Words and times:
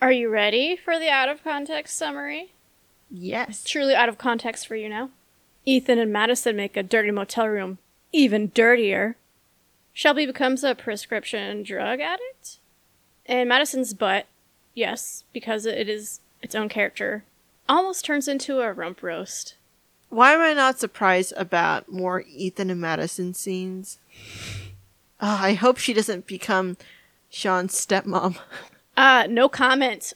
Are 0.00 0.12
you 0.12 0.28
ready 0.28 0.76
for 0.76 0.98
the 0.98 1.08
out 1.08 1.28
of 1.28 1.42
context 1.42 1.96
summary? 1.96 2.52
Yes. 3.10 3.64
Truly 3.64 3.94
out 3.94 4.08
of 4.08 4.18
context 4.18 4.66
for 4.66 4.76
you 4.76 4.88
now. 4.88 5.10
Ethan 5.64 5.98
and 5.98 6.12
Madison 6.12 6.54
make 6.56 6.76
a 6.76 6.82
dirty 6.82 7.10
motel 7.10 7.48
room 7.48 7.78
even 8.12 8.50
dirtier. 8.54 9.16
Shelby 9.92 10.26
becomes 10.26 10.62
a 10.62 10.74
prescription 10.74 11.62
drug 11.62 12.00
addict. 12.00 12.58
And 13.24 13.48
Madison's 13.48 13.94
butt, 13.94 14.26
yes, 14.74 15.24
because 15.32 15.66
it 15.66 15.88
is 15.88 16.20
its 16.42 16.54
own 16.54 16.68
character, 16.68 17.24
almost 17.68 18.04
turns 18.04 18.28
into 18.28 18.60
a 18.60 18.72
rump 18.72 19.02
roast. 19.02 19.56
Why 20.08 20.32
am 20.32 20.40
I 20.40 20.52
not 20.52 20.78
surprised 20.78 21.32
about 21.36 21.90
more 21.90 22.22
Ethan 22.28 22.70
and 22.70 22.80
Madison 22.80 23.34
scenes? 23.34 23.98
Oh, 25.20 25.38
I 25.40 25.54
hope 25.54 25.78
she 25.78 25.92
doesn't 25.92 26.26
become 26.26 26.76
Shaun's 27.30 27.74
stepmom. 27.74 28.36
Uh, 28.96 29.26
no 29.28 29.48
comment. 29.48 30.12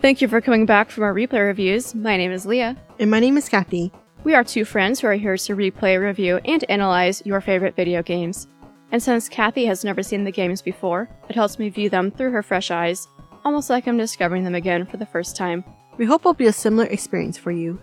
Thank 0.00 0.20
you 0.20 0.26
for 0.26 0.40
coming 0.40 0.66
back 0.66 0.90
from 0.90 1.04
our 1.04 1.14
replay 1.14 1.46
reviews. 1.46 1.94
My 1.94 2.16
name 2.16 2.32
is 2.32 2.44
Leah. 2.44 2.76
And 2.98 3.10
my 3.10 3.20
name 3.20 3.36
is 3.36 3.48
Kathy. 3.48 3.92
We 4.24 4.34
are 4.34 4.42
two 4.42 4.64
friends 4.64 5.00
who 5.00 5.06
are 5.06 5.14
here 5.14 5.36
to 5.36 5.56
replay, 5.56 6.00
review, 6.00 6.40
and 6.44 6.64
analyze 6.68 7.22
your 7.24 7.40
favorite 7.40 7.76
video 7.76 8.02
games. 8.02 8.48
And 8.90 9.02
since 9.02 9.28
Kathy 9.28 9.64
has 9.66 9.84
never 9.84 10.02
seen 10.02 10.24
the 10.24 10.32
games 10.32 10.60
before, 10.60 11.08
it 11.28 11.34
helps 11.34 11.58
me 11.58 11.68
view 11.68 11.88
them 11.88 12.10
through 12.10 12.32
her 12.32 12.42
fresh 12.42 12.70
eyes, 12.70 13.06
almost 13.44 13.70
like 13.70 13.86
I'm 13.86 13.96
discovering 13.96 14.44
them 14.44 14.54
again 14.54 14.86
for 14.86 14.96
the 14.96 15.06
first 15.06 15.36
time. 15.36 15.64
We 15.98 16.04
hope 16.04 16.22
it'll 16.22 16.34
be 16.34 16.46
a 16.46 16.52
similar 16.52 16.86
experience 16.86 17.38
for 17.38 17.52
you. 17.52 17.80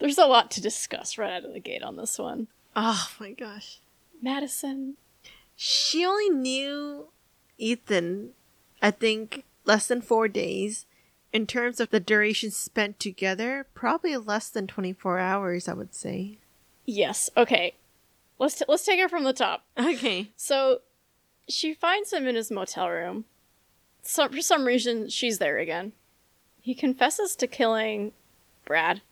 There's 0.00 0.18
a 0.18 0.26
lot 0.26 0.50
to 0.52 0.60
discuss 0.60 1.18
right 1.18 1.32
out 1.32 1.44
of 1.44 1.52
the 1.52 1.60
gate 1.60 1.82
on 1.82 1.96
this 1.96 2.18
one. 2.18 2.48
Oh 2.74 3.08
my 3.20 3.32
gosh. 3.32 3.78
Madison. 4.22 4.96
She 5.54 6.04
only 6.04 6.30
knew 6.30 7.08
Ethan, 7.58 8.30
I 8.80 8.90
think, 8.90 9.44
less 9.64 9.86
than 9.86 10.00
four 10.00 10.26
days. 10.28 10.86
In 11.32 11.46
terms 11.46 11.78
of 11.78 11.90
the 11.90 12.00
duration 12.00 12.50
spent 12.50 12.98
together, 12.98 13.66
probably 13.74 14.16
less 14.16 14.48
than 14.48 14.66
24 14.66 15.18
hours, 15.18 15.68
I 15.68 15.74
would 15.74 15.94
say. 15.94 16.38
Yes. 16.86 17.30
Okay. 17.36 17.74
Let's 18.38 18.56
t- 18.56 18.64
let's 18.66 18.84
take 18.84 18.98
it 18.98 19.10
from 19.10 19.24
the 19.24 19.32
top. 19.32 19.64
Okay. 19.78 20.30
So, 20.36 20.80
she 21.48 21.74
finds 21.74 22.12
him 22.12 22.26
in 22.26 22.36
his 22.36 22.50
motel 22.50 22.88
room. 22.88 23.26
So 24.02 24.28
for 24.28 24.40
some 24.40 24.64
reason, 24.64 25.08
she's 25.08 25.38
there 25.38 25.58
again. 25.58 25.92
He 26.60 26.74
confesses 26.74 27.36
to 27.36 27.46
killing 27.46 28.12
Brad, 28.64 29.02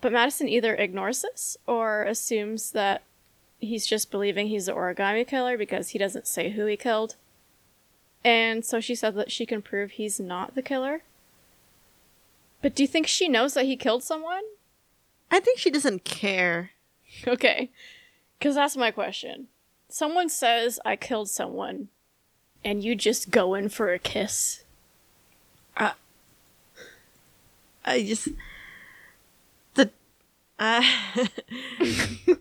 but 0.00 0.12
Madison 0.12 0.48
either 0.48 0.74
ignores 0.74 1.22
this 1.22 1.56
or 1.66 2.04
assumes 2.04 2.72
that 2.72 3.02
he's 3.58 3.86
just 3.86 4.10
believing 4.10 4.48
he's 4.48 4.66
the 4.66 4.72
origami 4.72 5.26
killer 5.26 5.58
because 5.58 5.90
he 5.90 5.98
doesn't 5.98 6.26
say 6.26 6.50
who 6.50 6.66
he 6.66 6.76
killed. 6.76 7.16
And 8.24 8.64
so 8.64 8.80
she 8.80 8.94
said 8.94 9.14
that 9.14 9.32
she 9.32 9.46
can 9.46 9.62
prove 9.62 9.92
he's 9.92 10.20
not 10.20 10.54
the 10.54 10.62
killer. 10.62 11.02
But 12.62 12.74
do 12.74 12.82
you 12.82 12.86
think 12.86 13.06
she 13.06 13.28
knows 13.28 13.54
that 13.54 13.64
he 13.64 13.76
killed 13.76 14.02
someone? 14.02 14.42
I 15.30 15.40
think 15.40 15.58
she 15.58 15.70
doesn't 15.70 16.04
care. 16.04 16.70
Okay. 17.26 17.70
Because 18.38 18.54
that's 18.54 18.76
my 18.76 18.92
question. 18.92 19.48
Someone 19.88 20.28
says 20.28 20.78
I 20.84 20.94
killed 20.94 21.28
someone, 21.28 21.88
and 22.64 22.84
you 22.84 22.94
just 22.94 23.32
go 23.32 23.54
in 23.54 23.68
for 23.68 23.92
a 23.92 23.98
kiss. 23.98 24.62
I 27.84 28.02
just. 28.02 28.28
Uh, 30.60 30.82
I'm 31.80 32.36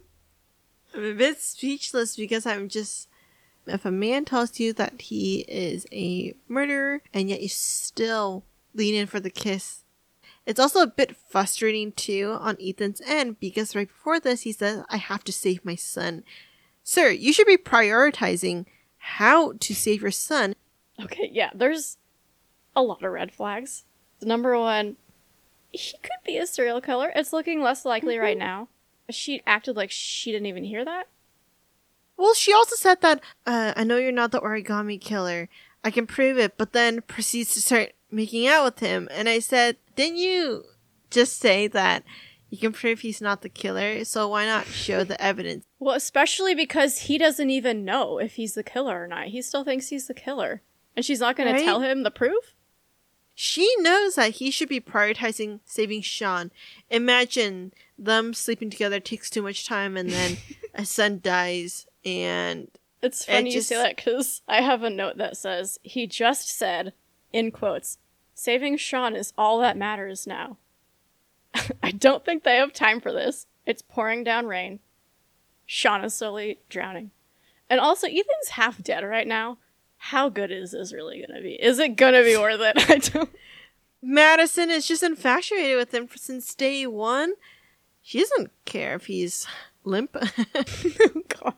a 0.94 1.14
bit 1.14 1.39
speechless 1.39 2.16
because 2.17 2.45
I'm 2.45 2.67
just. 2.67 3.08
If 3.66 3.86
a 3.86 3.92
man 3.92 4.26
tells 4.26 4.59
you 4.59 4.73
that 4.73 5.00
he 5.00 5.45
is 5.48 5.86
a 5.92 6.34
murderer 6.48 7.02
and 7.14 7.30
yet 7.30 7.42
you 7.42 7.49
still 7.49 8.44
lean 8.73 8.95
in 8.95 9.05
for 9.05 9.20
the 9.20 9.30
kiss, 9.30 9.83
it's 10.45 10.60
also 10.60 10.82
a 10.82 10.88
bit 10.88 11.16
frustrating 11.16 11.92
too 11.92 12.36
on 12.39 12.58
Ethan's 12.60 13.02
end 13.05 13.39
because 13.39 13.76
right 13.76 13.88
before 13.88 14.20
this 14.20 14.42
he 14.42 14.52
says, 14.52 14.83
I 14.89 14.98
have 14.98 15.23
to 15.26 15.32
save 15.32 15.64
my 15.64 15.76
son. 15.76 16.23
Sir, 16.83 17.10
you 17.10 17.32
should 17.32 17.45
be 17.45 17.58
prioritizing 17.58 18.65
how 18.98 19.54
to 19.60 19.76
save 19.76 20.02
your 20.02 20.10
son. 20.10 20.55
Okay, 20.99 21.30
yeah, 21.32 21.52
there's 21.54 21.98
a 22.76 22.82
lot 22.82 23.04
of 23.04 23.11
red 23.11 23.32
flags. 23.32 23.86
The 24.20 24.26
number 24.26 24.58
one, 24.58 24.95
he 25.72 25.94
could 26.02 26.24
be 26.26 26.38
a 26.38 26.48
serial 26.48 26.82
killer. 26.82 27.12
It's 27.16 27.34
looking 27.34 27.62
less 27.62 27.86
likely 27.86 28.18
right 28.18 28.38
now. 28.38 28.68
She 29.10 29.42
acted 29.48 29.76
like 29.76 29.92
she 29.92 30.32
didn't 30.32 30.46
even 30.48 30.64
hear 30.64 30.86
that. 30.86 31.08
Well, 32.18 32.34
she 32.34 32.54
also 32.54 32.76
said 32.76 33.02
that, 33.02 33.22
uh, 33.46 33.74
I 33.76 33.84
know 33.84 33.98
you're 33.98 34.12
not 34.12 34.32
the 34.32 34.42
origami 34.42 35.00
killer. 35.00 35.48
I 35.84 35.92
can 35.92 36.06
prove 36.06 36.38
it, 36.38 36.58
but 36.58 36.74
then 36.74 37.02
proceeds 37.02 37.54
to 37.54 37.62
start 37.62 37.94
making 38.12 38.46
out 38.48 38.66
with 38.66 38.80
him. 38.80 39.08
And 39.12 39.30
I 39.30 39.40
said, 39.40 39.78
didn't 39.96 40.18
you 40.18 40.66
just 41.10 41.38
say 41.40 41.68
that 41.68 42.04
you 42.50 42.58
can 42.58 42.74
prove 42.74 43.00
he's 43.00 43.22
not 43.22 43.42
the 43.42 43.48
killer? 43.50 44.04
So 44.04 44.28
why 44.28 44.46
not 44.46 44.66
show 44.68 45.04
the 45.06 45.20
evidence? 45.22 45.66
Well, 45.80 45.96
especially 45.96 46.54
because 46.54 47.04
he 47.04 47.18
doesn't 47.18 47.50
even 47.50 47.86
know 47.86 48.18
if 48.20 48.34
he's 48.34 48.54
the 48.54 48.64
killer 48.64 49.02
or 49.02 49.08
not. 49.08 49.28
He 49.28 49.42
still 49.42 49.64
thinks 49.64 49.88
he's 49.88 50.08
the 50.08 50.14
killer. 50.14 50.62
And 50.98 51.06
she's 51.06 51.22
not 51.22 51.38
going 51.38 51.50
Right. 51.50 51.60
to 51.60 51.64
tell 51.66 51.80
him 51.80 52.04
the 52.04 52.12
proof? 52.12 52.54
She 53.42 53.73
knows 53.77 54.16
that 54.16 54.32
he 54.32 54.52
should 54.52 54.67
be 54.67 54.82
prioritizing 54.82 55.61
saving 55.64 56.02
Shaun. 56.02 56.52
Imagine 56.89 57.72
them 57.98 58.33
sleeping 58.33 58.70
together 58.70 59.00
takes 59.00 59.30
too 59.30 59.42
much 59.42 59.66
time 59.66 59.95
and 59.95 60.10
then 60.10 60.36
a 60.73 60.83
son 60.83 61.22
dies 61.23 61.88
and 62.04 62.67
It's 63.02 63.22
It 63.22 63.32
funny 63.32 63.54
you 63.54 63.61
say 63.61 63.77
that 63.77 63.95
because 63.95 64.42
I 64.45 64.60
have 64.60 64.83
a 64.83 64.89
note 64.89 65.16
that 65.20 65.38
says, 65.38 65.80
he 65.83 66.05
just 66.05 66.50
said, 66.50 66.92
in 67.32 67.52
quotes, 67.52 67.98
saving 68.33 68.76
Shaun 68.76 69.16
is 69.16 69.32
all 69.38 69.60
that 69.60 69.77
matters 69.77 70.27
now. 70.27 70.58
I 71.82 71.92
don't 71.92 72.26
think 72.26 72.44
they 72.44 72.58
have 72.58 72.73
time 72.73 73.00
for 73.00 73.14
this. 73.14 73.48
It's 73.66 73.82
pouring 73.82 74.26
down 74.26 74.48
rain. 74.48 74.80
Shaun 75.66 76.04
is 76.04 76.14
slowly 76.14 76.60
drowning. 76.67 77.11
And 77.70 77.80
also, 77.80 78.06
Ethan's 78.06 78.50
half 78.50 78.83
dead 78.83 79.06
right 79.06 79.27
now. 79.27 79.60
How 80.02 80.30
good 80.30 80.52
is 80.52 80.71
this 80.71 80.93
really 80.93 81.17
going 81.17 81.37
to 81.37 81.43
be? 81.43 81.54
Is 81.54 81.77
it 81.77 81.95
going 81.95 82.14
to 82.14 82.23
be 82.23 82.37
worth 82.37 82.61
it? 82.61 82.73
I 82.89 82.98
don't. 82.98 83.30
Madison 84.02 84.71
is 84.71 84.87
just 84.87 85.04
infatuated 85.04 85.77
with 85.77 85.93
him 85.93 86.08
since 86.15 86.55
day 86.55 86.87
one. 86.87 87.33
She 88.02 88.20
doesn't 88.20 88.52
care 88.65 88.95
if 88.95 89.05
he's 89.05 89.45
limp. 89.83 90.14
God. 91.43 91.54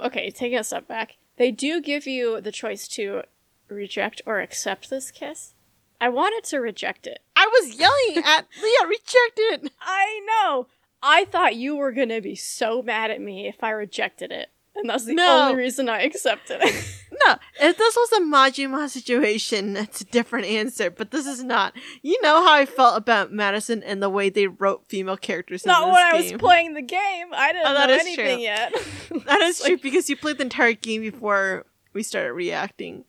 Okay, 0.00 0.30
taking 0.30 0.58
a 0.58 0.64
step 0.64 0.88
back. 0.88 1.16
They 1.36 1.50
do 1.50 1.80
give 1.80 2.06
you 2.06 2.40
the 2.40 2.52
choice 2.52 2.88
to 2.88 3.22
reject 3.68 4.20
or 4.26 4.40
accept 4.40 4.90
this 4.90 5.10
kiss. 5.10 5.54
I 6.00 6.08
wanted 6.08 6.44
to 6.50 6.58
reject 6.58 7.06
it. 7.06 7.20
I 7.36 7.46
was 7.46 7.78
yelling 7.78 8.24
at 8.24 8.46
Leah, 8.62 8.88
reject 8.88 9.36
it. 9.36 9.72
I 9.80 10.20
know. 10.26 10.66
I 11.02 11.26
thought 11.26 11.56
you 11.56 11.76
were 11.76 11.92
gonna 11.92 12.20
be 12.20 12.34
so 12.34 12.82
mad 12.82 13.10
at 13.10 13.20
me 13.20 13.46
if 13.46 13.62
I 13.62 13.70
rejected 13.70 14.32
it, 14.32 14.50
and 14.80 14.90
that's 14.90 15.04
the 15.04 15.14
No. 15.14 15.48
only 15.50 15.56
reason 15.62 15.88
I 15.88 16.02
accepted 16.02 16.60
it. 16.62 16.96
No, 17.26 17.34
if 17.60 17.76
this 17.76 17.96
was 17.96 18.12
a 18.12 18.20
Majima 18.20 18.88
situation, 18.88 19.74
that's 19.74 20.00
a 20.00 20.04
different 20.06 20.46
answer. 20.46 20.88
But 20.90 21.10
this 21.10 21.26
is 21.26 21.44
not. 21.44 21.74
You 22.00 22.18
know 22.22 22.42
how 22.42 22.54
I 22.54 22.64
felt 22.64 22.96
about 22.96 23.30
Madison 23.30 23.82
and 23.82 24.02
the 24.02 24.08
way 24.08 24.30
they 24.30 24.46
wrote 24.46 24.84
female 24.88 25.18
characters. 25.18 25.66
Not 25.66 25.84
when 25.88 25.92
this 25.96 26.02
I 26.02 26.32
was 26.32 26.40
playing 26.40 26.72
the 26.72 26.80
game. 26.80 27.26
I 27.34 27.52
didn't 27.52 27.66
Oh, 27.66 27.74
know 27.74 27.92
anything 27.92 28.14
true. 28.14 28.42
yet. 28.42 28.72
That 29.26 29.40
is 29.42 29.58
It's 29.58 29.66
true 29.66 29.76
because 29.76 30.08
you 30.08 30.16
played 30.16 30.38
the 30.38 30.44
entire 30.44 30.72
game 30.72 31.02
before 31.02 31.66
we 31.92 32.02
started 32.02 32.32
reacting. 32.32 33.04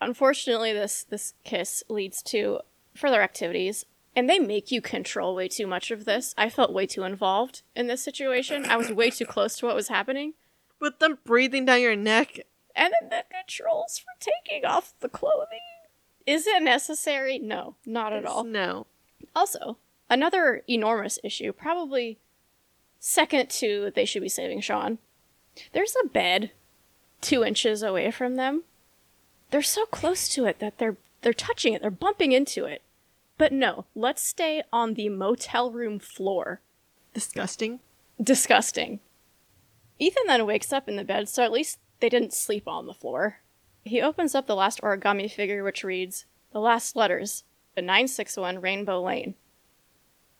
Unfortunately, 0.00 0.72
this 0.72 1.04
this 1.08 1.34
kiss 1.42 1.82
leads 1.88 2.22
to 2.24 2.60
further 2.94 3.22
activities, 3.22 3.84
and 4.14 4.28
they 4.30 4.38
make 4.38 4.70
you 4.70 4.80
control 4.80 5.34
way 5.34 5.48
too 5.48 5.66
much 5.66 5.90
of 5.90 6.04
this. 6.04 6.32
I 6.38 6.48
felt 6.48 6.72
way 6.72 6.86
too 6.86 7.02
involved 7.02 7.62
in 7.74 7.88
this 7.88 8.02
situation. 8.04 8.66
I 8.66 8.76
was 8.76 8.92
way 8.92 9.10
too 9.10 9.26
close 9.26 9.56
to 9.58 9.66
what 9.66 9.74
was 9.74 9.88
happening. 9.88 10.34
With 10.80 10.98
them 10.98 11.18
breathing 11.24 11.64
down 11.64 11.80
your 11.80 11.96
neck. 11.96 12.40
And 12.74 12.92
then 13.00 13.10
the 13.10 13.24
controls 13.34 13.98
for 13.98 14.12
taking 14.20 14.64
off 14.64 14.94
the 15.00 15.08
clothing. 15.08 15.60
Is 16.26 16.46
it 16.46 16.62
necessary? 16.62 17.38
No, 17.38 17.74
not 17.84 18.12
at 18.12 18.24
all. 18.24 18.44
No. 18.44 18.86
Also, 19.34 19.78
another 20.10 20.62
enormous 20.68 21.18
issue, 21.24 21.52
probably 21.52 22.18
second 23.00 23.48
to 23.50 23.92
they 23.94 24.04
should 24.04 24.22
be 24.22 24.28
saving 24.28 24.60
Shaun. 24.60 24.98
There's 25.72 25.94
a 26.04 26.06
bed 26.06 26.52
two 27.20 27.42
inches 27.42 27.82
away 27.82 28.10
from 28.10 28.36
them. 28.36 28.64
They're 29.50 29.62
so 29.62 29.86
close 29.86 30.28
to 30.30 30.44
it 30.44 30.58
that 30.60 30.78
they're 30.78 30.96
they're 31.22 31.32
touching 31.32 31.72
it, 31.72 31.82
they're 31.82 31.90
bumping 31.90 32.32
into 32.32 32.64
it. 32.64 32.82
But 33.38 33.52
no, 33.52 33.86
let's 33.94 34.22
stay 34.22 34.62
on 34.72 34.94
the 34.94 35.08
motel 35.08 35.70
room 35.70 35.98
floor. 35.98 36.60
Disgusting. 37.14 37.80
Disgusting. 38.22 39.00
Ethan 39.98 40.24
then 40.26 40.46
wakes 40.46 40.72
up 40.72 40.88
in 40.88 40.96
the 40.96 41.04
bed, 41.04 41.28
so 41.28 41.42
at 41.42 41.52
least 41.52 41.78
they 42.00 42.08
didn't 42.08 42.32
sleep 42.32 42.68
on 42.68 42.86
the 42.86 42.94
floor. 42.94 43.40
He 43.84 44.00
opens 44.00 44.34
up 44.34 44.46
the 44.46 44.54
last 44.54 44.80
origami 44.82 45.30
figure, 45.30 45.64
which 45.64 45.84
reads, 45.84 46.26
The 46.52 46.60
last 46.60 46.94
letters, 46.94 47.44
the 47.74 47.82
961 47.82 48.60
Rainbow 48.60 49.02
Lane. 49.02 49.34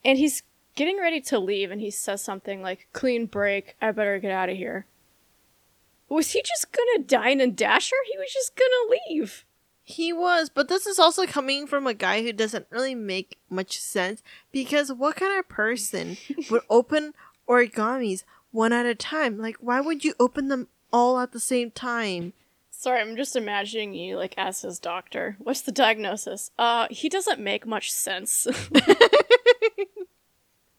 And 0.05 0.19
he's 0.19 0.43
getting 0.79 0.99
ready 1.01 1.21
to 1.21 1.41
leave 1.41 1.73
and 1.73 1.81
he 1.81 1.91
says 1.91 2.23
something 2.23 2.63
like, 2.63 2.87
clean 2.93 3.27
break, 3.27 3.75
I 3.83 3.91
better 3.91 4.21
get 4.21 4.31
out 4.31 4.49
of 4.49 4.57
here. 4.57 4.87
Was 6.09 6.31
he 6.31 6.41
just 6.41 6.71
gonna 6.71 7.05
dine 7.05 7.41
and 7.41 7.57
dash 7.57 7.91
her? 7.91 7.97
He 8.11 8.17
was 8.17 8.33
just 8.33 8.55
gonna 8.55 8.97
leave. 9.09 9.45
He 9.83 10.13
was, 10.13 10.51
but 10.51 10.69
this 10.69 10.87
is 10.87 11.01
also 11.01 11.27
coming 11.27 11.67
from 11.67 11.87
a 11.87 11.95
guy 11.95 12.23
who 12.23 12.33
doesn't 12.33 12.69
really 12.71 12.95
make 12.95 13.39
much 13.51 13.81
sense 13.81 14.23
because 14.53 14.93
what 14.93 15.17
kind 15.17 15.37
of 15.37 15.49
person 15.49 16.17
would 16.49 16.63
open 16.71 17.13
origamis 17.49 18.23
one 18.51 18.73
at 18.73 18.87
a 18.87 18.95
time? 18.95 19.39
Like, 19.39 19.57
why 19.57 19.81
would 19.81 20.05
you 20.05 20.15
open 20.19 20.49
them 20.49 20.69
all 20.93 21.19
at 21.19 21.33
the 21.33 21.41
same 21.41 21.71
time? 21.71 22.33
Sorry, 22.71 23.01
I'm 23.01 23.17
just 23.17 23.35
imagining 23.35 23.93
you 23.95 24.17
like 24.17 24.35
as 24.37 24.63
his 24.63 24.79
doctor. 24.79 25.37
What's 25.41 25.63
the 25.63 25.73
diagnosis? 25.73 26.53
Uh, 26.59 26.87
he 26.91 27.09
doesn't 27.09 27.41
make 27.41 27.67
much 27.67 27.91
sense. 27.91 28.47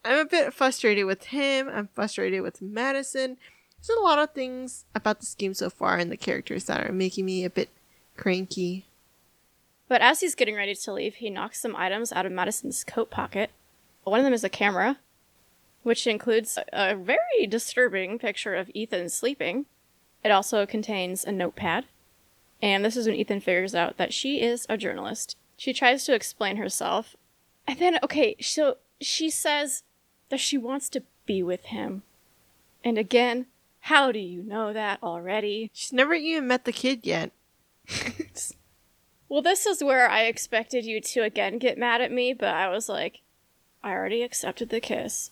I'm 0.04 0.18
a 0.18 0.24
bit 0.24 0.54
frustrated 0.54 1.04
with 1.04 1.24
him. 1.26 1.68
I'm 1.68 1.88
frustrated 1.94 2.40
with 2.42 2.62
Madison. 2.62 3.36
There's 3.86 3.98
a 3.98 4.02
lot 4.02 4.18
of 4.18 4.30
things 4.32 4.86
about 4.94 5.20
the 5.20 5.26
scheme 5.26 5.52
so 5.52 5.68
far 5.68 5.96
and 5.98 6.10
the 6.10 6.16
characters 6.16 6.64
that 6.64 6.86
are 6.88 6.92
making 6.92 7.26
me 7.26 7.44
a 7.44 7.50
bit 7.50 7.68
cranky. 8.16 8.86
but 9.88 10.00
as 10.00 10.20
he's 10.20 10.34
getting 10.34 10.54
ready 10.54 10.74
to 10.74 10.92
leave, 10.92 11.16
he 11.16 11.28
knocks 11.30 11.60
some 11.60 11.76
items 11.76 12.12
out 12.12 12.24
of 12.26 12.32
Madison's 12.32 12.82
coat 12.84 13.10
pocket. 13.10 13.50
One 14.04 14.20
of 14.20 14.24
them 14.24 14.32
is 14.32 14.44
a 14.44 14.48
camera, 14.48 14.98
which 15.82 16.06
includes 16.06 16.58
a, 16.72 16.94
very 16.94 17.46
disturbing 17.48 18.18
picture 18.18 18.54
of 18.54 18.70
Ethan 18.74 19.08
sleeping. 19.08 19.66
It 20.22 20.30
also 20.30 20.66
contains 20.66 21.24
a 21.24 21.32
notepad. 21.32 21.86
And 22.62 22.84
this 22.84 22.96
is 22.96 23.06
when 23.06 23.16
Ethan 23.16 23.40
figures 23.40 23.74
out 23.74 23.96
that 23.96 24.12
she 24.12 24.40
is 24.40 24.66
a 24.68 24.76
journalist. 24.76 25.36
She 25.56 25.72
tries 25.72 26.04
to 26.04 26.14
explain 26.14 26.56
herself. 26.56 27.16
And 27.66 27.78
then, 27.78 27.98
okay, 28.02 28.36
so 28.40 28.76
she 29.00 29.30
says 29.30 29.82
that 30.28 30.40
she 30.40 30.58
wants 30.58 30.88
to 30.90 31.02
be 31.26 31.42
with 31.42 31.66
him. 31.66 32.02
And 32.84 32.98
again, 32.98 33.46
how 33.80 34.12
do 34.12 34.18
you 34.18 34.42
know 34.42 34.72
that 34.72 35.02
already? 35.02 35.70
She's 35.72 35.92
never 35.92 36.14
even 36.14 36.48
met 36.48 36.64
the 36.64 36.72
kid 36.72 37.00
yet. 37.04 37.32
Well, 39.30 39.42
this 39.42 39.64
is 39.64 39.82
where 39.82 40.10
I 40.10 40.24
expected 40.24 40.84
you 40.84 41.00
to 41.00 41.20
again 41.20 41.58
get 41.58 41.78
mad 41.78 42.00
at 42.00 42.10
me, 42.10 42.34
but 42.34 42.48
I 42.48 42.68
was 42.68 42.88
like, 42.88 43.20
I 43.82 43.92
already 43.92 44.22
accepted 44.22 44.70
the 44.70 44.80
kiss. 44.80 45.30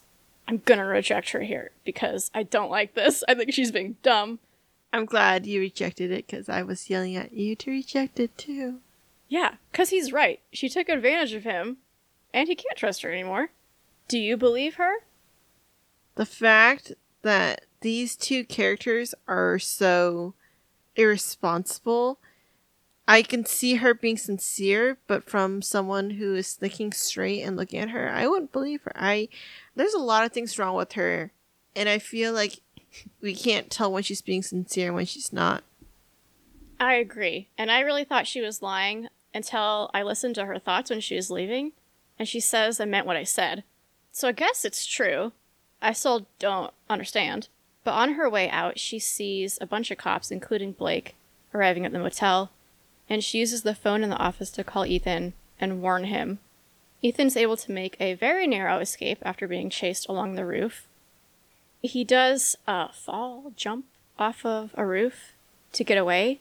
I'm 0.49 0.63
gonna 0.65 0.87
reject 0.87 1.31
her 1.31 1.43
here 1.43 1.73
because 1.85 2.31
I 2.35 2.43
don't 2.43 2.71
like 2.71 2.95
this. 2.95 3.23
I 3.29 3.35
think 3.35 3.53
she's 3.53 3.71
being 3.71 3.97
dumb. 4.03 4.39
I'm 4.93 5.05
glad 5.05 5.45
you 5.45 5.61
rejected 5.61 6.11
it 6.11 6.27
because 6.27 6.49
I 6.49 6.63
was 6.63 6.89
yelling 6.89 7.15
at 7.17 7.33
you 7.33 7.55
to 7.57 7.71
reject 7.71 8.19
it 8.19 8.37
too. 8.39 8.81
Yeah, 9.29 9.57
because 9.71 9.91
he's 9.91 10.11
right. 10.11 10.41
She 10.51 10.71
took 10.71 10.89
advantage 10.89 11.35
of 11.35 11.45
him, 11.45 11.77
and 12.33 12.49
he 12.49 12.55
can't 12.55 12.79
trust 12.79 13.03
her 13.03 13.13
anymore. 13.13 13.51
Do 14.09 14.19
you 14.19 14.39
believe 14.39 14.77
her? 14.77 15.05
The 16.15 16.25
fact 16.25 16.93
that 17.21 17.67
these 17.83 18.17
two 18.17 18.43
characters 18.45 19.15
are 19.29 19.59
so 19.59 20.33
irresponsible, 20.97 22.19
I 23.09 23.23
can 23.23 23.47
see 23.47 23.77
her 23.77 23.95
being 23.95 24.19
sincere, 24.19 24.99
but 25.07 25.25
from 25.25 25.63
someone 25.63 26.11
who 26.11 26.35
is 26.35 26.53
thinking 26.53 26.93
straight 26.93 27.43
and 27.43 27.57
looking 27.57 27.81
at 27.81 27.89
her, 27.89 28.11
I 28.11 28.27
wouldn't 28.27 28.53
believe 28.53 28.83
her. 28.83 28.93
I 28.95 29.29
there's 29.75 29.95
a 29.95 29.99
lot 29.99 30.27
of 30.27 30.33
things 30.33 30.59
wrong 30.59 30.77
with 30.77 30.93
her, 30.93 31.33
and 31.75 31.89
I 31.89 32.01
feel 32.01 32.35
like 32.35 32.61
we 33.23 33.35
can't 33.35 33.71
tell 33.71 33.91
when 33.91 34.03
she's 34.03 34.21
being 34.21 34.43
sincere 34.43 34.89
and 34.89 34.95
when 34.95 35.07
she's 35.07 35.33
not. 35.33 35.65
I 36.79 36.95
agree. 36.95 37.49
And 37.57 37.71
I 37.71 37.81
really 37.81 38.05
thought 38.05 38.27
she 38.27 38.43
was 38.43 38.61
lying 38.61 39.09
until 39.33 39.91
I 39.95 40.03
listened 40.03 40.35
to 40.35 40.45
her 40.45 40.59
thoughts 40.59 40.91
when 40.91 41.01
she 41.01 41.17
was 41.17 41.31
leaving, 41.31 41.73
and 42.19 42.29
she 42.29 42.41
says 42.41 42.79
I 42.79 42.85
meant 42.85 43.07
what 43.07 43.17
I 43.17 43.25
said. 43.25 43.65
So 44.13 44.29
I 44.29 44.33
guess 44.33 44.67
it's 44.67 44.85
true. 44.85 45.33
I 45.81 45.95
still 45.95 46.27
don't 46.39 46.75
understand. 46.91 47.49
But 47.85 47.93
on 47.93 48.15
her 48.15 48.29
way 48.29 48.51
out, 48.51 48.79
she 48.79 48.99
sees 48.99 49.57
a 49.63 49.67
bunch 49.67 49.91
of 49.91 49.97
cops, 49.97 50.31
including 50.31 50.73
Blake, 50.73 51.15
arriving 51.55 51.87
at 51.87 51.93
the 51.93 51.99
motel, 51.99 52.51
and 53.09 53.25
she 53.25 53.39
uses 53.39 53.63
the 53.63 53.75
phone 53.75 54.03
in 54.03 54.11
the 54.11 54.17
office 54.17 54.51
to 54.51 54.65
call 54.65 54.87
Ethan 54.87 55.33
and 55.61 55.83
warn 55.83 56.05
him. 56.05 56.39
Ethan's 57.03 57.37
able 57.37 57.57
to 57.57 57.73
make 57.73 57.97
a 58.01 58.15
very 58.15 58.47
narrow 58.47 58.79
escape 58.79 59.19
after 59.23 59.47
being 59.47 59.71
chased 59.71 60.09
along 60.09 60.35
the 60.35 60.45
roof. 60.45 60.87
He 61.81 62.05
does 62.05 62.57
uh, 62.67 62.89
fall, 62.89 63.53
jump 63.57 63.87
off 64.19 64.45
of 64.45 64.75
a 64.77 64.85
roof 64.85 65.33
to 65.73 65.85
get 65.85 65.97
away, 65.97 66.41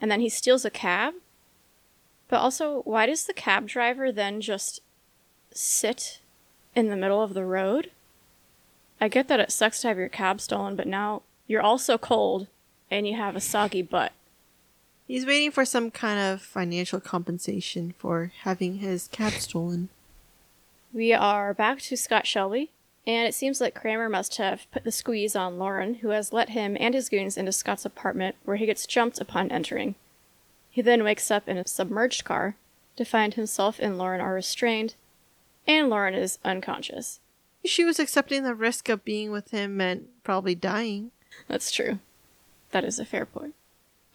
and 0.00 0.10
then 0.10 0.20
he 0.20 0.28
steals 0.28 0.64
a 0.64 0.70
cab. 0.70 1.14
But 2.28 2.38
also, 2.38 2.82
why 2.82 3.06
does 3.06 3.26
the 3.26 3.32
cab 3.32 3.66
driver 3.66 4.12
then 4.12 4.40
just 4.40 4.80
sit 5.52 6.20
in 6.76 6.88
the 6.88 6.96
middle 6.96 7.22
of 7.22 7.34
the 7.34 7.44
road? 7.44 7.90
I 9.00 9.08
get 9.08 9.26
that 9.28 9.40
it 9.40 9.50
sucks 9.50 9.80
to 9.80 9.88
have 9.88 9.98
your 9.98 10.08
cab 10.08 10.40
stolen, 10.40 10.76
but 10.76 10.86
now 10.86 11.22
you're 11.48 11.62
also 11.62 11.98
cold 11.98 12.46
and 12.90 13.08
you 13.08 13.16
have 13.16 13.34
a 13.34 13.40
soggy 13.40 13.82
butt. 13.82 14.12
He's 15.10 15.26
waiting 15.26 15.50
for 15.50 15.64
some 15.64 15.90
kind 15.90 16.20
of 16.20 16.40
financial 16.40 17.00
compensation 17.00 17.94
for 17.98 18.30
having 18.42 18.76
his 18.76 19.08
cab 19.08 19.32
stolen. 19.32 19.88
We 20.92 21.12
are 21.12 21.52
back 21.52 21.80
to 21.80 21.96
Scott 21.96 22.28
Shelby, 22.28 22.70
and 23.04 23.26
it 23.26 23.34
seems 23.34 23.60
like 23.60 23.74
Kramer 23.74 24.08
must 24.08 24.36
have 24.36 24.70
put 24.70 24.84
the 24.84 24.92
squeeze 24.92 25.34
on 25.34 25.58
Lauren, 25.58 25.94
who 25.94 26.10
has 26.10 26.32
let 26.32 26.50
him 26.50 26.76
and 26.78 26.94
his 26.94 27.08
goons 27.08 27.36
into 27.36 27.50
Scott's 27.50 27.84
apartment, 27.84 28.36
where 28.44 28.56
he 28.56 28.66
gets 28.66 28.86
jumped 28.86 29.20
upon 29.20 29.50
entering. 29.50 29.96
He 30.70 30.80
then 30.80 31.02
wakes 31.02 31.28
up 31.28 31.48
in 31.48 31.58
a 31.58 31.66
submerged 31.66 32.22
car 32.22 32.54
to 32.94 33.04
find 33.04 33.34
himself 33.34 33.80
and 33.80 33.98
Lauren 33.98 34.20
are 34.20 34.34
restrained, 34.34 34.94
and 35.66 35.90
Lauren 35.90 36.14
is 36.14 36.38
unconscious. 36.44 37.18
She 37.64 37.82
was 37.82 37.98
accepting 37.98 38.44
the 38.44 38.54
risk 38.54 38.88
of 38.88 39.04
being 39.04 39.32
with 39.32 39.50
him 39.50 39.76
meant 39.76 40.22
probably 40.22 40.54
dying. 40.54 41.10
That's 41.48 41.72
true. 41.72 41.98
That 42.70 42.84
is 42.84 43.00
a 43.00 43.04
fair 43.04 43.26
point. 43.26 43.56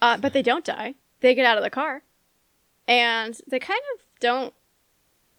Uh, 0.00 0.16
but 0.16 0.32
they 0.32 0.42
don't 0.42 0.64
die. 0.64 0.94
They 1.20 1.34
get 1.34 1.46
out 1.46 1.58
of 1.58 1.64
the 1.64 1.70
car. 1.70 2.02
And 2.86 3.38
they 3.46 3.58
kind 3.58 3.80
of 3.94 4.02
don't 4.20 4.54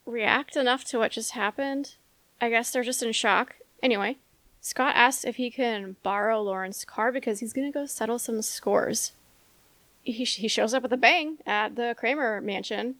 react 0.06 0.56
enough 0.56 0.83
to 0.86 1.00
what 1.00 1.12
just 1.12 1.31
happened. 1.31 1.95
I 2.42 2.50
guess 2.50 2.71
they're 2.71 2.83
just 2.83 3.04
in 3.04 3.12
shock. 3.13 3.56
Anyway, 3.81 4.18
Scott 4.62 4.95
asks 4.95 5.25
if 5.25 5.36
he 5.36 5.50
can 5.50 5.95
borrow 6.04 6.42
Lauren's 6.42 6.83
car 6.86 7.12
because 7.12 7.39
he's 7.39 7.54
going 7.54 7.71
to 7.71 7.80
go 7.80 7.86
settle 7.86 8.19
some 8.19 8.42
scores. 8.42 9.13
He, 10.04 10.24
he 10.24 10.48
shows 10.48 10.74
up 10.74 10.83
with 10.83 10.94
a 10.94 10.98
bang 10.98 11.38
at 11.45 11.75
the 11.75 11.95
Kramer 11.98 12.42
mansion. 12.42 12.95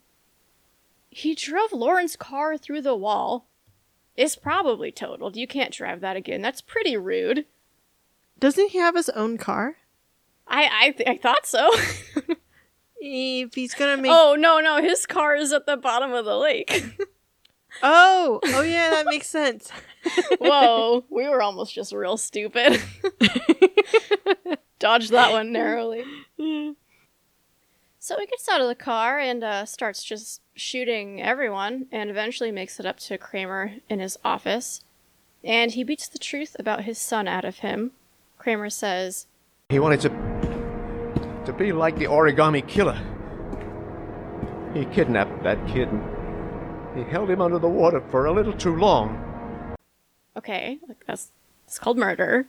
He 1.09 1.36
drove 1.36 1.71
Lauren's 1.71 2.15
car 2.15 2.57
through 2.57 2.81
the 2.81 2.95
wall. 2.95 3.45
It's 4.15 4.36
probably 4.36 4.92
totaled. 4.92 5.38
You 5.38 5.48
can't 5.48 5.74
drive 5.74 6.01
that 6.01 6.15
again. 6.15 6.42
That's 6.42 6.62
pretty 6.62 6.98
rude. 6.98 7.45
Doesn't 8.40 8.71
he 8.71 8.78
have 8.78 8.95
his 8.95 9.09
own 9.09 9.37
car? 9.37 9.78
I 10.49 10.69
I, 10.71 10.92
th- 10.92 11.09
I 11.09 11.18
thought 11.18 11.45
so. 11.45 11.69
If 12.99 13.54
he's 13.54 13.73
gonna 13.75 14.01
make 14.01 14.11
oh 14.11 14.35
no 14.37 14.59
no, 14.59 14.81
his 14.81 15.06
car 15.06 15.35
is 15.35 15.54
at 15.54 15.66
the 15.66 15.77
bottom 15.77 16.13
of 16.13 16.25
the 16.25 16.37
lake. 16.37 16.99
oh 17.83 18.39
oh 18.44 18.61
yeah, 18.61 18.89
that 18.89 19.06
makes 19.06 19.27
sense. 19.27 19.69
Whoa, 20.39 21.06
we 21.09 21.27
were 21.30 21.42
almost 21.42 21.73
just 21.73 21.94
real 21.94 22.18
stupid. 22.18 22.81
Dodged 24.80 25.11
that 25.11 25.31
one 25.31 25.51
narrowly. 25.51 26.04
So 27.99 28.18
he 28.18 28.25
gets 28.25 28.47
out 28.47 28.61
of 28.61 28.68
the 28.68 28.75
car 28.75 29.19
and 29.19 29.44
uh, 29.44 29.66
starts 29.66 30.04
just 30.04 30.42
shooting 30.56 31.21
everyone, 31.21 31.87
and 31.92 32.09
eventually 32.09 32.51
makes 32.51 32.80
it 32.80 32.85
up 32.85 32.97
to 33.01 33.18
Kramer 33.18 33.73
in 33.89 33.99
his 33.99 34.18
office. 34.23 34.81
And 35.44 35.71
he 35.71 35.83
beats 35.83 36.07
the 36.07 36.18
truth 36.18 36.56
about 36.57 36.85
his 36.85 36.97
son 36.97 37.27
out 37.27 37.44
of 37.45 37.59
him. 37.59 37.92
Kramer 38.37 38.69
says, 38.69 39.27
He 39.69 39.80
wanted 39.80 40.00
to. 40.02 40.09
to 41.45 41.54
be 41.54 41.74
like 41.74 41.97
the 41.97 42.06
origami 42.06 42.66
killer. 42.66 42.97
He 44.74 44.86
kidnapped 44.86 45.44
that 45.44 45.68
kid 45.68 45.90
and 45.90 46.97
he 46.97 47.04
held 47.04 47.30
him 47.30 47.42
under 47.42 47.59
the 47.59 47.68
water 47.68 48.02
for 48.09 48.26
a 48.26 48.31
little 48.31 48.54
too 48.54 48.78
long. 48.78 49.76
Okay, 50.38 50.80
like 50.88 51.06
that's 51.06 51.31
it's 51.66 51.80
called 51.80 51.97
murder. 51.97 52.47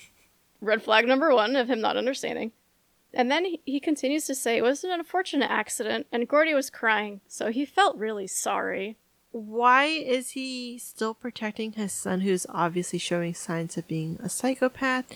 Red 0.60 0.82
flag 0.82 1.08
number 1.08 1.34
one 1.34 1.56
of 1.56 1.68
him 1.68 1.80
not 1.80 1.96
understanding. 1.96 2.52
And 3.12 3.28
then 3.28 3.44
he, 3.44 3.60
he 3.64 3.80
continues 3.80 4.26
to 4.26 4.34
say 4.34 4.56
it 4.56 4.62
was 4.62 4.84
an 4.84 4.92
unfortunate 4.92 5.50
accident, 5.50 6.06
and 6.12 6.28
Gordi 6.28 6.54
was 6.54 6.70
crying, 6.70 7.20
so 7.26 7.50
he 7.50 7.64
felt 7.64 7.96
really 7.96 8.28
sorry. 8.28 8.96
Why 9.32 9.86
is 9.86 10.30
he 10.30 10.78
still 10.78 11.12
protecting 11.12 11.72
his 11.72 11.92
son 11.92 12.20
who's 12.20 12.46
obviously 12.48 12.98
showing 12.98 13.34
signs 13.34 13.76
of 13.76 13.88
being 13.88 14.18
a 14.22 14.28
psychopath? 14.28 15.06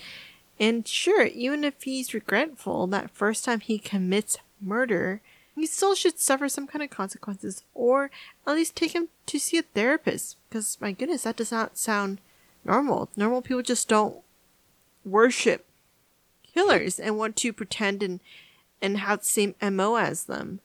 And 0.58 0.86
sure, 0.86 1.24
even 1.24 1.64
if 1.64 1.82
he's 1.82 2.14
regretful 2.14 2.86
that 2.88 3.10
first 3.10 3.44
time 3.44 3.60
he 3.60 3.78
commits 3.78 4.38
murder, 4.60 5.20
he 5.54 5.66
still 5.66 5.94
should 5.94 6.18
suffer 6.18 6.48
some 6.48 6.66
kind 6.66 6.82
of 6.82 6.90
consequences 6.90 7.62
or 7.74 8.10
at 8.46 8.54
least 8.54 8.76
take 8.76 8.94
him 8.94 9.08
to 9.26 9.38
see 9.38 9.58
a 9.58 9.62
therapist. 9.62 10.36
Because 10.48 10.78
my 10.80 10.92
goodness, 10.92 11.22
that 11.22 11.36
does 11.36 11.52
not 11.52 11.78
sound 11.78 12.20
normal. 12.64 13.08
Normal 13.16 13.42
people 13.42 13.62
just 13.62 13.88
don't 13.88 14.18
worship 15.04 15.66
killers 16.42 16.98
and 16.98 17.18
want 17.18 17.36
to 17.36 17.52
pretend 17.52 18.02
and 18.02 18.20
and 18.82 18.98
have 18.98 19.20
the 19.20 19.24
same 19.24 19.54
MO 19.62 19.96
as 19.96 20.24
them. 20.24 20.60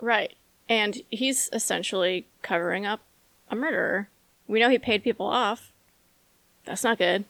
Right. 0.00 0.34
And 0.68 1.02
he's 1.10 1.48
essentially 1.52 2.26
covering 2.42 2.84
up 2.84 3.00
a 3.50 3.56
murderer. 3.56 4.08
We 4.46 4.60
know 4.60 4.68
he 4.68 4.78
paid 4.78 5.04
people 5.04 5.26
off. 5.26 5.72
That's 6.64 6.84
not 6.84 6.98
good. 6.98 7.24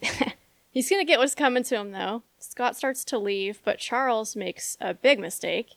He's 0.72 0.88
gonna 0.88 1.04
get 1.04 1.18
what's 1.18 1.34
coming 1.34 1.62
to 1.64 1.76
him, 1.76 1.92
though. 1.92 2.22
Scott 2.38 2.76
starts 2.76 3.04
to 3.04 3.18
leave, 3.18 3.60
but 3.62 3.78
Charles 3.78 4.34
makes 4.34 4.76
a 4.80 4.94
big 4.94 5.18
mistake. 5.20 5.76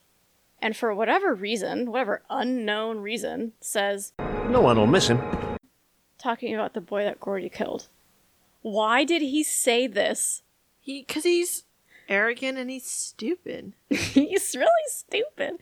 And 0.61 0.75
for 0.75 0.95
whatever 0.95 1.33
reason, 1.35 1.91
whatever 1.91 2.23
unknown 2.29 2.99
reason, 2.99 3.51
says, 3.59 4.13
No 4.49 4.61
one 4.61 4.77
will 4.77 4.87
miss 4.87 5.07
him. 5.09 5.21
talking 6.17 6.55
about 6.55 6.73
the 6.73 6.81
boy 6.81 7.03
that 7.03 7.19
Gordi 7.19 7.51
killed. 7.51 7.87
Why 8.61 9.03
did 9.03 9.21
he 9.21 9.43
say 9.43 9.85
this? 9.85 10.41
He, 10.79 11.03
cause 11.03 11.23
he's 11.23 11.65
arrogant 12.07 12.57
and 12.57 12.69
he's 12.69 12.85
stupid. 12.85 13.73
He's 13.89 14.55
really 14.55 14.69
stupid. 14.87 15.57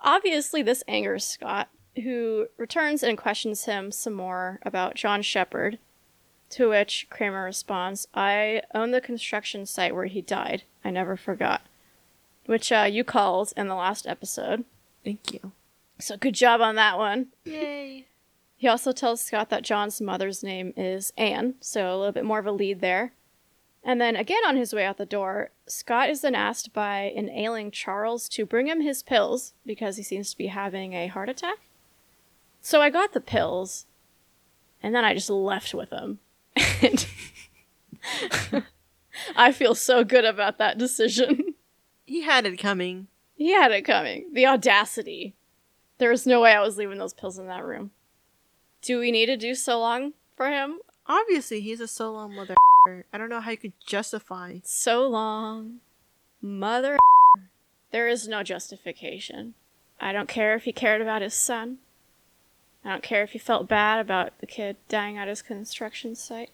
Obviously, 0.00 0.60
this 0.62 0.82
angers 0.88 1.24
Scott, 1.24 1.68
who 2.02 2.48
returns 2.58 3.02
and 3.02 3.16
questions 3.16 3.64
him 3.64 3.90
some 3.92 4.12
more 4.14 4.58
about 4.62 4.96
John 4.96 5.22
Sheppard. 5.22 5.78
To 6.54 6.68
which 6.68 7.08
Kramer 7.10 7.42
responds, 7.42 8.06
I 8.14 8.62
own 8.72 8.92
the 8.92 9.00
construction 9.00 9.66
site 9.66 9.92
where 9.92 10.06
he 10.06 10.20
died. 10.20 10.62
I 10.84 10.90
never 10.92 11.16
forgot. 11.16 11.62
Which 12.46 12.70
uh, 12.70 12.86
you 12.88 13.02
called 13.02 13.52
in 13.56 13.66
the 13.66 13.74
last 13.74 14.06
episode. 14.06 14.64
Thank 15.04 15.32
you. 15.32 15.50
So 15.98 16.16
good 16.16 16.34
job 16.34 16.60
on 16.60 16.76
that 16.76 16.96
one. 16.96 17.28
Yay. 17.44 18.06
He 18.56 18.68
also 18.68 18.92
tells 18.92 19.20
Scott 19.20 19.50
that 19.50 19.64
John's 19.64 20.00
mother's 20.00 20.42
name 20.42 20.72
is 20.74 21.12
Ann, 21.18 21.56
so 21.60 21.92
a 21.92 21.98
little 21.98 22.12
bit 22.12 22.24
more 22.24 22.38
of 22.38 22.46
a 22.46 22.52
lead 22.52 22.80
there. 22.80 23.12
And 23.82 24.00
then 24.00 24.16
again 24.16 24.42
on 24.46 24.56
his 24.56 24.72
way 24.72 24.86
out 24.86 24.96
the 24.96 25.04
door, 25.04 25.50
Scott 25.66 26.08
is 26.08 26.22
then 26.22 26.34
asked 26.36 26.72
by 26.72 27.12
an 27.14 27.28
ailing 27.28 27.72
Charles 27.72 28.26
to 28.30 28.46
bring 28.46 28.68
him 28.68 28.80
his 28.80 29.02
pills 29.02 29.52
because 29.66 29.98
he 29.98 30.02
seems 30.02 30.30
to 30.30 30.38
be 30.38 30.46
having 30.46 30.94
a 30.94 31.08
heart 31.08 31.28
attack. 31.28 31.58
So 32.62 32.80
I 32.80 32.88
got 32.88 33.12
the 33.12 33.20
pills, 33.20 33.84
and 34.82 34.94
then 34.94 35.04
I 35.04 35.12
just 35.12 35.28
left 35.28 35.74
with 35.74 35.90
them. 35.90 36.20
And 36.56 37.06
I 39.36 39.52
feel 39.52 39.74
so 39.74 40.04
good 40.04 40.24
about 40.24 40.58
that 40.58 40.78
decision. 40.78 41.54
He 42.06 42.22
had 42.22 42.44
it 42.44 42.58
coming. 42.58 43.08
he 43.34 43.52
had 43.52 43.72
it 43.72 43.82
coming. 43.82 44.26
The 44.34 44.46
audacity. 44.46 45.34
There 45.98 46.10
was 46.10 46.26
no 46.26 46.40
way 46.42 46.52
I 46.52 46.60
was 46.60 46.76
leaving 46.76 46.98
those 46.98 47.14
pills 47.14 47.38
in 47.38 47.46
that 47.46 47.64
room. 47.64 47.92
Do 48.82 48.98
we 48.98 49.10
need 49.10 49.26
to 49.26 49.36
do 49.38 49.54
so 49.54 49.80
long 49.80 50.12
for 50.36 50.48
him? 50.50 50.80
Obviously, 51.06 51.62
he's 51.62 51.80
a 51.80 51.88
solo 51.88 52.28
mother. 52.28 52.54
I 53.12 53.16
don't 53.16 53.30
know 53.30 53.40
how 53.40 53.52
you 53.52 53.56
could 53.56 53.72
justify. 53.86 54.58
So 54.64 55.08
long. 55.08 55.80
Mother. 56.42 56.98
There 57.90 58.08
is 58.08 58.28
no 58.28 58.42
justification. 58.42 59.54
I 60.00 60.12
don't 60.12 60.28
care 60.28 60.54
if 60.54 60.64
he 60.64 60.72
cared 60.72 61.00
about 61.00 61.22
his 61.22 61.32
son. 61.32 61.78
I 62.84 62.90
don't 62.90 63.02
care 63.02 63.22
if 63.22 63.32
you 63.32 63.40
felt 63.40 63.68
bad 63.68 64.00
about 64.00 64.38
the 64.40 64.46
kid 64.46 64.76
dying 64.88 65.16
at 65.16 65.28
his 65.28 65.40
construction 65.40 66.14
site. 66.14 66.50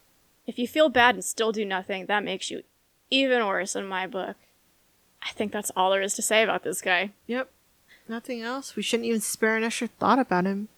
If 0.46 0.58
you 0.58 0.68
feel 0.68 0.88
bad 0.88 1.16
and 1.16 1.24
still 1.24 1.52
do 1.52 1.64
nothing, 1.64 2.06
that 2.06 2.24
makes 2.24 2.50
you 2.50 2.62
even 3.10 3.46
worse 3.46 3.74
in 3.74 3.86
my 3.86 4.06
book. 4.06 4.36
I 5.22 5.30
think 5.30 5.52
that's 5.52 5.72
all 5.76 5.90
there 5.90 6.02
is 6.02 6.14
to 6.14 6.22
say 6.22 6.42
about 6.42 6.62
this 6.62 6.80
guy. 6.80 7.10
Yep. 7.26 7.50
Nothing 8.08 8.42
else. 8.42 8.76
We 8.76 8.82
shouldn't 8.82 9.08
even 9.08 9.20
spare 9.20 9.56
an 9.56 9.64
extra 9.64 9.88
thought 9.88 10.18
about 10.18 10.44
him. 10.44 10.68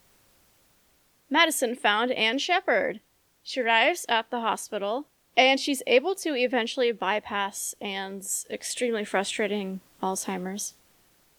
Madison 1.31 1.75
found 1.75 2.13
Ann 2.13 2.39
Sheppard. 2.39 3.01
She 3.43 3.61
arrives 3.61 4.05
at 4.09 4.31
the 4.31 4.41
hospital, 4.41 5.07
and 5.37 5.59
she's 5.59 5.83
able 5.87 6.15
to 6.17 6.35
eventually 6.35 6.93
bypass 6.93 7.75
Ann's 7.81 8.47
extremely 8.51 9.05
frustrating 9.05 9.81
Alzheimer's. 10.03 10.75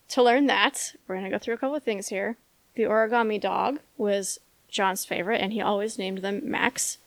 To 0.10 0.24
learn 0.24 0.48
that, 0.48 0.96
we're 1.08 1.16
going 1.16 1.30
to 1.30 1.32
go 1.32 1.40
through 1.40 1.54
a 1.54 1.58
couple 1.58 1.76
of 1.76 1.84
things 1.84 2.08
here. 2.08 2.38
The 2.76 2.84
origami 2.84 3.40
dog 3.40 3.80
was 3.98 4.40
John's 4.70 5.06
favorite, 5.06 5.42
and 5.42 5.54
he 5.54 5.62
always 5.62 5.98
named 5.98 6.20
them 6.20 6.42
Max. 6.44 6.98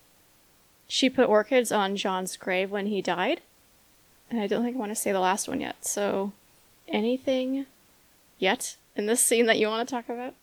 She 0.87 1.11
put 1.11 1.28
orchids 1.28 1.73
on 1.73 1.96
John's 1.96 2.37
grave 2.37 2.70
when 2.70 2.87
he 2.87 3.02
died. 3.02 3.40
And 4.30 4.40
I 4.40 4.46
don't 4.46 4.64
think 4.64 4.76
I 4.76 4.78
want 4.78 4.92
to 4.92 4.96
say 4.96 5.12
the 5.12 5.20
last 5.20 5.49
one 5.49 5.61
yet. 5.61 5.85
So, 5.85 6.32
anything 6.88 7.66
yet 8.38 8.76
in 8.94 9.06
this 9.06 9.20
scene 9.20 9.46
that 9.46 9.58
you 9.58 9.68
want 9.68 9.88
to 9.88 9.94
talk 9.94 10.08
about? 10.08 10.35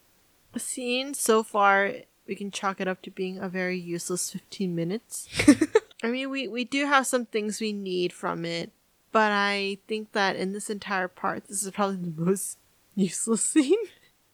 A 0.54 0.60
scene 0.60 1.14
so 1.14 1.44
far, 1.44 1.92
we 2.28 2.36
can 2.36 2.52
chalk 2.52 2.80
it 2.80 2.88
up 2.88 3.02
to 3.04 3.12
being 3.12 3.40
a 3.40 3.50
very 3.50 3.78
useless 3.78 4.30
15 4.30 4.76
minutes. 4.76 5.28
I 6.04 6.08
mean, 6.08 6.30
we, 6.30 6.48
we 6.48 6.66
do 6.66 6.86
have 6.86 7.08
some 7.08 7.26
things 7.26 7.60
we 7.60 7.74
need 7.74 8.14
from 8.14 8.46
it, 8.46 8.72
but 9.12 9.32
I 9.32 9.78
think 9.88 10.12
that 10.12 10.36
in 10.36 10.52
this 10.52 10.70
entire 10.70 11.08
part, 11.08 11.48
this 11.48 11.64
is 11.64 11.72
probably 11.72 11.98
the 11.98 12.22
most 12.22 12.58
useless 12.96 13.44
scene. 13.44 13.80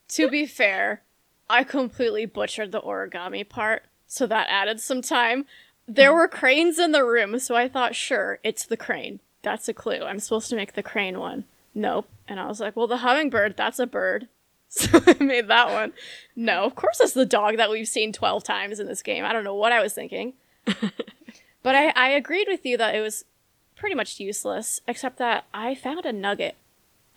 To 0.09 0.29
be 0.29 0.45
fair, 0.45 1.01
I 1.49 1.63
completely 1.63 2.25
butchered 2.25 2.71
the 2.71 2.81
origami 2.81 3.47
part, 3.47 3.83
so 4.07 4.27
that 4.27 4.47
added 4.49 4.79
some 4.79 5.01
time. 5.01 5.45
There 5.87 6.13
were 6.13 6.27
cranes 6.27 6.77
in 6.77 6.91
the 6.91 7.03
room, 7.05 7.39
so 7.39 7.55
I 7.55 7.67
thought, 7.67 7.95
sure, 7.95 8.39
it's 8.43 8.65
the 8.65 8.77
crane. 8.77 9.19
That's 9.41 9.67
a 9.67 9.73
clue. 9.73 10.03
I'm 10.03 10.19
supposed 10.19 10.49
to 10.49 10.55
make 10.55 10.73
the 10.73 10.83
crane 10.83 11.19
one. 11.19 11.45
Nope. 11.73 12.07
And 12.27 12.39
I 12.39 12.47
was 12.47 12.59
like, 12.59 12.75
well, 12.75 12.87
the 12.87 12.97
hummingbird, 12.97 13.55
that's 13.57 13.79
a 13.79 13.87
bird. 13.87 14.27
So 14.71 14.99
I 15.07 15.15
made 15.23 15.47
that 15.47 15.71
one. 15.71 15.93
No, 16.35 16.63
of 16.63 16.75
course 16.75 16.99
it's 16.99 17.13
the 17.13 17.25
dog 17.25 17.57
that 17.57 17.71
we've 17.71 17.87
seen 17.87 18.13
12 18.13 18.43
times 18.43 18.79
in 18.79 18.85
this 18.85 19.01
game. 19.01 19.25
I 19.25 19.33
don't 19.33 19.43
know 19.43 19.55
what 19.55 19.71
I 19.71 19.81
was 19.81 19.95
thinking. 19.95 20.33
but 21.63 21.75
I, 21.75 21.89
I 21.95 22.09
agreed 22.09 22.47
with 22.47 22.63
you 22.67 22.77
that 22.77 22.93
it 22.93 23.01
was 23.01 23.25
pretty 23.75 23.95
much 23.95 24.19
useless, 24.19 24.79
except 24.87 25.17
that 25.17 25.45
I 25.55 25.73
found 25.73 26.05
a 26.05 26.13
nugget. 26.13 26.55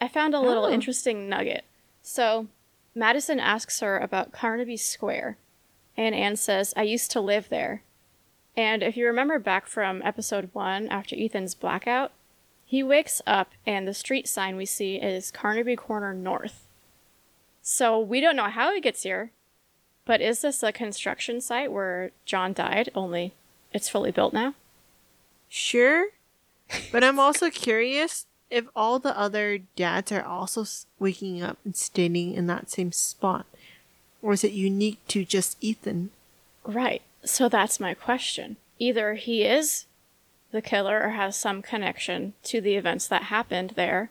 I 0.00 0.08
found 0.08 0.32
a 0.34 0.40
little 0.40 0.64
Oh. 0.64 0.70
interesting 0.70 1.28
nugget. 1.28 1.64
So 2.02 2.46
Madison 2.94 3.40
asks 3.40 3.80
her 3.80 3.98
about 3.98 4.32
Carnaby 4.32 4.76
Square, 4.76 5.38
and 5.96 6.14
Ann 6.14 6.36
says, 6.36 6.74
I 6.76 6.82
used 6.82 7.10
to 7.12 7.20
live 7.20 7.48
there. 7.48 7.82
And 8.56 8.82
if 8.82 8.96
you 8.96 9.06
remember 9.06 9.38
back 9.38 9.66
from 9.66 10.02
episode 10.02 10.50
one, 10.52 10.88
after 10.88 11.16
Ethan's 11.16 11.54
blackout, 11.54 12.12
he 12.66 12.82
wakes 12.82 13.22
up 13.26 13.52
and 13.66 13.86
the 13.86 13.94
street 13.94 14.28
sign 14.28 14.56
we 14.56 14.66
see 14.66 14.96
is 14.96 15.30
Carnaby 15.30 15.76
Corner 15.76 16.14
North. 16.14 16.66
So 17.62 17.98
we 17.98 18.20
don't 18.20 18.36
know 18.36 18.48
how 18.48 18.74
he 18.74 18.80
gets 18.80 19.02
here, 19.04 19.30
but 20.04 20.20
is 20.20 20.42
this 20.42 20.62
a 20.62 20.72
construction 20.72 21.40
site 21.40 21.72
where 21.72 22.10
John 22.24 22.52
died, 22.52 22.90
only 22.94 23.32
it's 23.72 23.88
fully 23.88 24.10
built 24.10 24.32
now? 24.32 24.54
Sure. 25.48 26.08
But 26.90 27.04
I'm 27.04 27.18
also 27.18 27.50
curious 27.50 28.26
if 28.52 28.66
all 28.76 28.98
the 28.98 29.18
other 29.18 29.58
dads 29.76 30.12
are 30.12 30.22
also 30.22 30.64
waking 30.98 31.42
up 31.42 31.56
and 31.64 31.74
standing 31.74 32.34
in 32.34 32.46
that 32.46 32.70
same 32.70 32.92
spot. 32.92 33.46
Or 34.20 34.34
is 34.34 34.44
it 34.44 34.52
unique 34.52 35.00
to 35.08 35.24
just 35.24 35.56
Ethan? 35.60 36.10
Right. 36.62 37.02
So 37.24 37.48
that's 37.48 37.80
my 37.80 37.94
question. 37.94 38.56
Either 38.78 39.14
he 39.14 39.42
is 39.42 39.86
the 40.52 40.60
killer 40.60 41.00
or 41.02 41.10
has 41.10 41.34
some 41.34 41.62
connection 41.62 42.34
to 42.44 42.60
the 42.60 42.76
events 42.76 43.08
that 43.08 43.24
happened 43.24 43.72
there, 43.74 44.10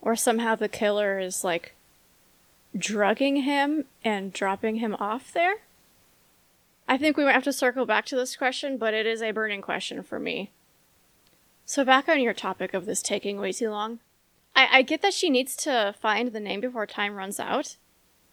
or 0.00 0.14
somehow 0.14 0.54
the 0.54 0.68
killer 0.68 1.18
is 1.18 1.42
like 1.42 1.74
drugging 2.76 3.42
him 3.42 3.84
and 4.04 4.32
dropping 4.32 4.76
him 4.76 4.94
off 5.00 5.32
there. 5.32 5.56
I 6.88 6.96
think 6.98 7.16
we 7.16 7.24
might 7.24 7.32
have 7.32 7.44
to 7.44 7.52
circle 7.52 7.84
back 7.84 8.06
to 8.06 8.16
this 8.16 8.36
question, 8.36 8.76
but 8.76 8.94
it 8.94 9.06
is 9.06 9.22
a 9.22 9.32
burning 9.32 9.60
question 9.60 10.02
for 10.02 10.20
me. 10.20 10.50
So, 11.64 11.84
back 11.84 12.08
on 12.08 12.20
your 12.20 12.34
topic 12.34 12.74
of 12.74 12.86
this 12.86 13.02
taking 13.02 13.38
way 13.38 13.52
too 13.52 13.70
long, 13.70 14.00
I, 14.54 14.68
I 14.78 14.82
get 14.82 15.02
that 15.02 15.14
she 15.14 15.30
needs 15.30 15.56
to 15.56 15.94
find 16.00 16.32
the 16.32 16.40
name 16.40 16.60
before 16.60 16.86
time 16.86 17.14
runs 17.14 17.40
out, 17.40 17.76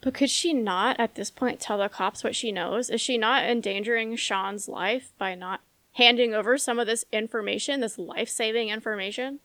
but 0.02 0.14
could 0.14 0.30
she 0.30 0.54
not, 0.54 1.00
at 1.00 1.16
this 1.16 1.30
point, 1.30 1.60
tell 1.60 1.78
the 1.78 1.90
cops 1.90 2.24
what 2.24 2.36
she 2.36 2.52
knows? 2.52 2.90
Is 2.90 3.02
she 3.02 3.18
not 3.18 3.44
endangering 3.44 4.16
Shaun's 4.16 4.68
life 4.68 5.12
by 5.18 5.36
not 5.36 5.62
handing 5.94 6.34
over 6.34 6.58
some 6.58 6.80
of 6.80 6.88
this 6.88 7.06
information, 7.12 7.82
this 7.82 7.98
life 7.98 8.30
saving 8.30 8.70
information? 8.70 9.40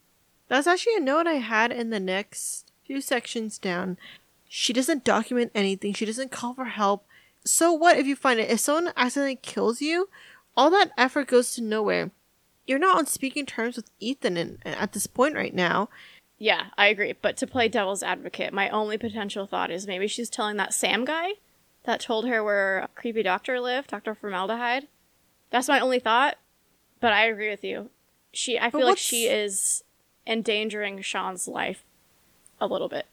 That's 0.49 0.67
actually 0.67 0.97
a 0.97 1.01
note 1.01 1.27
I 1.27 1.35
had 1.35 1.73
in 1.73 1.91
the 1.91 2.01
next 2.01 2.71
few 2.87 3.01
sections 3.01 3.59
down. 3.59 3.99
She 4.49 4.73
doesn't 4.73 5.05
document 5.05 5.51
anything. 5.55 5.95
She 5.95 6.07
doesn't 6.07 6.31
call 6.31 6.55
for 6.55 6.67
help. 6.67 7.07
So 7.45 7.73
what 7.73 7.99
if 7.99 8.07
you 8.07 8.15
find 8.15 8.39
it? 8.39 8.51
If 8.51 8.61
someone 8.61 8.93
accidentally 8.97 9.37
kills 9.37 9.81
you, 9.81 10.09
all 10.57 10.71
that 10.71 10.93
effort 10.97 11.27
goes 11.27 11.53
to 11.55 11.63
nowhere. 11.63 12.11
You're 12.67 12.79
not 12.79 12.99
on 12.99 13.07
speaking 13.07 13.47
terms 13.47 13.77
with 13.77 13.91
Ethan 14.01 14.37
in, 14.37 14.59
at 14.65 14.93
this 14.93 15.07
point 15.07 15.35
right 15.35 15.55
now. 15.55 15.89
Yeah, 16.39 16.67
I 16.77 16.87
agree. 16.89 17.15
But 17.21 17.37
to 17.39 17.47
play 17.47 17.69
devil's 17.69 18.03
advocate, 18.03 18.53
my 18.53 18.69
only 18.71 18.99
potential 18.99 19.47
thought 19.47 19.71
is 19.71 19.87
maybe 19.87 20.07
she's 20.09 20.31
telling 20.31 20.57
that 20.57 20.75
Sam 20.75 21.05
guy 21.05 21.33
that 21.85 22.01
told 22.01 22.27
her 22.27 22.43
where 22.43 22.81
a 22.81 22.89
creepy 22.89 23.23
doctor 23.23 23.61
lived, 23.61 23.91
Dr. 23.91 24.15
Formaldehyde. 24.15 24.89
That's 25.51 25.69
my 25.69 25.81
only 25.81 26.01
thought. 26.01 26.37
But 27.01 27.13
I 27.13 27.27
agree 27.27 27.51
with 27.51 27.63
you. 27.63 27.91
She 28.33 28.59
I 28.59 28.71
But 28.71 28.79
feel 28.79 28.89
like 28.89 28.99
she 28.99 29.27
is 29.27 29.85
endangering 30.27 31.03
Shaun's 31.03 31.47
life 31.47 31.85
a 32.61 32.67
little 32.67 32.89
bit. 32.89 33.07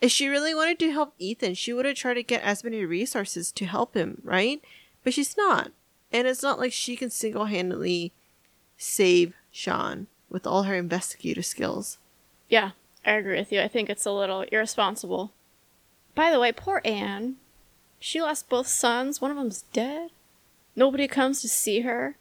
If 0.00 0.12
she 0.12 0.28
really 0.28 0.54
wanted 0.54 0.78
to 0.80 0.92
help 0.92 1.14
Ethan, 1.18 1.54
she 1.54 1.72
would 1.72 1.84
have 1.84 1.96
tried 1.96 2.14
to 2.14 2.22
get 2.22 2.42
as 2.42 2.62
many 2.62 2.84
resources 2.84 3.50
to 3.52 3.64
help 3.66 3.94
him, 3.94 4.20
right? 4.22 4.62
But 5.02 5.14
she's 5.14 5.36
not. 5.36 5.72
And 6.12 6.28
it's 6.28 6.42
not 6.42 6.58
like 6.58 6.72
she 6.72 6.96
can 6.96 7.10
single 7.10 7.46
handedly 7.46 8.12
save 8.78 9.34
Shaun 9.50 10.06
with 10.30 10.46
all 10.46 10.62
her 10.62 10.74
investigator 10.74 11.42
skills. 11.42 11.98
Yeah, 12.48 12.70
I 13.04 13.12
agree 13.12 13.38
with 13.38 13.52
you. 13.52 13.60
I 13.60 13.68
think 13.68 13.90
it's 13.90 14.06
a 14.06 14.12
little 14.12 14.42
irresponsible. 14.42 15.32
By 16.14 16.30
the 16.30 16.40
way, 16.40 16.52
poor 16.52 16.80
Ann. 16.84 17.36
She 18.00 18.22
lost 18.22 18.48
both 18.48 18.68
sons. 18.68 19.20
One 19.20 19.30
of 19.30 19.36
them's 19.36 19.62
dead. 19.72 20.10
Nobody 20.76 21.08
comes 21.08 21.42
to 21.42 21.48
see 21.48 21.80
her. 21.80 22.16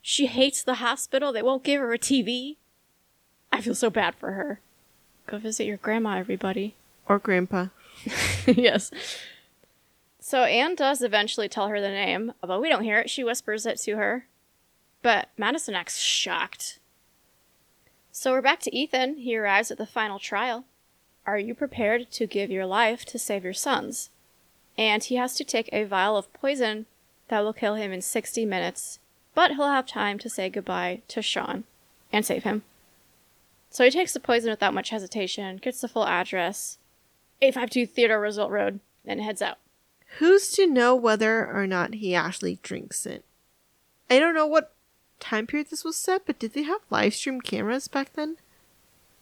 She 0.00 0.26
hates 0.26 0.62
the 0.62 0.74
hospital. 0.74 1.32
They 1.32 1.42
won't 1.42 1.64
give 1.64 1.80
her 1.80 1.92
a 1.92 1.98
TV. 1.98 2.56
I 3.52 3.60
feel 3.60 3.74
so 3.74 3.90
bad 3.90 4.14
for 4.14 4.32
her. 4.32 4.60
Go 5.26 5.38
visit 5.38 5.66
your 5.66 5.76
grandma, 5.76 6.18
everybody. 6.18 6.74
Or 7.08 7.18
grandpa. 7.18 7.68
yes. 8.46 8.90
So 10.20 10.44
Ann 10.44 10.74
does 10.74 11.02
eventually 11.02 11.48
tell 11.48 11.68
her 11.68 11.80
the 11.80 11.88
name, 11.88 12.32
although 12.42 12.60
we 12.60 12.68
don't 12.68 12.84
hear 12.84 12.98
it. 13.00 13.10
She 13.10 13.24
whispers 13.24 13.66
it 13.66 13.78
to 13.80 13.96
her. 13.96 14.26
But 15.02 15.28
Madison 15.36 15.74
acts 15.74 15.98
shocked. 15.98 16.78
So 18.12 18.32
we're 18.32 18.42
back 18.42 18.60
to 18.60 18.74
Ethan. 18.74 19.16
He 19.16 19.36
arrives 19.36 19.70
at 19.70 19.78
the 19.78 19.86
final 19.86 20.18
trial. 20.18 20.64
Are 21.26 21.38
you 21.38 21.54
prepared 21.54 22.10
to 22.12 22.26
give 22.26 22.50
your 22.50 22.66
life 22.66 23.04
to 23.06 23.18
save 23.18 23.44
your 23.44 23.52
sons? 23.52 24.10
And 24.78 25.02
he 25.02 25.16
has 25.16 25.34
to 25.36 25.44
take 25.44 25.68
a 25.72 25.84
vial 25.84 26.16
of 26.16 26.32
poison 26.32 26.86
that 27.28 27.40
will 27.40 27.52
kill 27.52 27.74
him 27.74 27.92
in 27.92 28.00
60 28.02 28.44
minutes, 28.44 28.98
but 29.34 29.52
he'll 29.52 29.68
have 29.68 29.86
time 29.86 30.18
to 30.20 30.30
say 30.30 30.48
goodbye 30.48 31.02
to 31.08 31.22
Shaun 31.22 31.64
and 32.12 32.24
save 32.24 32.44
him. 32.44 32.62
So 33.70 33.84
he 33.84 33.90
takes 33.90 34.12
the 34.12 34.20
poison 34.20 34.50
without 34.50 34.74
much 34.74 34.90
hesitation, 34.90 35.56
gets 35.58 35.80
the 35.80 35.88
full 35.88 36.06
address, 36.06 36.78
852 37.42 37.86
Theodore 37.86 38.20
Roosevelt 38.20 38.50
Road, 38.50 38.80
and 39.04 39.20
heads 39.20 39.42
out. 39.42 39.58
Who's 40.18 40.50
to 40.52 40.66
know 40.66 40.94
whether 40.94 41.46
or 41.46 41.66
not 41.66 41.94
he 41.94 42.14
actually 42.14 42.60
drinks 42.62 43.04
it? 43.04 43.24
I 44.08 44.18
don't 44.18 44.34
know 44.34 44.46
what 44.46 44.72
time 45.20 45.46
period 45.46 45.68
this 45.70 45.84
was 45.84 45.96
set, 45.96 46.26
but 46.26 46.38
did 46.38 46.52
they 46.54 46.62
have 46.62 46.80
live 46.90 47.14
stream 47.14 47.40
cameras 47.40 47.88
back 47.88 48.12
then? 48.14 48.36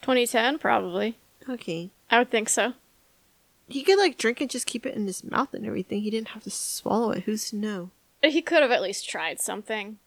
2010, 0.02 0.58
probably. 0.58 1.18
Okay. 1.48 1.90
I 2.10 2.18
would 2.18 2.30
think 2.30 2.48
so. 2.48 2.74
He 3.68 3.82
could 3.82 3.98
like 3.98 4.18
drink 4.18 4.40
and 4.40 4.50
just 4.50 4.66
keep 4.66 4.84
it 4.84 4.94
in 4.94 5.06
his 5.06 5.24
mouth 5.24 5.54
and 5.54 5.64
everything. 5.64 6.02
He 6.02 6.10
didn't 6.10 6.28
have 6.28 6.42
to 6.44 6.50
swallow 6.50 7.12
it. 7.12 7.24
Who's 7.24 7.50
to 7.50 7.56
know? 7.56 7.90
He 8.22 8.42
could 8.42 8.62
have 8.62 8.70
at 8.70 8.82
least 8.82 9.08
tried 9.08 9.40
something. 9.40 9.98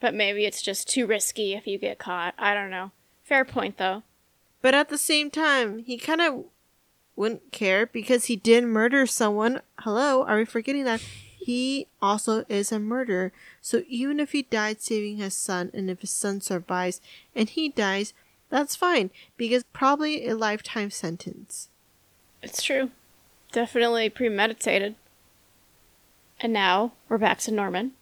But 0.00 0.14
maybe 0.14 0.44
it's 0.44 0.62
just 0.62 0.88
too 0.88 1.06
risky 1.06 1.54
if 1.54 1.66
you 1.66 1.78
get 1.78 1.98
caught. 1.98 2.34
I 2.38 2.54
don't 2.54 2.70
know. 2.70 2.90
Fair 3.22 3.44
point, 3.44 3.76
though. 3.76 4.02
But 4.62 4.74
at 4.74 4.88
the 4.88 4.98
same 4.98 5.30
time, 5.30 5.78
he 5.78 5.98
kind 5.98 6.20
of 6.20 6.44
wouldn't 7.16 7.52
care 7.52 7.86
because 7.86 8.26
he 8.26 8.36
did 8.36 8.64
murder 8.64 9.06
someone. 9.06 9.60
Hello, 9.80 10.24
are 10.24 10.38
we 10.38 10.44
forgetting 10.44 10.84
that? 10.84 11.02
He 11.40 11.86
also 12.02 12.44
is 12.48 12.70
a 12.70 12.78
murderer. 12.78 13.32
So 13.62 13.82
even 13.88 14.20
if 14.20 14.32
he 14.32 14.42
died 14.42 14.82
saving 14.82 15.16
his 15.16 15.34
son, 15.34 15.70
and 15.72 15.90
if 15.90 16.02
his 16.02 16.10
son 16.10 16.40
survives 16.40 17.00
and 17.34 17.48
he 17.48 17.70
dies, 17.70 18.12
that's 18.50 18.76
fine 18.76 19.10
because 19.36 19.64
probably 19.72 20.26
a 20.28 20.36
lifetime 20.36 20.90
sentence. 20.90 21.68
It's 22.42 22.62
true. 22.62 22.90
Definitely 23.52 24.10
premeditated. 24.10 24.96
And 26.40 26.52
now 26.52 26.92
we're 27.08 27.18
back 27.18 27.38
to 27.40 27.50
Norman. 27.50 27.92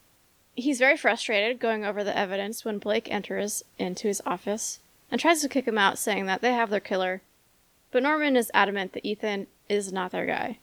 He's 0.54 0.78
very 0.80 0.96
frustrated 0.96 1.60
going 1.60 1.84
over 1.84 2.02
the 2.02 2.16
evidence 2.16 2.64
when 2.64 2.78
Blake 2.78 3.10
enters 3.10 3.62
into 3.78 4.08
his 4.08 4.20
office 4.26 4.80
and 5.10 5.20
tries 5.20 5.40
to 5.42 5.48
kick 5.48 5.66
him 5.66 5.78
out, 5.78 5.98
saying 5.98 6.26
that 6.26 6.42
they 6.42 6.52
have 6.52 6.70
their 6.70 6.80
killer. 6.80 7.22
But 7.92 8.02
Norman 8.02 8.36
is 8.36 8.50
adamant 8.52 8.92
that 8.92 9.06
Ethan 9.06 9.46
is 9.68 9.92
not 9.92 10.10
their 10.10 10.26
guy. 10.26 10.58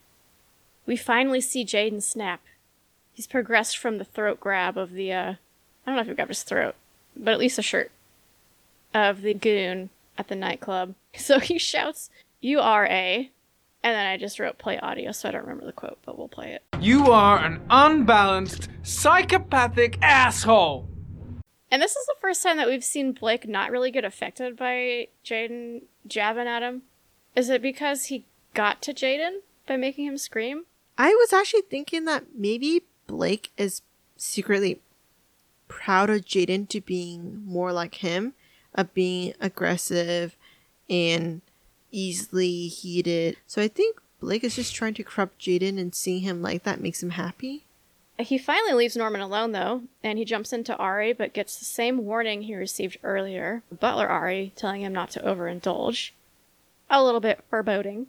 We 0.85 0.97
finally 0.97 1.41
see 1.41 1.65
Jayden 1.65 2.03
snap. 2.03 2.41
He's 3.15 3.27
progressed 3.27 3.77
from 3.77 3.97
the 3.97 4.03
throat 4.03 4.39
grab 4.39 4.77
of 4.77 4.91
the, 4.91 5.13
uh, 5.13 5.31
I 5.31 5.35
don't 5.85 5.95
know 5.95 6.01
if 6.01 6.07
he 6.07 6.13
grabbed 6.13 6.29
his 6.29 6.43
throat, 6.43 6.75
but 7.15 7.33
at 7.33 7.39
least 7.39 7.57
a 7.57 7.61
shirt 7.61 7.91
of 8.93 9.21
the 9.21 9.33
goon 9.33 9.89
at 10.17 10.27
the 10.27 10.35
nightclub. 10.35 10.95
So 11.17 11.39
he 11.39 11.57
shouts, 11.57 12.09
You 12.41 12.59
are 12.59 12.85
a. 12.87 13.31
And 13.81 13.93
then 13.95 14.05
I 14.05 14.17
just 14.17 14.37
wrote 14.37 14.57
play 14.57 14.77
audio, 14.79 15.13
so 15.13 15.29
I 15.29 15.31
don't 15.31 15.43
remember 15.43 15.65
the 15.65 15.71
quote, 15.71 15.97
but 16.05 16.17
we'll 16.17 16.27
play 16.27 16.51
it. 16.51 16.61
You 16.81 17.05
are 17.11 17.37
an 17.37 17.61
unbalanced, 17.69 18.67
psychopathic 18.83 19.97
asshole. 20.01 20.89
And 21.71 21.81
this 21.81 21.95
is 21.95 22.05
the 22.05 22.15
first 22.19 22.43
time 22.43 22.57
that 22.57 22.67
we've 22.67 22.83
seen 22.83 23.13
Blake 23.13 23.47
not 23.47 23.71
really 23.71 23.91
get 23.91 24.03
affected 24.03 24.57
by 24.57 25.07
Jayden 25.23 25.83
jabbing 26.05 26.47
at 26.47 26.63
him. 26.63 26.81
Is 27.35 27.49
it 27.49 27.61
because 27.61 28.05
he 28.05 28.25
got 28.53 28.81
to 28.81 28.93
Jayden 28.93 29.39
by 29.67 29.77
making 29.77 30.05
him 30.05 30.17
scream? 30.17 30.65
I 30.97 31.09
was 31.09 31.31
actually 31.31 31.61
thinking 31.61 32.05
that 32.05 32.25
maybe 32.35 32.83
Blake 33.15 33.51
is 33.55 33.81
secretly 34.17 34.81
proud 35.69 36.09
of 36.09 36.25
Jayden 36.25 36.67
to 36.67 36.81
being 36.81 37.41
more 37.45 37.71
like 37.71 37.95
him, 37.95 38.33
of 38.73 38.93
being 38.93 39.33
aggressive 39.39 40.35
and 40.89 41.41
easily 41.91 42.67
heated. 42.67 43.37
So 43.47 43.61
I 43.61 43.69
think 43.69 44.01
Blake 44.19 44.43
is 44.43 44.57
just 44.57 44.75
trying 44.75 44.95
to 44.95 45.03
corrupt 45.03 45.39
Jayden 45.39 45.79
and 45.79 45.95
seeing 45.95 46.23
him 46.23 46.41
like 46.41 46.63
that 46.63 46.81
makes 46.81 47.01
him 47.01 47.11
happy. 47.11 47.63
He 48.19 48.37
finally 48.37 48.73
leaves 48.73 48.97
Norman 48.97 49.21
alone, 49.21 49.53
though, 49.53 49.83
and 50.03 50.17
he 50.19 50.25
jumps 50.25 50.51
into 50.51 50.75
Ari, 50.75 51.13
but 51.13 51.33
gets 51.33 51.57
the 51.57 51.65
same 51.65 52.05
warning 52.05 52.41
he 52.41 52.55
received 52.55 52.97
earlier 53.01 53.63
Butler 53.79 54.07
Ari 54.07 54.51
telling 54.57 54.81
him 54.81 54.93
not 54.93 55.09
to 55.11 55.21
overindulge. 55.21 56.11
A 56.89 57.01
little 57.01 57.21
bit 57.21 57.45
foreboding. 57.49 58.07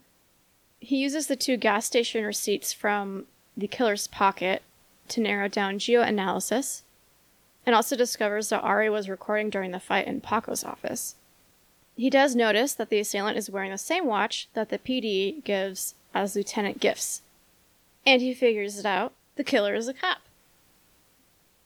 He 0.80 0.96
uses 0.96 1.28
the 1.28 1.36
two 1.36 1.56
gas 1.56 1.86
station 1.86 2.24
receipts 2.24 2.72
from 2.72 3.26
the 3.56 3.68
killer's 3.68 4.08
pocket 4.08 4.62
to 5.08 5.20
narrow 5.20 5.48
down 5.48 5.78
geoanalysis, 5.78 6.82
and 7.64 7.74
also 7.74 7.96
discovers 7.96 8.48
that 8.48 8.62
Ari 8.62 8.90
was 8.90 9.08
recording 9.08 9.50
during 9.50 9.72
the 9.72 9.80
fight 9.80 10.06
in 10.06 10.20
Paco's 10.20 10.64
office. 10.64 11.16
He 11.96 12.10
does 12.10 12.36
notice 12.36 12.74
that 12.74 12.90
the 12.90 13.00
assailant 13.00 13.38
is 13.38 13.50
wearing 13.50 13.70
the 13.70 13.78
same 13.78 14.06
watch 14.06 14.48
that 14.54 14.68
the 14.68 14.78
PD 14.78 15.42
gives 15.44 15.94
as 16.14 16.36
lieutenant 16.36 16.80
gifts, 16.80 17.22
and 18.04 18.20
he 18.22 18.34
figures 18.34 18.78
it 18.78 18.86
out 18.86 19.12
the 19.36 19.44
killer 19.44 19.74
is 19.74 19.88
a 19.88 19.94
cop. 19.94 20.22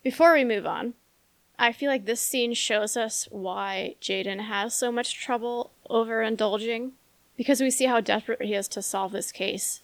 Before 0.02 0.34
we 0.34 0.44
move 0.44 0.66
on, 0.66 0.94
I 1.58 1.72
feel 1.72 1.90
like 1.90 2.04
this 2.04 2.20
scene 2.20 2.54
shows 2.54 2.96
us 2.96 3.28
why 3.30 3.96
Jayden 4.00 4.40
has 4.46 4.74
so 4.74 4.90
much 4.90 5.20
trouble 5.20 5.70
overindulging 5.88 6.92
because 7.36 7.60
we 7.60 7.70
see 7.70 7.86
how 7.86 8.00
desperate 8.00 8.42
he 8.42 8.54
is 8.54 8.66
to 8.68 8.82
solve 8.82 9.12
this 9.12 9.30
case 9.30 9.82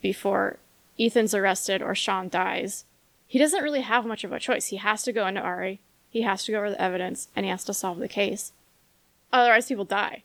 before 0.00 0.58
Ethan's 0.98 1.34
arrested 1.34 1.82
or 1.82 1.94
Shaun 1.94 2.28
dies. 2.28 2.84
He 3.26 3.38
doesn't 3.38 3.62
really 3.62 3.80
have 3.80 4.04
much 4.04 4.24
of 4.24 4.32
a 4.32 4.38
choice. 4.38 4.66
He 4.66 4.76
has 4.76 5.02
to 5.04 5.12
go 5.12 5.26
into 5.26 5.40
Ari, 5.40 5.80
he 6.10 6.22
has 6.22 6.44
to 6.44 6.52
go 6.52 6.58
over 6.58 6.70
the 6.70 6.80
evidence, 6.80 7.28
and 7.34 7.46
he 7.46 7.50
has 7.50 7.64
to 7.64 7.74
solve 7.74 7.98
the 7.98 8.08
case. 8.08 8.52
Otherwise, 9.32 9.68
people 9.68 9.84
die. 9.84 10.24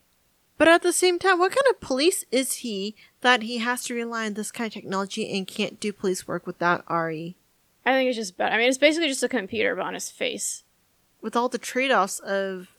But 0.57 0.67
at 0.67 0.81
the 0.81 0.91
same 0.91 1.19
time, 1.19 1.39
what 1.39 1.51
kind 1.51 1.67
of 1.69 1.79
police 1.79 2.25
is 2.31 2.55
he 2.55 2.95
that 3.21 3.43
he 3.43 3.59
has 3.59 3.83
to 3.85 3.93
rely 3.93 4.25
on 4.25 4.33
this 4.33 4.51
kind 4.51 4.67
of 4.67 4.73
technology 4.73 5.31
and 5.37 5.47
can't 5.47 5.79
do 5.79 5.93
police 5.93 6.27
work 6.27 6.47
without 6.47 6.83
Ari? 6.87 7.37
I 7.85 7.91
think 7.91 8.09
it's 8.09 8.17
just 8.17 8.37
better. 8.37 8.55
I 8.55 8.57
mean, 8.57 8.67
it's 8.67 8.77
basically 8.77 9.07
just 9.07 9.23
a 9.23 9.29
computer, 9.29 9.75
but 9.75 9.85
on 9.85 9.93
his 9.93 10.09
face. 10.09 10.63
With 11.21 11.35
all 11.35 11.47
the 11.47 11.57
trade 11.57 11.91
offs 11.91 12.19
of 12.19 12.69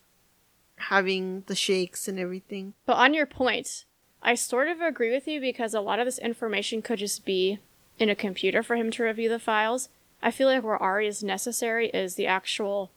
having 0.77 1.45
the 1.47 1.55
shakes 1.55 2.09
and 2.09 2.19
everything. 2.19 2.75
But 2.85 2.97
on 2.97 3.15
your 3.15 3.27
point, 3.27 3.85
I 4.23 4.35
sort 4.35 4.69
of 4.69 4.81
agree 4.81 5.11
with 5.11 5.27
you 5.27 5.41
because 5.41 5.73
a 5.73 5.81
lot 5.81 5.99
of 5.99 6.05
this 6.05 6.19
information 6.19 6.83
could 6.83 6.99
just 6.99 7.25
be 7.25 7.59
in 7.99 8.09
a 8.09 8.15
computer 8.15 8.63
for 8.63 8.77
him 8.77 8.91
to 8.93 9.03
review 9.03 9.29
the 9.29 9.39
files. 9.39 9.89
I 10.23 10.31
feel 10.31 10.49
like 10.49 10.63
where 10.63 10.77
Ari 10.77 11.07
is 11.07 11.23
necessary 11.23 11.89
is 11.89 12.15
the 12.15 12.27
actual 12.27 12.91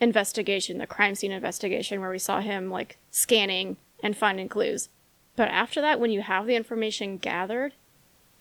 investigation, 0.00 0.78
the 0.78 0.86
crime 0.86 1.14
scene 1.14 1.32
investigation, 1.32 2.00
where 2.00 2.10
we 2.10 2.18
saw 2.18 2.40
him 2.40 2.70
like 2.70 2.98
scanning 3.10 3.76
and 4.02 4.16
finding 4.16 4.48
clues. 4.48 4.88
But 5.36 5.48
after 5.48 5.80
that, 5.80 6.00
when 6.00 6.10
you 6.10 6.22
have 6.22 6.46
the 6.46 6.56
information 6.56 7.16
gathered, 7.16 7.72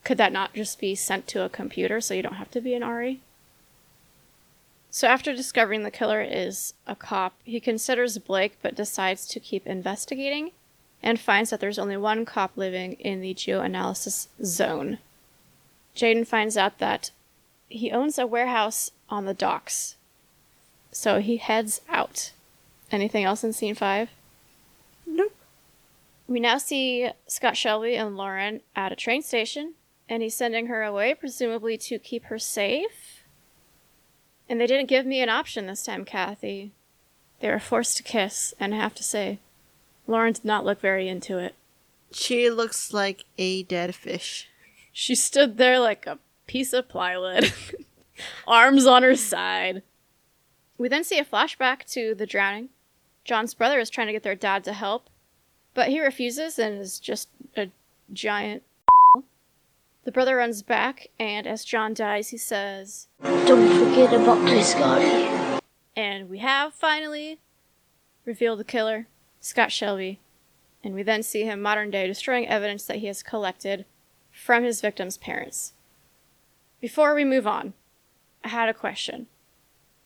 could 0.04 0.18
that 0.18 0.34
not 0.34 0.54
just 0.54 0.80
be 0.80 0.96
sent 0.96 1.28
to 1.28 1.44
a 1.44 1.50
computer 1.50 2.00
so 2.00 2.14
you 2.14 2.24
don't 2.24 2.36
have 2.36 2.52
to 2.52 2.62
be 2.62 2.74
an 2.74 2.84
Ari? 2.84 3.22
So 4.90 5.08
after 5.08 5.36
discovering 5.36 5.84
the 5.84 5.92
killer 5.92 6.22
is 6.22 6.74
a 6.88 6.96
cop, 6.96 7.34
he 7.44 7.60
considers 7.60 8.18
Blake 8.18 8.58
but 8.62 8.74
decides 8.74 9.28
to 9.28 9.40
keep 9.40 9.68
investigating 9.68 10.52
and 11.04 11.20
finds 11.20 11.50
that 11.50 11.60
there's 11.60 11.78
only 11.78 11.98
one 11.98 12.26
cop 12.26 12.52
living 12.56 12.94
in 12.94 13.22
the 13.22 13.34
geoanalysis 13.34 14.28
zone. 14.44 14.98
Jayden 15.98 16.26
finds 16.28 16.56
out 16.56 16.78
that 16.78 17.12
he 17.68 17.92
owns 17.92 18.18
a 18.18 18.28
warehouse 18.28 18.92
on 19.10 19.26
the 19.26 19.34
docks. 19.34 19.96
So 20.92 21.20
he 21.20 21.38
heads 21.38 21.82
out. 21.90 22.32
Anything 22.92 23.26
else 23.26 23.44
in 23.44 23.52
scene 23.52 23.76
five? 23.76 24.10
Nope. 25.06 25.36
We 26.28 26.40
now 26.40 26.58
see 26.58 27.10
Scott 27.28 27.58
Shelby 27.58 27.96
and 27.96 28.16
Lauren 28.16 28.62
at 28.76 28.92
a 28.92 28.96
train 28.96 29.22
station, 29.22 29.74
and 30.08 30.22
he's 30.22 30.36
sending 30.36 30.68
her 30.68 30.84
away, 30.84 31.14
presumably 31.14 31.78
to 31.80 32.00
keep 32.00 32.26
her 32.26 32.40
safe. 32.40 33.24
And 34.48 34.62
they 34.62 34.68
didn't 34.68 34.88
give 34.88 35.06
me 35.06 35.22
an 35.22 35.30
option 35.30 35.68
this 35.68 35.84
time, 35.84 36.06
Kathy. 36.06 36.72
They 37.40 37.50
were 37.50 37.60
forced 37.60 37.98
to 37.98 38.04
kiss, 38.04 38.54
and 38.60 38.74
I 38.74 38.78
have 38.78 38.96
to 38.96 39.04
say, 39.04 39.40
Lauren 40.08 40.34
did 40.34 40.46
not 40.46 40.66
look 40.66 40.80
very 40.80 41.08
into 41.08 41.38
it. 41.38 41.56
She 42.12 42.50
looks 42.50 42.94
like 42.94 43.26
a 43.38 43.64
dead 43.64 43.94
fish. 43.94 44.48
She 45.00 45.14
stood 45.14 45.58
there 45.58 45.80
like 45.80 46.08
a 46.08 46.18
piece 46.48 46.74
of 46.74 46.90
plywood, 46.90 47.54
arms 48.48 48.88
on 48.88 49.04
her 49.04 49.16
side. 49.16 49.84
We 50.80 50.88
then 50.88 51.04
see 51.04 51.20
a 51.20 51.24
flashback 51.24 51.84
to 51.92 52.16
the 52.16 52.26
drowning. 52.26 52.70
John's 53.24 53.54
brother 53.54 53.78
is 53.78 53.92
trying 53.92 54.08
to 54.08 54.14
get 54.14 54.24
their 54.24 54.34
dad 54.34 54.64
to 54.64 54.74
help, 54.74 55.12
but 55.76 55.90
he 55.90 56.02
refuses 56.02 56.58
and 56.58 56.82
is 56.82 57.00
just 57.00 57.30
a 57.56 57.70
giant. 58.12 58.64
The 60.04 60.12
brother 60.12 60.36
runs 60.36 60.64
back, 60.64 61.10
and 61.20 61.46
as 61.46 61.64
John 61.64 61.94
dies, 61.94 62.30
he 62.30 62.38
says, 62.38 63.08
Don't 63.22 63.70
forget 63.78 64.12
about 64.14 64.42
my 64.42 64.62
Scotty. 64.62 65.62
And 65.96 66.28
we 66.28 66.40
have 66.40 66.74
finally 66.74 67.40
revealed 68.26 68.60
the 68.60 68.64
killer, 68.64 69.08
Scott 69.42 69.72
Shelby. 69.72 70.22
And 70.84 70.96
we 70.96 71.04
then 71.04 71.22
see 71.22 71.44
him 71.44 71.62
modern 71.62 71.92
day 71.92 72.08
destroying 72.08 72.48
evidence 72.48 72.86
that 72.86 72.98
he 72.98 73.08
has 73.08 73.22
collected 73.22 73.86
from 74.48 74.64
his 74.64 74.80
victim's 74.80 75.18
parents. 75.18 75.74
Before 76.80 77.14
we 77.14 77.26
move 77.26 77.46
on, 77.46 77.74
I 78.46 78.48
had 78.48 78.70
a 78.70 78.74
question. 78.74 79.28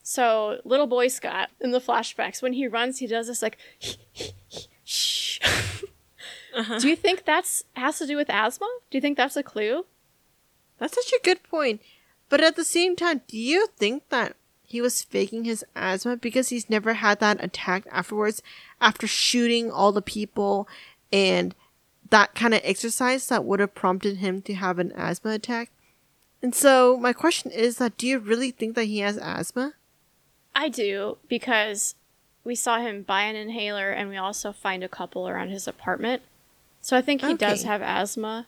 So, 0.02 0.62
little 0.66 0.88
boy 0.88 1.10
Scott 1.10 1.52
in 1.60 1.70
the 1.70 1.80
flashbacks, 1.80 2.42
when 2.42 2.54
he 2.54 2.68
runs, 2.68 2.98
he 2.98 3.06
does 3.06 3.28
this 3.28 3.44
like, 3.44 3.60
shh. 4.84 5.40
Uh-huh. 6.56 6.80
Do 6.80 6.90
you 6.90 6.96
think 6.96 7.24
that's 7.24 7.66
has 7.76 8.00
to 8.00 8.08
do 8.08 8.18
with 8.18 8.32
asthma? 8.32 8.68
Do 8.90 8.98
you 8.98 9.02
think 9.02 9.16
that's 9.16 9.38
a 9.38 9.44
clue? 9.44 9.86
That's 10.80 10.96
such 10.96 11.14
a 11.14 11.24
good 11.24 11.44
point. 11.44 11.80
But 12.28 12.42
at 12.42 12.56
the 12.56 12.66
same 12.66 12.96
time, 12.96 13.22
do 13.28 13.38
you 13.38 13.68
think 13.78 14.10
that 14.10 14.36
he 14.64 14.82
was 14.82 15.04
faking 15.04 15.44
his 15.44 15.64
asthma 15.76 16.18
because 16.18 16.50
he's 16.50 16.68
never 16.68 16.96
had 16.96 17.20
that 17.20 17.44
attack 17.44 17.86
afterwards 17.92 18.42
after 18.82 19.06
shooting 19.06 19.70
all 19.70 19.92
the 19.92 20.02
people 20.02 20.68
and 21.14 21.54
that 22.12 22.36
kind 22.36 22.54
of 22.54 22.62
exercise 22.63 23.28
that 23.28 23.43
would 23.43 23.60
have 23.60 23.74
prompted 23.74 24.17
him 24.17 24.41
to 24.43 24.54
have 24.54 24.80
an 24.80 24.91
asthma 24.93 25.32
attack? 25.32 25.71
And 26.41 26.54
so 26.54 26.97
my 26.97 27.13
question 27.13 27.52
is 27.52 27.78
that 27.78 27.97
do 27.97 28.08
you 28.08 28.19
really 28.19 28.52
think 28.52 28.76
that 28.76 28.86
he 28.86 29.00
has 29.00 29.17
asthma? 29.17 29.74
I 30.56 30.69
do 30.69 31.17
because 31.28 31.95
we 32.43 32.56
saw 32.56 32.80
him 32.80 33.04
buy 33.04 33.24
an 33.24 33.36
inhaler 33.36 33.89
and 33.91 34.10
we 34.10 34.17
also 34.17 34.52
find 34.52 34.84
a 34.84 34.89
couple 34.89 35.28
around 35.28 35.50
his 35.50 35.67
apartment. 35.67 36.21
So 36.82 36.97
I 36.97 37.02
think 37.02 37.21
he 37.21 37.36
does 37.36 37.63
have 37.63 37.82
asthma. 37.82 38.47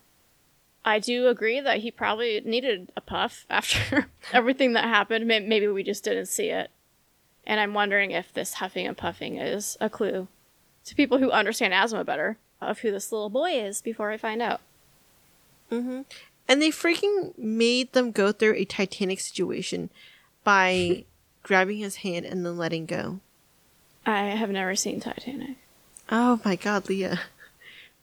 I 0.86 1.00
do 1.00 1.28
agree 1.28 1.62
that 1.62 1.80
he 1.80 1.92
probably 1.92 2.42
needed 2.44 2.92
a 2.98 3.02
puff 3.02 3.46
after 3.50 4.08
everything 4.34 4.74
that 4.74 4.86
happened. 4.86 5.28
Maybe 5.28 5.68
we 5.68 5.84
just 5.84 6.04
didn't 6.04 6.26
see 6.26 6.50
it. 6.50 6.72
And 7.46 7.60
I'm 7.60 7.74
wondering 7.74 8.12
if 8.12 8.34
this 8.34 8.56
huffing 8.56 8.88
and 8.88 8.98
puffing 8.98 9.38
is 9.38 9.78
a 9.80 9.90
clue 9.90 10.28
to 10.86 10.96
people 10.96 11.20
who 11.20 11.32
understand 11.32 11.74
asthma 11.74 12.04
better 12.04 12.38
of 12.70 12.80
who 12.80 12.92
this 12.92 13.12
little 13.12 13.30
boy 13.30 13.52
is 13.52 13.82
before 13.82 14.12
I 14.12 14.18
find 14.18 14.42
out. 14.42 14.62
Mm-hmm. 15.72 16.02
And 16.48 16.62
they 16.62 16.70
freaking 16.70 17.38
made 17.38 17.94
them 17.94 18.12
go 18.12 18.32
through 18.32 18.56
a 18.56 18.66
Titanic 18.66 19.20
situation 19.20 19.90
by 20.44 21.06
grabbing 21.44 21.78
his 21.78 21.98
hand 21.98 22.26
and 22.26 22.46
then 22.46 22.58
letting 22.58 22.86
go. 22.86 23.20
I 24.06 24.24
have 24.26 24.50
never 24.50 24.76
seen 24.76 25.00
Titanic. 25.00 25.58
Oh 26.12 26.40
my 26.44 26.56
god, 26.56 26.90
Leah. 26.90 27.22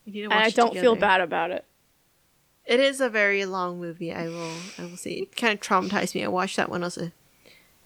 We 0.07 0.13
need 0.13 0.21
to 0.21 0.35
And 0.35 0.45
I 0.45 0.49
don't 0.49 0.75
feel 0.75 0.97
bad 0.97 1.21
about 1.21 1.51
it. 1.51 1.63
It 2.65 2.81
is 2.81 3.03
a 3.03 3.11
very 3.11 3.45
long 3.45 3.79
movie. 3.79 4.13
I 4.13 4.29
will. 4.29 4.55
I 4.79 4.85
will 4.85 4.97
say 4.97 5.11
it 5.11 5.37
kind 5.37 5.53
of 5.53 5.61
traumatized 5.61 6.15
me. 6.15 6.25
I 6.25 6.29
watched 6.29 6.57
that 6.57 6.71
when 6.71 6.83
I 6.83 6.87
was 6.87 6.97
a, 6.97 7.13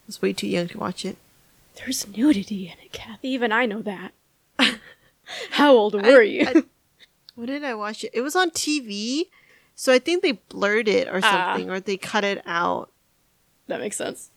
was 0.07 0.23
way 0.23 0.33
too 0.33 0.47
young 0.47 0.69
to 0.69 0.79
watch 0.79 1.05
it. 1.05 1.17
There's 1.75 2.07
nudity 2.07 2.67
in 2.67 2.85
it, 2.85 2.93
Kathy. 2.93 3.29
Even 3.31 3.51
I 3.51 3.67
know 3.67 3.83
that. 3.83 4.13
How 5.51 5.73
old 5.75 5.95
were 5.95 6.23
you? 6.23 6.47
I- 6.47 6.63
When 7.35 7.47
did 7.49 7.65
I 7.65 7.75
watch 7.75 8.05
it? 8.05 8.11
It 8.15 8.21
was 8.21 8.37
on 8.37 8.51
TV, 8.51 9.25
so 9.75 9.93
I 9.93 9.99
think 9.99 10.23
they 10.23 10.33
blurred 10.33 10.87
it 10.89 11.09
or 11.09 11.21
Ah. 11.23 11.55
something, 11.55 11.71
or 11.71 11.81
they 11.81 11.97
cut 11.97 12.23
it 12.25 12.43
out. 12.47 12.91
That 13.67 13.81
makes 13.81 13.97
sense. 13.97 14.31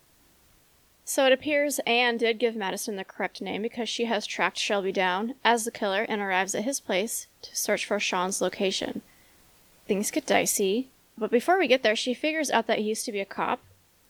So 1.06 1.26
it 1.26 1.32
appears 1.32 1.80
Ann 1.86 2.18
did 2.18 2.38
give 2.40 2.56
Madison 2.56 2.96
the 2.98 3.06
correct 3.06 3.40
name 3.42 3.62
because 3.62 3.88
she 3.88 4.06
has 4.06 4.26
tracked 4.26 4.58
Shelby 4.58 4.92
down 4.92 5.36
as 5.44 5.64
the 5.64 5.72
killer 5.72 6.04
and 6.10 6.22
arrives 6.22 6.54
at 6.54 6.64
his 6.66 6.80
place 6.82 7.28
to 7.44 7.56
search 7.56 7.86
for 7.86 8.00
Shaun's 8.00 8.42
location. 8.42 9.02
Things 9.88 10.12
get 10.12 10.26
dicey, 10.26 10.90
but 11.18 11.32
before 11.32 11.58
we 11.58 11.68
get 11.68 11.82
there, 11.84 11.96
she 11.96 12.14
figures 12.14 12.52
out 12.52 12.68
that 12.68 12.80
he 12.80 12.86
used 12.90 13.06
to 13.06 13.12
be 13.14 13.22
a 13.22 13.26
cop, 13.26 13.62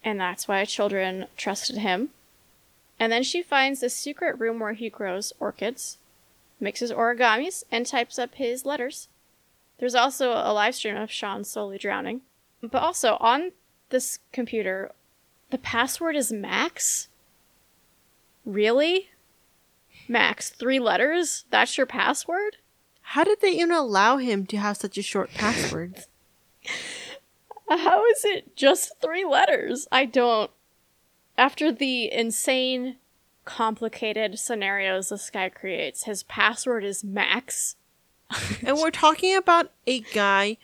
and 0.04 0.20
that's 0.20 0.48
why 0.48 0.66
children 0.66 1.28
trusted 1.38 1.78
him. 1.78 2.10
And 3.00 3.12
then 3.12 3.22
she 3.22 3.44
finds 3.44 3.82
the 3.82 3.90
secret 3.92 4.40
room 4.40 4.60
where 4.60 4.74
he 4.74 4.90
grows 4.90 5.34
orchids, 5.40 6.00
mixes 6.60 6.92
origamis, 6.92 7.64
and 7.72 7.86
types 7.86 8.18
up 8.18 8.36
his 8.36 8.66
letters. 8.66 9.10
There's 9.80 9.96
also 9.96 10.32
a 10.32 10.54
live 10.54 10.76
stream 10.76 10.98
of 10.98 11.12
Shaun 11.12 11.44
slowly 11.44 11.78
drowning. 11.78 12.22
But 12.62 12.82
also, 12.82 13.18
on 13.20 13.52
this 13.90 14.20
computer, 14.32 14.92
the 15.52 15.58
password 15.58 16.16
is 16.16 16.32
Max? 16.32 17.10
Really? 18.46 19.10
Max, 20.08 20.50
three 20.50 20.80
letters? 20.80 21.46
That's 21.52 21.78
your 21.78 21.86
password? 21.86 22.58
How 23.02 23.24
did 23.24 23.42
they 23.42 23.52
even 23.52 23.72
allow 23.72 24.18
him 24.18 24.46
to 24.48 24.58
have 24.58 24.78
such 24.78 24.98
a 24.98 25.02
short 25.02 25.32
password? 25.34 26.06
How 27.70 28.06
is 28.06 28.26
it 28.26 28.56
just 28.56 28.94
three 29.02 29.26
letters? 29.26 29.88
I 29.92 30.06
don't. 30.06 30.52
After 31.38 31.72
the 31.72 32.12
insane, 32.12 32.96
complicated 33.48 34.38
scenarios 34.38 35.10
this 35.10 35.30
guy 35.32 35.50
creates, 35.50 36.04
his 36.04 36.22
password 36.24 36.84
is 36.84 37.04
Max. 37.04 37.78
and 38.66 38.78
we're 38.78 38.92
talking 38.92 39.36
about 39.36 39.72
a 39.88 40.02
guy 40.02 40.58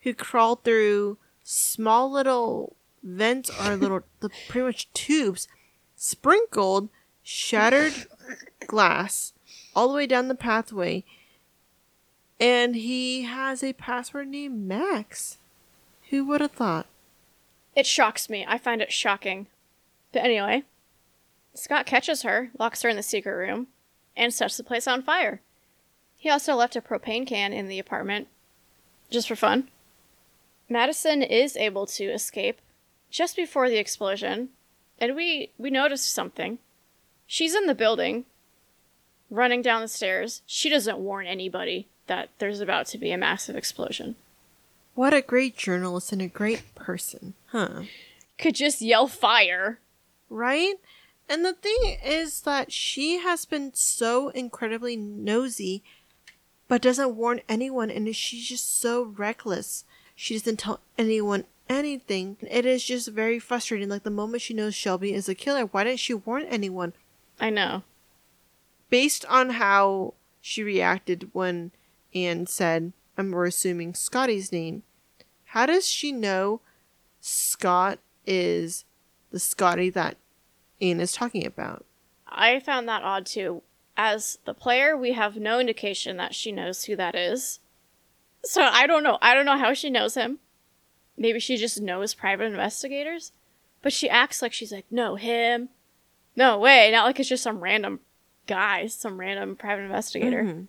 who 0.00 0.14
crawled 0.14 0.64
through 0.64 1.18
small 1.44 2.10
little 2.10 2.74
vents 3.02 3.50
or 3.60 3.76
little 3.76 4.00
the 4.20 4.30
pretty 4.48 4.66
much 4.66 4.92
tubes 4.94 5.46
sprinkled 5.94 6.88
shattered 7.22 7.92
glass 8.66 9.34
all 9.76 9.88
the 9.88 9.94
way 9.94 10.06
down 10.06 10.28
the 10.28 10.34
pathway 10.34 11.04
and 12.40 12.74
he 12.74 13.22
has 13.22 13.62
a 13.62 13.74
password 13.74 14.28
named 14.28 14.66
max 14.66 15.36
who 16.08 16.24
would 16.24 16.40
have 16.40 16.52
thought 16.52 16.86
It 17.76 17.86
shocks 17.86 18.30
me. 18.30 18.44
I 18.48 18.56
find 18.56 18.80
it 18.80 18.92
shocking. 18.92 19.46
But 20.12 20.22
anyway, 20.24 20.62
Scott 21.54 21.86
catches 21.86 22.22
her, 22.22 22.50
locks 22.58 22.82
her 22.82 22.88
in 22.88 22.96
the 22.96 23.02
secret 23.02 23.34
room, 23.34 23.68
and 24.16 24.32
sets 24.34 24.56
the 24.56 24.64
place 24.64 24.86
on 24.86 25.02
fire. 25.02 25.40
He 26.16 26.28
also 26.30 26.54
left 26.54 26.76
a 26.76 26.80
propane 26.80 27.26
can 27.26 27.52
in 27.52 27.68
the 27.68 27.78
apartment, 27.78 28.28
just 29.10 29.28
for 29.28 29.36
fun. 29.36 29.68
Madison 30.68 31.22
is 31.22 31.56
able 31.56 31.86
to 31.86 32.04
escape 32.06 32.60
just 33.10 33.36
before 33.36 33.68
the 33.68 33.76
explosion, 33.78 34.48
and 34.98 35.14
we 35.14 35.50
we 35.58 35.70
noticed 35.70 36.10
something. 36.12 36.58
She's 37.26 37.54
in 37.54 37.66
the 37.66 37.74
building, 37.74 38.24
running 39.30 39.62
down 39.62 39.80
the 39.82 39.88
stairs. 39.88 40.42
She 40.46 40.68
doesn't 40.70 40.98
warn 40.98 41.26
anybody 41.26 41.88
that 42.06 42.30
there's 42.38 42.60
about 42.60 42.86
to 42.88 42.98
be 42.98 43.12
a 43.12 43.18
massive 43.18 43.56
explosion. 43.56 44.16
what 44.94 45.14
a 45.14 45.22
great 45.22 45.56
journalist 45.56 46.12
and 46.12 46.20
a 46.22 46.28
great 46.28 46.62
person 46.74 47.32
huh 47.46 47.82
Could 48.38 48.54
just 48.54 48.80
yell 48.82 49.06
fire. 49.08 49.78
right? 50.28 50.74
And 51.28 51.44
the 51.44 51.54
thing 51.54 51.98
is 52.04 52.42
that 52.42 52.72
she 52.72 53.18
has 53.18 53.44
been 53.44 53.72
so 53.74 54.28
incredibly 54.28 54.96
nosy, 54.96 55.82
but 56.68 56.82
doesn't 56.82 57.16
warn 57.16 57.40
anyone, 57.48 57.90
and 57.90 58.14
she's 58.14 58.48
just 58.48 58.78
so 58.80 59.04
reckless. 59.04 59.84
She 60.14 60.34
doesn't 60.34 60.58
tell 60.58 60.80
anyone 60.98 61.44
anything. 61.68 62.36
It 62.42 62.66
is 62.66 62.84
just 62.84 63.08
very 63.08 63.38
frustrating. 63.38 63.88
Like 63.88 64.02
the 64.02 64.10
moment 64.10 64.42
she 64.42 64.54
knows 64.54 64.74
Shelby 64.74 65.14
is 65.14 65.28
a 65.28 65.34
killer, 65.34 65.64
why 65.64 65.84
didn't 65.84 66.00
she 66.00 66.14
warn 66.14 66.44
anyone? 66.44 66.92
I 67.40 67.50
know. 67.50 67.82
Based 68.90 69.24
on 69.26 69.50
how 69.50 70.14
she 70.40 70.62
reacted 70.62 71.30
when 71.32 71.72
Ann 72.14 72.46
said, 72.46 72.92
and 73.16 73.32
we're 73.32 73.46
assuming 73.46 73.94
Scotty's 73.94 74.52
name, 74.52 74.82
how 75.46 75.66
does 75.66 75.88
she 75.88 76.12
know 76.12 76.60
Scott 77.20 77.98
is 78.26 78.84
the 79.30 79.38
Scotty 79.38 79.90
that 79.90 80.16
Ann 80.90 81.00
is 81.00 81.12
talking 81.12 81.46
about? 81.46 81.84
I 82.28 82.58
found 82.60 82.88
that 82.88 83.02
odd 83.02 83.26
too. 83.26 83.62
As 83.96 84.38
the 84.44 84.54
player, 84.54 84.96
we 84.96 85.12
have 85.12 85.36
no 85.36 85.60
indication 85.60 86.16
that 86.16 86.34
she 86.34 86.50
knows 86.52 86.84
who 86.84 86.96
that 86.96 87.14
is. 87.14 87.60
So 88.44 88.62
I 88.62 88.86
don't 88.86 89.02
know. 89.02 89.18
I 89.22 89.34
don't 89.34 89.46
know 89.46 89.58
how 89.58 89.72
she 89.72 89.88
knows 89.88 90.14
him. 90.14 90.38
Maybe 91.16 91.38
she 91.38 91.56
just 91.56 91.80
knows 91.80 92.12
private 92.14 92.44
investigators. 92.44 93.32
But 93.82 93.92
she 93.92 94.08
acts 94.10 94.42
like 94.42 94.52
she's 94.52 94.72
like, 94.72 94.86
no, 94.90 95.14
him. 95.16 95.68
No 96.34 96.58
way. 96.58 96.90
Not 96.90 97.04
like 97.04 97.20
it's 97.20 97.28
just 97.28 97.42
some 97.42 97.60
random 97.60 98.00
guy, 98.46 98.86
some 98.88 99.18
random 99.20 99.56
private 99.56 99.84
investigator. 99.84 100.42
Mhm. 100.42 100.66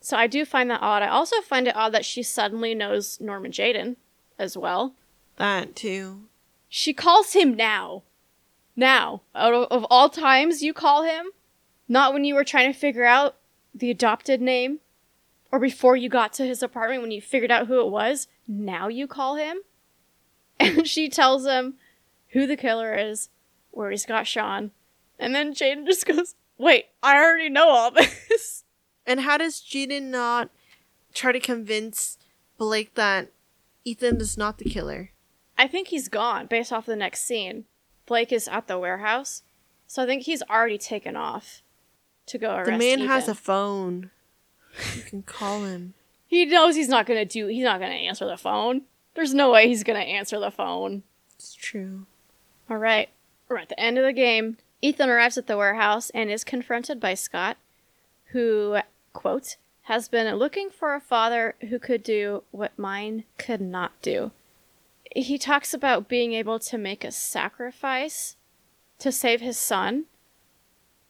So 0.00 0.16
I 0.16 0.26
do 0.26 0.44
find 0.44 0.70
that 0.70 0.82
odd. 0.82 1.02
I 1.02 1.08
also 1.08 1.40
find 1.40 1.66
it 1.66 1.74
odd 1.74 1.92
that 1.94 2.04
she 2.04 2.22
suddenly 2.22 2.74
knows 2.74 3.20
Norman 3.20 3.50
Jayden 3.50 3.96
as 4.38 4.56
well. 4.56 4.94
That 5.36 5.74
too. 5.74 6.28
She 6.68 6.92
calls 6.92 7.32
him 7.32 7.54
now. 7.54 8.02
Now. 8.76 9.22
Out 9.34 9.54
of, 9.54 9.64
of 9.70 9.86
all 9.90 10.08
times 10.08 10.62
you 10.62 10.72
call 10.72 11.02
him? 11.02 11.26
Not 11.88 12.12
when 12.12 12.24
you 12.24 12.34
were 12.34 12.44
trying 12.44 12.72
to 12.72 12.78
figure 12.78 13.04
out 13.04 13.36
the 13.74 13.90
adopted 13.90 14.40
name? 14.40 14.80
Or 15.50 15.58
before 15.58 15.96
you 15.96 16.08
got 16.08 16.32
to 16.34 16.46
his 16.46 16.62
apartment 16.62 17.02
when 17.02 17.10
you 17.10 17.22
figured 17.22 17.50
out 17.50 17.66
who 17.66 17.80
it 17.80 17.90
was? 17.90 18.28
Now 18.46 18.88
you 18.88 19.06
call 19.06 19.36
him? 19.36 19.58
And 20.58 20.88
she 20.88 21.10
tells 21.10 21.44
him 21.44 21.74
who 22.28 22.46
the 22.46 22.56
killer 22.56 22.94
is, 22.94 23.28
where 23.72 23.90
he's 23.90 24.06
got 24.06 24.26
Shaun. 24.26 24.70
And 25.18 25.34
then 25.34 25.52
Jayden 25.52 25.84
just 25.84 26.06
goes, 26.06 26.34
Wait, 26.56 26.86
I 27.02 27.18
already 27.18 27.50
know 27.50 27.68
all 27.68 27.90
this. 28.30 28.64
And 29.06 29.20
how 29.20 29.36
does 29.36 29.60
Jayden 29.60 30.04
not 30.04 30.48
try 31.16 31.32
to 31.32 31.40
convince 31.40 32.18
Blake 32.58 32.94
that 32.94 33.32
Ethan 33.84 34.20
is 34.20 34.36
not 34.36 34.58
the 34.58 34.64
killer. 34.64 35.10
I 35.58 35.66
think 35.66 35.88
he's 35.88 36.08
gone 36.08 36.46
based 36.46 36.72
off 36.72 36.86
the 36.86 36.96
next 36.96 37.22
scene. 37.22 37.64
Blake 38.06 38.32
is 38.32 38.48
at 38.48 38.68
the 38.68 38.78
warehouse, 38.78 39.42
so 39.86 40.02
I 40.02 40.06
think 40.06 40.22
he's 40.22 40.42
already 40.42 40.78
taken 40.78 41.16
off 41.16 41.62
to 42.26 42.38
go 42.38 42.54
arrest 42.54 42.70
the 42.70 42.78
man 42.78 43.00
has 43.00 43.28
a 43.28 43.34
phone. 43.34 44.10
You 44.94 45.02
can 45.02 45.22
call 45.22 45.64
him. 45.64 45.94
He 46.28 46.44
knows 46.44 46.74
he's 46.74 46.88
not 46.88 47.06
gonna 47.06 47.24
do. 47.24 47.46
He's 47.46 47.62
not 47.62 47.78
gonna 47.78 47.94
answer 47.94 48.26
the 48.26 48.36
phone. 48.36 48.82
There's 49.14 49.32
no 49.32 49.52
way 49.52 49.68
he's 49.68 49.84
gonna 49.84 50.00
answer 50.00 50.40
the 50.40 50.50
phone. 50.50 51.04
It's 51.36 51.54
true. 51.54 52.06
All 52.68 52.78
right, 52.78 53.08
we're 53.48 53.58
at 53.58 53.68
the 53.68 53.78
end 53.78 53.96
of 53.96 54.04
the 54.04 54.12
game. 54.12 54.56
Ethan 54.82 55.08
arrives 55.08 55.38
at 55.38 55.46
the 55.46 55.56
warehouse 55.56 56.10
and 56.10 56.28
is 56.28 56.42
confronted 56.42 56.98
by 56.98 57.14
Scott, 57.14 57.58
who, 58.32 58.78
quote, 59.12 59.56
has 59.82 60.08
been 60.08 60.34
looking 60.34 60.68
for 60.68 60.96
a 60.96 61.00
father 61.00 61.54
who 61.70 61.78
could 61.78 62.02
do 62.02 62.42
what 62.50 62.76
mine 62.76 63.22
could 63.38 63.60
not 63.60 63.92
do. 64.02 64.32
He 65.16 65.38
talks 65.38 65.72
about 65.72 66.08
being 66.08 66.34
able 66.34 66.58
to 66.58 66.76
make 66.76 67.02
a 67.02 67.10
sacrifice 67.10 68.36
to 68.98 69.10
save 69.10 69.40
his 69.40 69.56
son. 69.56 70.04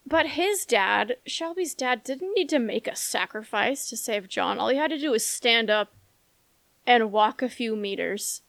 But 0.05 0.27
his 0.27 0.65
dad, 0.65 1.17
Shelby's 1.25 1.75
dad, 1.75 2.05
didn't 2.05 2.33
need 2.33 2.47
to 2.49 2.59
make 2.59 2.87
a 2.87 2.95
sacrifice 2.95 3.89
to 3.89 3.97
save 3.97 4.29
John. 4.29 4.59
All 4.59 4.69
he 4.69 4.77
had 4.77 4.91
to 4.91 4.97
do 4.97 5.11
was 5.11 5.25
stand 5.25 5.69
up 5.69 5.91
and 6.85 7.11
walk 7.11 7.41
a 7.41 7.49
few 7.49 7.75
meters 7.75 8.43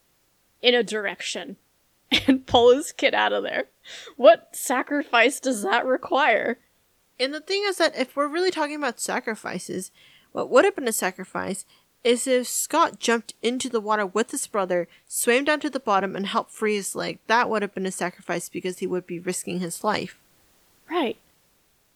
in 0.62 0.74
a 0.74 0.84
direction 0.84 1.56
and 2.28 2.46
pull 2.46 2.72
his 2.72 2.92
kid 2.92 3.12
out 3.12 3.32
of 3.32 3.42
there. 3.42 3.64
What 4.16 4.54
sacrifice 4.54 5.40
does 5.40 5.62
that 5.62 5.84
require? 5.84 6.60
And 7.18 7.34
the 7.34 7.40
thing 7.40 7.64
is 7.66 7.78
that 7.78 7.98
if 7.98 8.14
we're 8.14 8.28
really 8.28 8.52
talking 8.52 8.76
about 8.76 9.00
sacrifices, 9.00 9.90
what 10.30 10.50
would 10.50 10.64
have 10.64 10.76
been 10.76 10.86
a 10.86 10.92
sacrifice 10.92 11.64
is 12.04 12.26
if 12.26 12.46
Scott 12.46 12.98
jumped 12.98 13.34
into 13.42 13.68
the 13.68 13.80
water 13.80 14.06
with 14.06 14.30
his 14.30 14.46
brother, 14.46 14.88
swam 15.06 15.44
down 15.44 15.60
to 15.60 15.70
the 15.70 15.80
bottom, 15.80 16.14
and 16.14 16.26
helped 16.26 16.50
free 16.50 16.76
his 16.76 16.94
leg. 16.94 17.18
That 17.26 17.50
would 17.50 17.62
have 17.62 17.74
been 17.74 17.86
a 17.86 17.92
sacrifice 17.92 18.48
because 18.48 18.78
he 18.78 18.86
would 18.86 19.06
be 19.06 19.18
risking 19.18 19.60
his 19.60 19.82
life. 19.82 20.18
Right. 20.90 21.18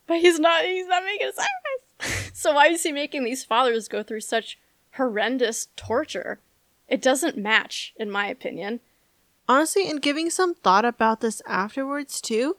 But 0.06 0.20
he's 0.20 0.38
not 0.38 0.64
he's 0.64 0.86
not 0.86 1.04
making 1.04 1.28
a 1.28 1.32
sacrifice. 1.32 2.30
so 2.38 2.52
why 2.52 2.68
is 2.68 2.82
he 2.82 2.92
making 2.92 3.24
these 3.24 3.44
fathers 3.44 3.88
go 3.88 4.02
through 4.02 4.20
such 4.20 4.58
horrendous 4.94 5.68
torture? 5.76 6.40
It 6.88 7.00
doesn't 7.00 7.38
match, 7.38 7.94
in 7.96 8.10
my 8.10 8.26
opinion. 8.26 8.80
Honestly, 9.48 9.88
in 9.88 9.96
giving 9.96 10.30
some 10.30 10.54
thought 10.54 10.84
about 10.84 11.20
this 11.20 11.42
afterwards 11.46 12.20
too, 12.20 12.56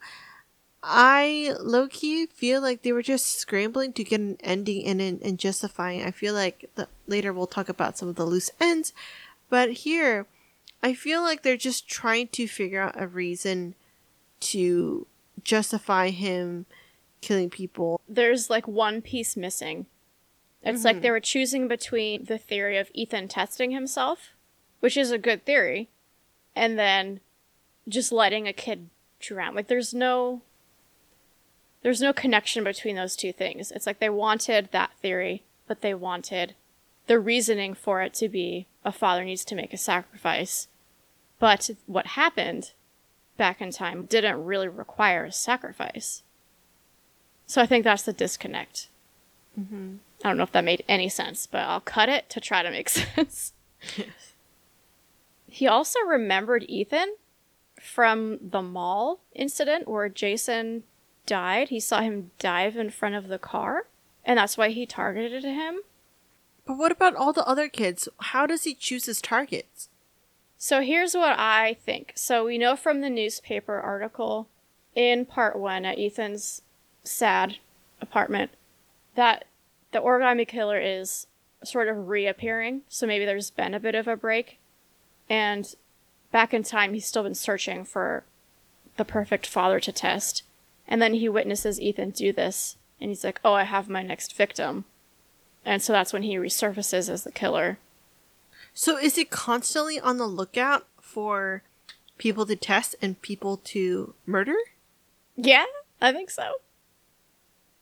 I 0.84 1.56
low 1.62 1.88
key 1.88 2.26
feel 2.26 2.62
like 2.62 2.82
they 2.82 2.92
were 2.92 3.02
just 3.02 3.40
scrambling 3.40 3.94
to 3.94 4.04
get 4.04 4.20
an 4.20 4.38
ending 4.42 4.82
in 4.82 5.00
and, 5.00 5.22
and 5.22 5.40
justifying. 5.40 6.04
I 6.04 6.12
feel 6.12 6.34
like 6.34 6.70
the, 6.76 6.90
later 7.08 7.32
we'll 7.32 7.48
talk 7.48 7.70
about 7.70 7.98
some 7.98 8.10
of 8.10 8.16
the 8.16 8.26
loose 8.26 8.52
ends, 8.60 8.92
but 9.50 9.72
here, 9.72 10.28
I 10.82 10.94
feel 10.94 11.22
like 11.22 11.42
they're 11.42 11.56
just 11.56 11.88
trying 11.88 12.28
to 12.30 12.48
figure 12.48 12.82
out 12.82 13.02
a 13.02 13.08
reason 13.08 13.76
to 14.42 15.08
justify 15.42 16.10
him 16.10 16.66
killing 17.22 17.50
people. 17.50 18.02
There's 18.08 18.50
like 18.50 18.68
one 18.68 19.02
piece 19.02 19.38
missing. 19.38 19.86
It's 20.62 20.84
like 20.84 20.96
mm-hmm. 20.96 21.02
they 21.04 21.12
were 21.12 21.20
choosing 21.20 21.68
between 21.68 22.26
the 22.26 22.38
theory 22.38 22.78
of 22.78 22.92
Ethan 22.94 23.28
testing 23.30 23.72
himself, 23.72 24.32
which 24.80 24.98
is 24.98 25.12
a 25.12 25.18
good 25.18 25.46
theory, 25.46 25.90
and 26.56 26.78
then 26.78 27.22
just 27.88 28.12
letting 28.12 28.48
a 28.48 28.54
kid 28.54 28.90
drown. 29.20 29.56
Like 29.56 29.68
there's 29.68 29.94
no 29.94 30.42
there's 31.84 32.02
no 32.02 32.14
connection 32.14 32.64
between 32.64 32.96
those 32.96 33.16
two 33.16 33.32
things. 33.32 33.72
It's 33.72 33.86
like 33.86 34.00
they 34.00 34.10
wanted 34.10 34.70
that 34.72 34.92
theory, 35.02 35.44
but 35.68 35.82
they 35.82 35.94
wanted 35.94 36.56
the 37.08 37.20
reasoning 37.20 37.74
for 37.74 38.02
it 38.02 38.14
to 38.16 38.30
be 38.30 38.68
a 38.86 38.92
father 38.92 39.24
needs 39.24 39.46
to 39.46 39.56
make 39.56 39.74
a 39.74 39.78
sacrifice. 39.78 40.68
But 41.40 41.70
what 41.86 42.08
happened 42.08 42.72
back 43.38 43.62
in 43.62 43.72
time 43.72 44.06
didn't 44.06 44.46
really 44.46 44.70
require 44.70 45.26
a 45.26 45.32
sacrifice. 45.32 46.24
So 47.46 47.62
I 47.62 47.66
think 47.66 47.84
that's 47.84 48.04
the 48.04 48.14
disconnect. 48.14 48.88
Mm-hmm. 49.60 49.96
I 50.24 50.28
don't 50.30 50.38
know 50.38 50.44
if 50.44 50.54
that 50.54 50.64
made 50.64 50.86
any 50.88 51.10
sense, 51.10 51.48
but 51.48 51.62
I'll 51.62 51.82
cut 51.82 52.08
it 52.08 52.30
to 52.30 52.40
try 52.40 52.64
to 52.64 52.72
make 52.72 52.90
sense. 52.90 53.54
He 55.48 55.68
also 55.68 56.00
remembered 56.00 56.64
Ethan 56.70 57.16
from 57.80 58.40
the 58.42 58.62
mall 58.62 59.20
incident 59.36 59.88
where 59.88 60.08
Jason 60.08 60.84
died. 61.26 61.70
He 61.70 61.80
saw 61.80 62.02
him 62.02 62.32
dive 62.40 62.76
in 62.76 62.90
front 62.90 63.16
of 63.16 63.28
the 63.28 63.40
car, 63.40 63.88
and 64.26 64.38
that's 64.38 64.58
why 64.58 64.70
he 64.70 64.86
targeted 64.86 65.44
him. 65.44 65.82
But 66.66 66.78
what 66.78 66.92
about 66.92 67.16
all 67.16 67.34
the 67.34 67.46
other 67.46 67.68
kids? 67.68 68.08
How 68.20 68.46
does 68.46 68.64
he 68.64 68.74
choose 68.74 69.06
his 69.06 69.22
targets? 69.22 69.90
So 70.58 70.82
here's 70.82 71.14
what 71.14 71.38
I 71.38 71.76
think. 71.86 72.14
So 72.16 72.46
we 72.46 72.58
know 72.58 72.76
from 72.76 73.02
the 73.02 73.10
newspaper 73.10 73.80
article 73.80 74.48
in 74.96 75.26
part 75.26 75.58
one 75.58 75.84
at 75.84 76.00
Ethan's 76.00 76.62
sad 77.04 77.58
apartment 78.00 78.52
that 79.16 79.46
the 79.92 80.00
origami 80.00 80.48
killer 80.48 80.80
is 80.80 81.28
sort 81.64 81.88
of 81.88 82.08
reappearing. 82.08 82.82
So 82.88 83.06
maybe 83.06 83.26
there's 83.26 83.52
been 83.52 83.74
a 83.74 83.80
bit 83.80 83.96
of 83.96 84.08
a 84.08 84.16
break. 84.16 84.60
And 85.30 85.74
back 86.32 86.54
in 86.54 86.64
time, 86.64 86.94
he's 86.94 87.06
still 87.06 87.24
been 87.24 87.36
searching 87.36 87.84
for 87.84 88.24
the 88.98 89.06
perfect 89.06 89.48
father 89.48 89.80
to 89.82 89.92
test. 89.92 90.44
And 90.88 91.02
then 91.02 91.14
he 91.16 91.30
witnesses 91.30 91.80
Ethan 91.80 92.12
do 92.12 92.32
this. 92.32 92.78
And 93.00 93.10
he's 93.10 93.24
like, 93.24 93.40
oh, 93.44 93.54
I 93.54 93.64
have 93.64 93.90
my 93.90 94.04
next 94.04 94.36
victim. 94.36 94.86
And 95.66 95.82
so 95.82 95.94
that's 95.94 96.14
when 96.14 96.24
he 96.24 96.36
resurfaces 96.36 97.10
as 97.10 97.24
the 97.24 97.32
killer. 97.32 97.78
So 98.74 98.98
is 98.98 99.16
he 99.16 99.26
constantly 99.26 100.00
on 100.00 100.18
the 100.18 100.28
lookout 100.28 100.88
for 101.00 101.64
people 102.18 102.46
to 102.46 102.56
test 102.56 102.96
and 103.02 103.22
people 103.22 103.58
to 103.58 104.14
murder? 104.26 104.56
Yeah, 105.36 105.66
I 106.02 106.12
think 106.12 106.30
so. 106.30 106.56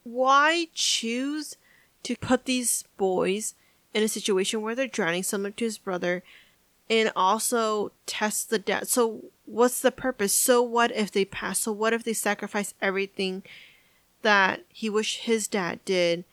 Why 0.04 0.68
choose 0.74 1.58
to 2.04 2.16
put 2.16 2.46
these 2.46 2.84
boys 2.98 3.56
in 3.94 4.04
a 4.04 4.08
situation 4.08 4.62
where 4.62 4.76
they're 4.76 4.88
drowning 4.88 5.24
similar 5.24 5.52
to 5.52 5.66
his 5.66 5.78
brother 5.78 6.24
and 6.90 7.12
also 7.16 7.92
test 8.06 8.50
the 8.50 8.60
dad? 8.60 8.88
So 8.88 9.26
what's 9.52 9.82
the 9.82 9.92
purpose? 9.92 10.34
So 10.34 10.62
what 10.62 10.92
if 10.92 11.12
they 11.12 11.26
pass? 11.26 11.60
So 11.60 11.72
what 11.72 11.94
if 11.94 12.04
they 12.04 12.14
sacrifice 12.14 12.74
everything 12.82 13.44
that 14.22 14.62
he 14.70 14.90
wished 14.90 15.22
his 15.22 15.48
dad 15.48 15.84
did? 15.86 16.24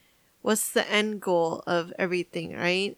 What's 0.42 0.70
the 0.70 0.88
end 0.90 1.20
goal 1.20 1.62
of 1.66 1.92
everything, 1.98 2.54
right? 2.57 2.96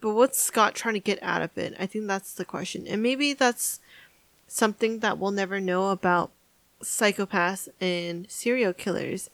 But 0.00 0.14
what's 0.14 0.38
Scott 0.38 0.74
trying 0.74 0.94
to 0.94 1.00
get 1.00 1.18
out 1.22 1.42
of 1.42 1.56
it? 1.56 1.74
I 1.78 1.86
think 1.86 2.06
that's 2.06 2.34
the 2.34 2.44
question. 2.44 2.86
And 2.86 3.02
maybe 3.02 3.32
that's 3.32 3.80
something 4.46 5.00
that 5.00 5.18
we'll 5.18 5.30
never 5.30 5.58
know 5.58 5.90
about 5.90 6.30
psychopaths 6.82 7.68
and 7.80 8.30
serial 8.30 8.74
killers. 8.74 9.30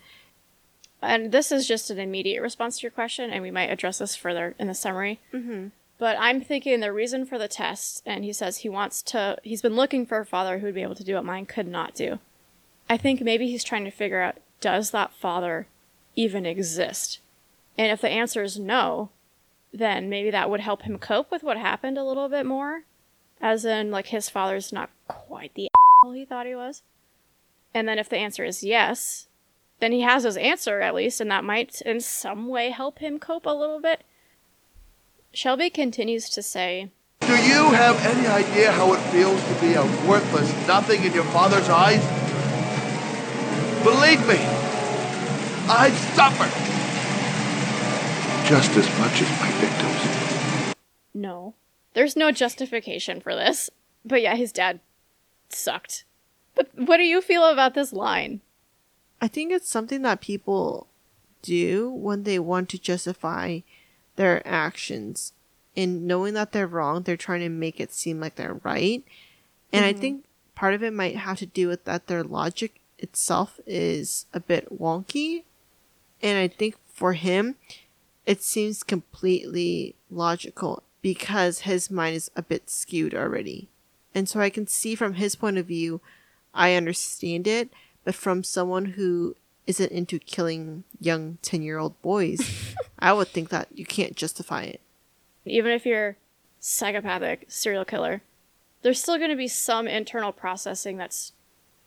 And 1.02 1.32
this 1.32 1.50
is 1.50 1.66
just 1.66 1.90
an 1.90 1.98
immediate 1.98 2.40
response 2.40 2.78
to 2.78 2.82
your 2.82 2.92
question, 2.92 3.30
and 3.30 3.42
we 3.42 3.50
might 3.50 3.70
address 3.70 3.98
this 3.98 4.14
further 4.14 4.54
in 4.58 4.68
the 4.68 4.74
summary. 4.74 5.18
Mm-hmm. 5.32 5.68
But 6.02 6.16
I'm 6.18 6.40
thinking 6.40 6.80
the 6.80 6.92
reason 6.92 7.24
for 7.24 7.38
the 7.38 7.46
test, 7.46 8.02
and 8.04 8.24
he 8.24 8.32
says 8.32 8.56
he 8.56 8.68
wants 8.68 9.02
to, 9.02 9.38
he's 9.44 9.62
been 9.62 9.76
looking 9.76 10.04
for 10.04 10.18
a 10.18 10.26
father 10.26 10.58
who 10.58 10.66
would 10.66 10.74
be 10.74 10.82
able 10.82 10.96
to 10.96 11.04
do 11.04 11.14
what 11.14 11.24
mine 11.24 11.46
could 11.46 11.68
not 11.68 11.94
do. 11.94 12.18
I 12.90 12.96
think 12.96 13.20
maybe 13.20 13.46
he's 13.46 13.62
trying 13.62 13.84
to 13.84 13.92
figure 13.92 14.20
out 14.20 14.38
does 14.60 14.90
that 14.90 15.12
father 15.12 15.68
even 16.16 16.44
exist? 16.44 17.20
And 17.78 17.92
if 17.92 18.00
the 18.00 18.08
answer 18.08 18.42
is 18.42 18.58
no, 18.58 19.10
then 19.72 20.08
maybe 20.08 20.32
that 20.32 20.50
would 20.50 20.58
help 20.58 20.82
him 20.82 20.98
cope 20.98 21.30
with 21.30 21.44
what 21.44 21.56
happened 21.56 21.96
a 21.96 22.04
little 22.04 22.28
bit 22.28 22.46
more. 22.46 22.82
As 23.40 23.64
in, 23.64 23.92
like, 23.92 24.06
his 24.06 24.28
father's 24.28 24.72
not 24.72 24.90
quite 25.06 25.54
the 25.54 25.68
asshole 26.02 26.14
he 26.14 26.24
thought 26.24 26.46
he 26.46 26.56
was. 26.56 26.82
And 27.72 27.86
then 27.86 28.00
if 28.00 28.08
the 28.08 28.16
answer 28.16 28.42
is 28.44 28.64
yes, 28.64 29.28
then 29.78 29.92
he 29.92 30.00
has 30.00 30.24
his 30.24 30.36
answer 30.36 30.80
at 30.80 30.96
least, 30.96 31.20
and 31.20 31.30
that 31.30 31.44
might 31.44 31.80
in 31.82 32.00
some 32.00 32.48
way 32.48 32.70
help 32.70 32.98
him 32.98 33.20
cope 33.20 33.46
a 33.46 33.50
little 33.50 33.80
bit. 33.80 34.02
Shelby 35.34 35.70
continues 35.70 36.28
to 36.30 36.42
say, 36.42 36.90
Do 37.20 37.34
you 37.34 37.72
have 37.72 38.04
any 38.04 38.26
idea 38.26 38.70
how 38.70 38.92
it 38.92 39.00
feels 39.10 39.42
to 39.42 39.60
be 39.62 39.72
a 39.72 39.82
worthless 40.06 40.50
nothing 40.66 41.02
in 41.04 41.14
your 41.14 41.24
father's 41.24 41.68
eyes? 41.70 42.02
Believe 43.82 44.20
me, 44.28 44.36
I 45.68 45.90
suffer 46.14 46.44
just 48.46 48.76
as 48.76 48.86
much 48.98 49.22
as 49.22 49.40
my 49.40 49.50
victims. 49.52 50.74
No. 51.14 51.54
There's 51.94 52.16
no 52.16 52.30
justification 52.30 53.20
for 53.20 53.34
this. 53.34 53.70
But 54.04 54.20
yeah, 54.20 54.36
his 54.36 54.52
dad 54.52 54.80
sucked. 55.48 56.04
But 56.54 56.68
what 56.74 56.98
do 56.98 57.04
you 57.04 57.22
feel 57.22 57.46
about 57.46 57.72
this 57.72 57.92
line? 57.92 58.42
I 59.20 59.28
think 59.28 59.52
it's 59.52 59.68
something 59.68 60.02
that 60.02 60.20
people 60.20 60.88
do 61.40 61.90
when 61.90 62.24
they 62.24 62.38
want 62.38 62.68
to 62.70 62.78
justify 62.78 63.60
their 64.16 64.46
actions. 64.46 65.32
In 65.74 66.06
knowing 66.06 66.34
that 66.34 66.52
they're 66.52 66.66
wrong, 66.66 67.02
they're 67.02 67.16
trying 67.16 67.40
to 67.40 67.48
make 67.48 67.80
it 67.80 67.92
seem 67.92 68.20
like 68.20 68.34
they're 68.34 68.60
right. 68.62 69.02
And 69.72 69.84
I 69.84 69.92
mm-hmm. 69.92 70.00
think 70.00 70.24
part 70.54 70.74
of 70.74 70.82
it 70.82 70.92
might 70.92 71.16
have 71.16 71.38
to 71.38 71.46
do 71.46 71.68
with 71.68 71.84
that 71.84 72.06
their 72.06 72.22
logic 72.22 72.80
itself 72.98 73.58
is 73.66 74.26
a 74.34 74.40
bit 74.40 74.78
wonky. 74.78 75.44
And 76.22 76.38
I 76.38 76.48
think 76.48 76.76
for 76.92 77.14
him, 77.14 77.56
it 78.26 78.42
seems 78.42 78.82
completely 78.82 79.96
logical 80.10 80.82
because 81.00 81.60
his 81.60 81.90
mind 81.90 82.16
is 82.16 82.30
a 82.36 82.42
bit 82.42 82.70
skewed 82.70 83.14
already. 83.14 83.68
And 84.14 84.28
so 84.28 84.40
I 84.40 84.50
can 84.50 84.66
see 84.66 84.94
from 84.94 85.14
his 85.14 85.34
point 85.34 85.58
of 85.58 85.66
view, 85.66 86.00
I 86.54 86.74
understand 86.74 87.46
it, 87.48 87.70
but 88.04 88.14
from 88.14 88.44
someone 88.44 88.84
who 88.84 89.36
isn't 89.66 89.90
into 89.90 90.18
killing 90.18 90.84
young 91.00 91.38
10 91.42 91.62
year 91.62 91.78
old 91.78 92.00
boys, 92.02 92.74
I 93.02 93.12
would 93.12 93.28
think 93.28 93.48
that 93.48 93.66
you 93.74 93.84
can't 93.84 94.14
justify 94.14 94.62
it. 94.62 94.80
Even 95.44 95.72
if 95.72 95.84
you're 95.84 96.16
psychopathic 96.60 97.46
serial 97.48 97.84
killer, 97.84 98.22
there's 98.82 99.02
still 99.02 99.18
going 99.18 99.30
to 99.30 99.36
be 99.36 99.48
some 99.48 99.88
internal 99.88 100.30
processing 100.30 100.98
that's, 100.98 101.32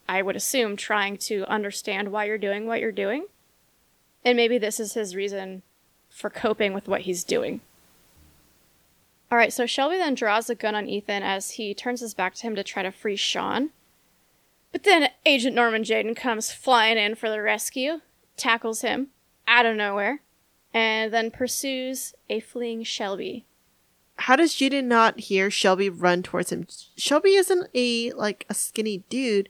I 0.09 0.21
would 0.21 0.35
assume, 0.35 0.75
trying 0.75 1.15
to 1.19 1.49
understand 1.49 2.11
why 2.11 2.25
you're 2.25 2.37
doing 2.37 2.67
what 2.67 2.81
you're 2.81 2.91
doing. 2.91 3.27
And 4.25 4.35
maybe 4.35 4.57
this 4.57 4.77
is 4.77 4.93
his 4.93 5.15
reason 5.15 5.61
for 6.09 6.29
coping 6.29 6.73
with 6.73 6.89
what 6.89 7.01
he's 7.01 7.23
doing. 7.23 7.61
All 9.31 9.37
right, 9.37 9.53
so 9.53 9.65
Shelby 9.65 9.95
then 9.95 10.15
draws 10.15 10.49
a 10.49 10.55
gun 10.55 10.75
on 10.75 10.89
Ethan 10.89 11.23
as 11.23 11.51
he 11.51 11.73
turns 11.73 12.01
his 12.01 12.13
back 12.13 12.35
to 12.35 12.41
him 12.43 12.55
to 12.55 12.63
try 12.63 12.83
to 12.83 12.91
free 12.91 13.15
Shaun. 13.15 13.69
But 14.73 14.83
then 14.83 15.09
Agent 15.25 15.55
Norman 15.55 15.83
Jayden 15.83 16.15
comes 16.15 16.51
flying 16.51 16.97
in 16.97 17.15
for 17.15 17.29
the 17.29 17.41
rescue, 17.41 18.01
tackles 18.35 18.81
him 18.81 19.07
out 19.47 19.65
of 19.65 19.77
nowhere, 19.77 20.19
and 20.75 21.13
then 21.13 21.31
pursues 21.31 22.13
a 22.29 22.41
fleeing 22.41 22.83
Shelby. 22.83 23.45
How 24.17 24.35
does 24.35 24.53
Jayden 24.53 24.83
not 24.83 25.19
hear 25.21 25.49
Shelby 25.49 25.89
run 25.89 26.21
towards 26.21 26.51
him? 26.51 26.67
Shelby 26.97 27.35
isn't 27.35 27.69
a 27.73 28.11
like 28.11 28.45
a 28.49 28.53
skinny 28.53 29.03
dude. 29.09 29.49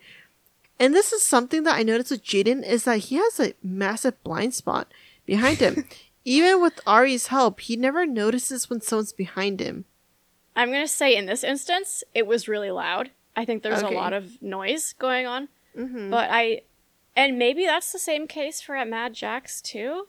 And 0.79 0.93
this 0.93 1.11
is 1.11 1.23
something 1.23 1.63
that 1.63 1.75
I 1.75 1.83
noticed 1.83 2.11
with 2.11 2.23
Jayden 2.23 2.63
is 2.67 2.83
that 2.83 2.97
he 2.99 3.15
has 3.15 3.39
a 3.39 3.53
massive 3.63 4.21
blind 4.23 4.53
spot 4.53 4.87
behind 5.25 5.57
him. 5.57 5.85
Even 6.25 6.61
with 6.61 6.79
Ari's 6.87 7.27
help, 7.27 7.59
he 7.59 7.75
never 7.75 8.05
notices 8.05 8.69
when 8.69 8.81
someone's 8.81 9.13
behind 9.13 9.59
him. 9.59 9.85
I'm 10.55 10.69
going 10.71 10.83
to 10.83 10.87
say 10.87 11.15
in 11.15 11.27
this 11.27 11.43
instance, 11.43 12.03
it 12.13 12.25
was 12.27 12.47
really 12.47 12.71
loud. 12.71 13.11
I 13.35 13.45
think 13.45 13.61
there's 13.63 13.83
Okay. 13.83 13.93
a 13.93 13.97
lot 13.97 14.13
of 14.13 14.41
noise 14.41 14.93
going 14.97 15.25
on. 15.27 15.49
Mm-hmm. 15.77 16.09
But 16.09 16.29
I, 16.31 16.61
and 17.15 17.37
maybe 17.37 17.65
that's 17.65 17.91
the 17.91 17.99
same 17.99 18.27
case 18.27 18.59
for 18.61 18.75
at 18.75 18.87
Mad 18.89 19.13
Jack's 19.13 19.61
too. 19.61 20.07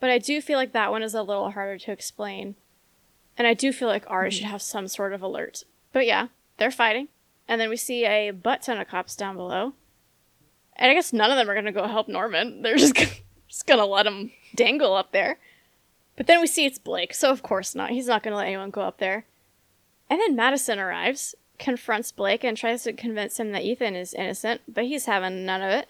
But 0.00 0.10
I 0.10 0.18
do 0.18 0.40
feel 0.40 0.58
like 0.58 0.72
that 0.72 0.90
one 0.90 1.02
is 1.02 1.14
a 1.14 1.22
little 1.22 1.50
harder 1.50 1.78
to 1.78 1.92
explain. 1.92 2.56
And 3.36 3.46
I 3.46 3.54
do 3.54 3.72
feel 3.72 3.88
like 3.88 4.04
Ari 4.06 4.30
should 4.30 4.42
mm-hmm. 4.44 4.52
have 4.52 4.62
some 4.62 4.88
sort 4.88 5.12
of 5.12 5.22
alert. 5.22 5.64
But 5.92 6.06
yeah, 6.06 6.28
they're 6.58 6.70
fighting. 6.70 7.08
And 7.48 7.60
then 7.60 7.68
we 7.68 7.76
see 7.76 8.04
a 8.04 8.30
butt 8.30 8.62
ton 8.62 8.78
of 8.78 8.88
cops 8.88 9.16
down 9.16 9.36
below. 9.36 9.74
And 10.76 10.90
I 10.90 10.94
guess 10.94 11.12
none 11.12 11.30
of 11.30 11.36
them 11.36 11.48
are 11.48 11.54
going 11.54 11.66
to 11.66 11.72
go 11.72 11.86
help 11.86 12.08
Norman. 12.08 12.62
They're 12.62 12.76
just, 12.76 12.94
gonna- 12.94 13.08
just 13.48 13.66
going 13.66 13.78
to 13.78 13.86
let 13.86 14.06
him 14.06 14.32
dangle 14.54 14.94
up 14.94 15.12
there. 15.12 15.38
But 16.16 16.26
then 16.26 16.40
we 16.40 16.46
see 16.46 16.64
it's 16.64 16.78
Blake, 16.78 17.12
so 17.14 17.30
of 17.30 17.42
course 17.42 17.74
not. 17.74 17.90
He's 17.90 18.06
not 18.06 18.22
going 18.22 18.32
to 18.32 18.36
let 18.36 18.46
anyone 18.46 18.70
go 18.70 18.82
up 18.82 18.98
there. 18.98 19.26
And 20.08 20.20
then 20.20 20.36
Madison 20.36 20.78
arrives, 20.78 21.34
confronts 21.58 22.12
Blake, 22.12 22.44
and 22.44 22.56
tries 22.56 22.84
to 22.84 22.92
convince 22.92 23.40
him 23.40 23.52
that 23.52 23.62
Ethan 23.62 23.96
is 23.96 24.14
innocent, 24.14 24.60
but 24.68 24.84
he's 24.84 25.06
having 25.06 25.44
none 25.44 25.62
of 25.62 25.70
it. 25.70 25.88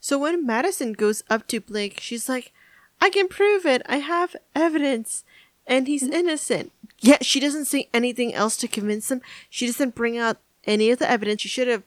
So 0.00 0.18
when 0.18 0.44
Madison 0.44 0.92
goes 0.92 1.22
up 1.30 1.46
to 1.48 1.60
Blake, 1.60 2.00
she's 2.00 2.28
like, 2.28 2.52
I 3.00 3.10
can 3.10 3.28
prove 3.28 3.66
it. 3.66 3.82
I 3.86 3.98
have 3.98 4.36
evidence. 4.54 5.24
And 5.66 5.86
he's 5.86 6.02
mm-hmm. 6.02 6.12
innocent. 6.12 6.72
Yet 7.00 7.24
she 7.24 7.40
doesn't 7.40 7.66
say 7.66 7.88
anything 7.92 8.34
else 8.34 8.56
to 8.58 8.68
convince 8.68 9.10
him. 9.10 9.20
She 9.50 9.66
doesn't 9.66 9.94
bring 9.94 10.16
out 10.16 10.38
any 10.64 10.90
of 10.90 10.98
the 10.98 11.10
evidence. 11.10 11.42
She 11.42 11.48
should 11.48 11.68
have 11.68 11.82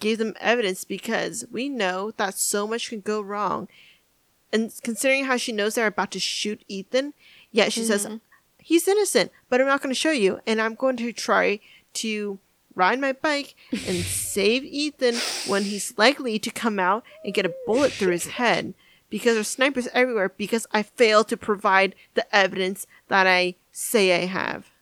gave 0.00 0.18
them 0.18 0.34
evidence 0.40 0.84
because 0.84 1.44
we 1.50 1.68
know 1.68 2.12
that 2.16 2.34
so 2.34 2.66
much 2.66 2.90
can 2.90 3.00
go 3.00 3.20
wrong. 3.20 3.68
And 4.52 4.72
considering 4.82 5.24
how 5.24 5.36
she 5.36 5.52
knows 5.52 5.74
they're 5.74 5.86
about 5.86 6.12
to 6.12 6.20
shoot 6.20 6.62
Ethan, 6.68 7.14
yet 7.50 7.72
she 7.72 7.82
says, 7.82 8.06
mm-hmm. 8.06 8.16
he's 8.58 8.86
innocent, 8.86 9.32
but 9.48 9.60
I'm 9.60 9.66
not 9.66 9.82
going 9.82 9.94
to 9.94 10.00
show 10.00 10.12
you. 10.12 10.40
And 10.46 10.60
I'm 10.60 10.74
going 10.76 10.96
to 10.98 11.12
try 11.12 11.58
to 11.94 12.38
ride 12.76 13.00
my 13.00 13.12
bike 13.12 13.54
and 13.72 13.80
save 14.04 14.64
Ethan 14.64 15.16
when 15.50 15.64
he's 15.64 15.96
likely 15.98 16.38
to 16.38 16.50
come 16.50 16.78
out 16.78 17.04
and 17.24 17.34
get 17.34 17.46
a 17.46 17.54
bullet 17.66 17.92
through 17.92 18.12
his 18.12 18.26
head 18.26 18.74
because 19.14 19.34
there's 19.34 19.46
snipers 19.46 19.86
everywhere 19.94 20.28
because 20.28 20.66
I 20.72 20.82
failed 20.82 21.28
to 21.28 21.36
provide 21.36 21.94
the 22.14 22.26
evidence 22.34 22.84
that 23.06 23.28
I 23.28 23.54
say 23.70 24.20
I 24.20 24.26
have. 24.26 24.72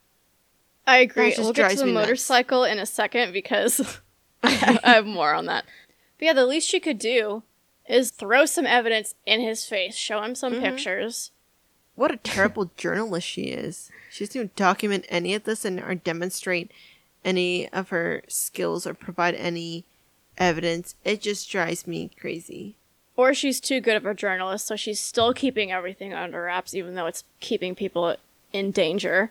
I 0.86 1.00
agree. 1.00 1.34
We'll 1.36 1.52
get 1.52 1.72
to 1.72 1.76
the 1.76 1.84
me 1.84 1.92
nuts. 1.92 2.06
motorcycle 2.06 2.64
in 2.64 2.78
a 2.78 2.86
second 2.86 3.34
because 3.34 4.00
I 4.42 4.52
have, 4.52 4.80
I 4.84 4.90
have 4.92 5.04
more 5.04 5.34
on 5.34 5.44
that. 5.44 5.66
But 6.18 6.24
yeah, 6.24 6.32
the 6.32 6.46
least 6.46 6.66
she 6.66 6.80
could 6.80 6.98
do 6.98 7.42
is 7.86 8.10
throw 8.10 8.46
some 8.46 8.64
evidence 8.64 9.14
in 9.26 9.42
his 9.42 9.66
face, 9.66 9.94
show 9.94 10.22
him 10.22 10.34
some 10.34 10.54
mm-hmm. 10.54 10.64
pictures. 10.64 11.30
What 11.94 12.10
a 12.10 12.16
terrible 12.16 12.70
journalist 12.78 13.28
she 13.28 13.48
is. 13.48 13.90
She 14.10 14.24
doesn't 14.24 14.56
document 14.56 15.04
any 15.10 15.34
of 15.34 15.44
this 15.44 15.66
and 15.66 15.78
or 15.78 15.94
demonstrate 15.94 16.70
any 17.22 17.68
of 17.68 17.90
her 17.90 18.22
skills 18.28 18.86
or 18.86 18.94
provide 18.94 19.34
any 19.34 19.84
evidence. 20.38 20.94
It 21.04 21.20
just 21.20 21.50
drives 21.50 21.86
me 21.86 22.10
crazy. 22.18 22.78
Or 23.22 23.34
she's 23.34 23.60
too 23.60 23.80
good 23.80 23.94
of 23.94 24.04
a 24.04 24.14
journalist, 24.14 24.66
so 24.66 24.74
she's 24.74 24.98
still 24.98 25.32
keeping 25.32 25.70
everything 25.70 26.12
under 26.12 26.42
wraps, 26.42 26.74
even 26.74 26.96
though 26.96 27.06
it's 27.06 27.22
keeping 27.38 27.76
people 27.76 28.16
in 28.52 28.72
danger. 28.72 29.30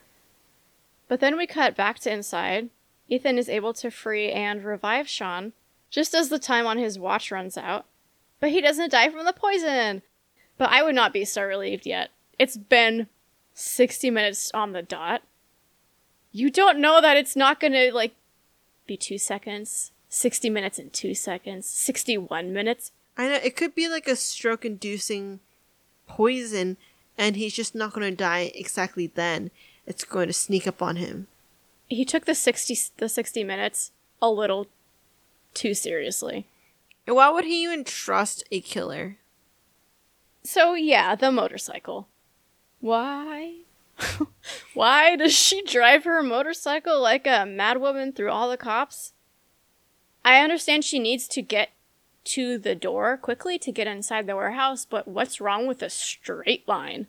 But 1.10 1.20
then 1.20 1.36
we 1.36 1.46
cut 1.46 1.76
back 1.76 2.00
to 2.00 2.10
inside. 2.10 2.70
Ethan 3.10 3.38
is 3.38 3.50
able 3.50 3.74
to 3.74 3.92
free 3.92 4.32
and 4.32 4.64
revive 4.64 5.10
Shaun 5.10 5.52
just 5.90 6.16
as 6.16 6.30
the 6.30 6.40
time 6.40 6.66
on 6.66 6.78
his 6.78 6.98
watch 6.98 7.34
runs 7.34 7.58
out. 7.58 7.86
But 8.40 8.52
he 8.52 8.62
doesn't 8.62 8.92
die 8.92 9.10
from 9.10 9.26
the 9.26 9.34
poison. 9.34 10.04
But 10.58 10.72
I 10.72 10.84
would 10.84 10.96
not 10.96 11.12
be 11.12 11.26
so 11.26 11.44
relieved 11.44 11.86
yet. 11.86 12.12
It's 12.40 12.56
been 12.56 13.08
60 13.56 14.10
minutes 14.10 14.52
on 14.54 14.72
the 14.72 14.82
dot. 14.82 15.22
You 16.32 16.50
don't 16.50 16.80
know 16.80 17.02
that 17.02 17.18
it's 17.18 17.36
not 17.36 17.60
gonna, 17.60 17.92
like, 17.92 18.16
be 18.88 18.96
two 18.96 19.18
seconds, 19.18 19.92
60 20.08 20.50
minutes 20.50 20.80
and 20.80 20.94
two 20.94 21.14
seconds, 21.14 21.66
61 21.66 22.54
minutes. 22.54 22.94
I 23.18 23.28
know 23.28 23.36
it 23.36 23.56
could 23.56 23.76
be 23.76 23.88
like 23.88 24.08
a 24.08 24.16
stroke 24.16 24.66
inducing 24.66 25.40
poison 26.08 26.78
and 27.18 27.36
he's 27.36 27.54
just 27.54 27.76
not 27.76 27.94
going 27.94 28.10
to 28.10 28.16
die 28.16 28.52
exactly 28.56 29.08
then. 29.08 29.52
It's 29.86 30.04
going 30.04 30.28
to 30.28 30.34
sneak 30.34 30.68
up 30.68 30.82
on 30.82 30.96
him. 30.96 31.28
he 31.88 32.06
took 32.06 32.26
the 32.26 32.36
60 32.36 32.78
the 32.98 33.10
60 33.10 33.44
minutes 33.44 33.92
a 34.22 34.30
little 34.30 34.68
too 35.54 35.74
seriously. 35.74 36.48
And 37.06 37.16
why 37.16 37.30
would 37.30 37.46
he 37.46 37.64
even 37.64 37.84
trust 37.84 38.44
a 38.52 38.62
killer? 38.62 39.18
So 40.44 40.74
yeah, 40.74 41.16
the 41.16 41.32
motorcycle. 41.32 42.08
Why? 42.80 43.58
Why 44.74 45.16
does 45.16 45.34
she 45.34 45.62
drive 45.64 46.06
her 46.06 46.24
motorcycle 46.24 47.00
like 47.00 47.28
a 47.28 47.46
madwoman 47.46 48.16
through 48.16 48.32
all 48.32 48.50
the 48.50 48.58
cops? 48.58 49.14
I 50.26 50.42
understand 50.42 50.84
she 50.84 50.98
needs 50.98 51.28
to 51.30 51.42
get 51.42 51.70
to 52.24 52.58
the 52.58 52.76
door 52.76 53.18
quickly 53.18 53.58
to 53.60 53.72
get 53.72 53.88
inside 53.88 54.28
the 54.28 54.36
warehouse, 54.36 54.86
but 54.86 55.08
what's 55.08 55.42
wrong 55.42 55.68
with 55.68 55.82
a 55.82 55.90
straight 55.90 56.68
line? 56.68 57.08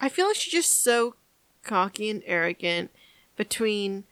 I 0.00 0.08
feel 0.08 0.26
like 0.26 0.36
she's 0.36 0.52
just 0.52 0.82
so 0.82 1.14
cocky 1.62 2.08
and 2.08 2.22
arrogant 2.26 2.90
between 3.36 4.04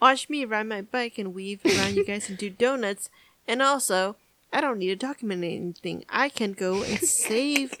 watch 0.00 0.28
me 0.28 0.44
ride 0.44 0.66
my 0.66 0.80
bike 0.82 1.18
and 1.18 1.34
weave 1.34 1.60
around 1.64 1.96
you 1.96 2.04
guys 2.04 2.28
and 2.28 2.38
do 2.38 2.50
donuts, 2.50 3.10
and 3.46 3.62
also 3.62 4.16
I 4.52 4.60
don't 4.60 4.78
need 4.78 4.88
to 4.88 4.96
document 4.96 5.44
anything. 5.44 6.04
I 6.08 6.28
can 6.28 6.52
go 6.52 6.82
and 6.82 7.00
save 7.00 7.74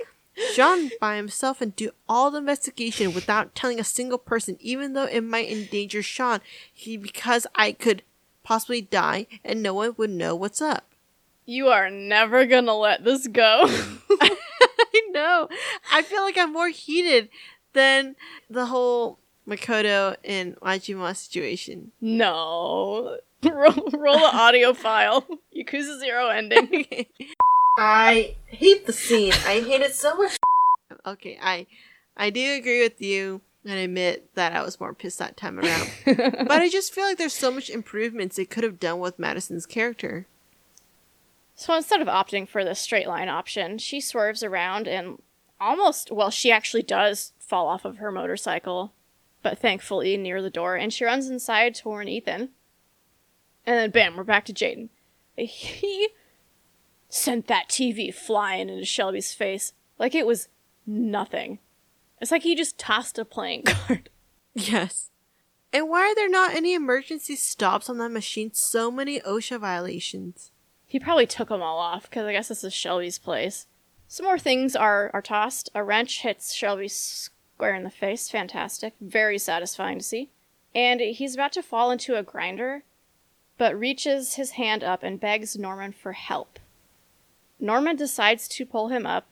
John 0.54 0.90
by 1.00 1.16
himself 1.16 1.60
and 1.60 1.74
do 1.74 1.90
all 2.08 2.30
the 2.30 2.38
investigation 2.38 3.14
without 3.14 3.54
telling 3.54 3.80
a 3.80 3.84
single 3.84 4.18
person, 4.18 4.56
even 4.60 4.92
though 4.92 5.06
it 5.06 5.22
might 5.22 5.48
endanger 5.48 6.02
Shaun. 6.02 6.40
He 6.72 6.96
because 6.96 7.46
I 7.54 7.72
could 7.72 8.02
possibly 8.44 8.80
die 8.80 9.26
and 9.44 9.62
no 9.62 9.74
one 9.74 9.94
would 9.96 10.10
know 10.10 10.34
what's 10.34 10.60
up. 10.60 10.87
You 11.48 11.68
are 11.68 11.88
never 11.88 12.44
gonna 12.44 12.74
let 12.74 13.04
this 13.04 13.26
go. 13.26 13.62
I 14.20 15.02
know. 15.12 15.48
I 15.90 16.02
feel 16.02 16.20
like 16.20 16.36
I'm 16.36 16.52
more 16.52 16.68
heated 16.68 17.30
than 17.72 18.16
the 18.50 18.66
whole 18.66 19.18
Makoto 19.48 20.14
and 20.22 20.56
Majima 20.56 21.16
situation. 21.16 21.92
no. 22.02 23.16
roll, 23.42 23.72
roll 23.94 24.18
the 24.18 24.30
audio 24.30 24.74
file. 24.74 25.24
Yakuza 25.56 25.98
Zero 26.00 26.28
ending. 26.28 26.84
I 27.78 28.36
hate 28.44 28.84
the 28.84 28.92
scene. 28.92 29.32
I 29.32 29.60
hate 29.60 29.80
it 29.80 29.94
so 29.94 30.16
much. 30.16 30.36
Okay, 31.06 31.38
I 31.40 31.66
I 32.14 32.28
do 32.28 32.56
agree 32.58 32.82
with 32.82 33.00
you 33.00 33.40
and 33.64 33.78
admit 33.78 34.34
that 34.34 34.52
I 34.52 34.62
was 34.62 34.78
more 34.78 34.92
pissed 34.92 35.20
that 35.20 35.38
time 35.38 35.58
around. 35.58 35.88
but 36.04 36.60
I 36.60 36.68
just 36.68 36.92
feel 36.92 37.04
like 37.04 37.16
there's 37.16 37.32
so 37.32 37.50
much 37.50 37.70
improvements 37.70 38.38
it 38.38 38.50
could 38.50 38.64
have 38.64 38.78
done 38.78 38.98
with 38.98 39.18
Madison's 39.18 39.64
character. 39.64 40.26
So 41.58 41.74
instead 41.74 42.00
of 42.00 42.06
opting 42.06 42.48
for 42.48 42.64
the 42.64 42.76
straight 42.76 43.08
line 43.08 43.28
option, 43.28 43.78
she 43.78 44.00
swerves 44.00 44.44
around 44.44 44.86
and 44.86 45.20
almost, 45.60 46.08
well, 46.08 46.30
she 46.30 46.52
actually 46.52 46.84
does 46.84 47.32
fall 47.40 47.66
off 47.66 47.84
of 47.84 47.96
her 47.96 48.12
motorcycle, 48.12 48.94
but 49.42 49.58
thankfully 49.58 50.16
near 50.16 50.40
the 50.40 50.50
door, 50.50 50.76
and 50.76 50.92
she 50.92 51.04
runs 51.04 51.28
inside 51.28 51.74
to 51.74 51.88
warn 51.88 52.06
Ethan. 52.06 52.50
And 53.66 53.76
then 53.76 53.90
bam, 53.90 54.16
we're 54.16 54.22
back 54.22 54.44
to 54.44 54.52
Jayden. 54.52 54.90
He 55.36 56.10
sent 57.08 57.48
that 57.48 57.68
TV 57.68 58.14
flying 58.14 58.68
into 58.68 58.84
Shelby's 58.84 59.34
face 59.34 59.72
like 59.98 60.14
it 60.14 60.28
was 60.28 60.48
nothing. 60.86 61.58
It's 62.20 62.30
like 62.30 62.44
he 62.44 62.54
just 62.54 62.78
tossed 62.78 63.18
a 63.18 63.24
playing 63.24 63.62
card. 63.66 64.10
Yes. 64.54 65.10
And 65.72 65.88
why 65.88 66.02
are 66.02 66.14
there 66.14 66.30
not 66.30 66.54
any 66.54 66.74
emergency 66.74 67.34
stops 67.34 67.90
on 67.90 67.98
that 67.98 68.12
machine? 68.12 68.54
So 68.54 68.92
many 68.92 69.18
OSHA 69.18 69.58
violations. 69.58 70.52
He 70.88 70.98
probably 70.98 71.26
took 71.26 71.50
them 71.50 71.62
all 71.62 71.78
off 71.78 72.08
because 72.08 72.26
I 72.26 72.32
guess 72.32 72.48
this 72.48 72.64
is 72.64 72.72
Shelby's 72.72 73.18
place. 73.18 73.66
Some 74.08 74.24
more 74.24 74.38
things 74.38 74.74
are 74.74 75.10
are 75.12 75.22
tossed. 75.22 75.70
A 75.74 75.84
wrench 75.84 76.22
hits 76.22 76.54
Shelby 76.54 76.88
square 76.88 77.74
in 77.74 77.84
the 77.84 77.90
face. 77.90 78.30
Fantastic. 78.30 78.94
Very 79.00 79.38
satisfying 79.38 79.98
to 79.98 80.04
see. 80.04 80.30
And 80.74 81.00
he's 81.00 81.34
about 81.34 81.52
to 81.52 81.62
fall 81.62 81.90
into 81.90 82.16
a 82.16 82.22
grinder, 82.22 82.84
but 83.58 83.78
reaches 83.78 84.34
his 84.34 84.52
hand 84.52 84.82
up 84.82 85.02
and 85.02 85.20
begs 85.20 85.58
Norman 85.58 85.92
for 85.92 86.12
help. 86.12 86.58
Norman 87.60 87.96
decides 87.96 88.48
to 88.48 88.64
pull 88.64 88.88
him 88.88 89.04
up, 89.04 89.26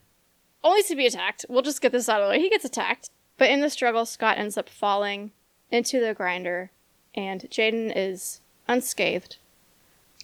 only 0.62 0.82
to 0.82 0.96
be 0.96 1.06
attacked. 1.06 1.46
We'll 1.48 1.62
just 1.62 1.80
get 1.80 1.92
this 1.92 2.08
out 2.08 2.20
of 2.20 2.26
the 2.26 2.30
way. 2.32 2.40
He 2.40 2.50
gets 2.50 2.64
attacked. 2.64 3.10
But 3.38 3.50
in 3.50 3.60
the 3.60 3.70
struggle, 3.70 4.06
Scott 4.06 4.38
ends 4.38 4.56
up 4.56 4.68
falling 4.68 5.32
into 5.70 6.00
the 6.00 6.14
grinder, 6.14 6.70
and 7.14 7.42
Jayden 7.50 7.92
is 7.94 8.40
unscathed. 8.66 9.36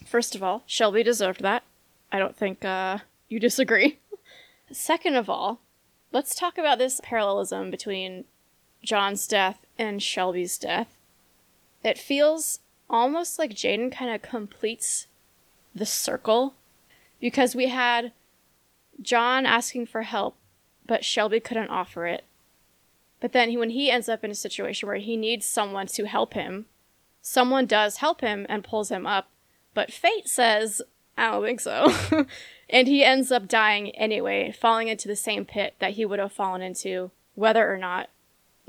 First 0.05 0.35
of 0.35 0.43
all, 0.43 0.63
Shelby 0.65 1.03
deserved 1.03 1.41
that. 1.41 1.63
I 2.11 2.19
don't 2.19 2.35
think 2.35 2.63
uh, 2.63 2.99
you 3.29 3.39
disagree. 3.39 3.99
Second 4.71 5.15
of 5.15 5.29
all, 5.29 5.61
let's 6.11 6.35
talk 6.35 6.57
about 6.57 6.77
this 6.77 7.01
parallelism 7.03 7.71
between 7.71 8.25
John's 8.83 9.27
death 9.27 9.65
and 9.77 10.01
Shelby's 10.01 10.57
death. 10.57 10.95
It 11.83 11.97
feels 11.97 12.59
almost 12.89 13.39
like 13.39 13.51
Jayden 13.51 13.91
kind 13.91 14.13
of 14.13 14.21
completes 14.21 15.07
the 15.73 15.85
circle 15.85 16.53
because 17.19 17.55
we 17.55 17.69
had 17.69 18.11
John 19.01 19.45
asking 19.45 19.87
for 19.87 20.03
help, 20.03 20.35
but 20.85 21.03
Shelby 21.03 21.39
couldn't 21.39 21.69
offer 21.69 22.05
it. 22.05 22.25
But 23.19 23.31
then 23.31 23.49
he, 23.49 23.57
when 23.57 23.69
he 23.69 23.89
ends 23.89 24.09
up 24.09 24.23
in 24.23 24.31
a 24.31 24.35
situation 24.35 24.87
where 24.87 24.97
he 24.97 25.15
needs 25.15 25.45
someone 25.45 25.87
to 25.87 26.05
help 26.05 26.33
him, 26.33 26.65
someone 27.21 27.65
does 27.65 27.97
help 27.97 28.21
him 28.21 28.45
and 28.49 28.63
pulls 28.63 28.91
him 28.91 29.07
up, 29.07 29.29
but 29.73 29.91
fate 29.91 30.27
says, 30.27 30.81
I 31.17 31.31
don't 31.31 31.43
think 31.43 31.59
so. 31.59 31.93
and 32.69 32.87
he 32.87 33.03
ends 33.03 33.31
up 33.31 33.47
dying 33.47 33.91
anyway, 33.91 34.51
falling 34.51 34.87
into 34.87 35.07
the 35.07 35.15
same 35.15 35.45
pit 35.45 35.75
that 35.79 35.93
he 35.93 36.05
would 36.05 36.19
have 36.19 36.31
fallen 36.31 36.61
into, 36.61 37.11
whether 37.35 37.71
or 37.71 37.77
not 37.77 38.09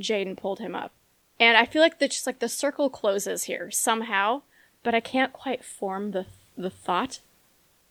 Jayden 0.01 0.37
pulled 0.37 0.59
him 0.59 0.75
up. 0.75 0.93
And 1.41 1.57
I 1.57 1.65
feel 1.65 1.83
like 1.83 1.99
the 1.99 2.09
just 2.09 2.27
like 2.27 2.39
the 2.39 2.49
circle 2.49 2.91
closes 2.91 3.45
here 3.45 3.71
somehow, 3.71 4.43
but 4.83 4.95
I 4.95 5.01
can't 5.01 5.33
quite 5.33 5.65
form 5.65 6.13
the 6.13 6.27
the 6.57 6.71
thought. 6.71 7.21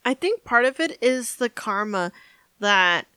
I 0.05 0.13
think 0.13 0.43
part 0.43 0.65
of 0.65 0.79
it 0.79 0.97
is 1.01 1.35
the 1.35 1.49
karma 1.49 2.11
that 2.59 3.07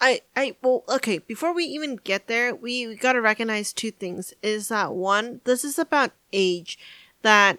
I 0.00 0.22
I 0.34 0.56
well 0.62 0.84
okay, 0.88 1.18
before 1.18 1.52
we 1.52 1.64
even 1.64 1.96
get 1.96 2.26
there, 2.26 2.54
we, 2.54 2.86
we 2.86 2.96
got 2.96 3.12
to 3.12 3.20
recognize 3.20 3.72
two 3.72 3.90
things. 3.90 4.32
Is 4.42 4.68
that 4.68 4.94
one, 4.94 5.40
this 5.44 5.64
is 5.64 5.78
about 5.78 6.12
age 6.32 6.78
that 7.22 7.58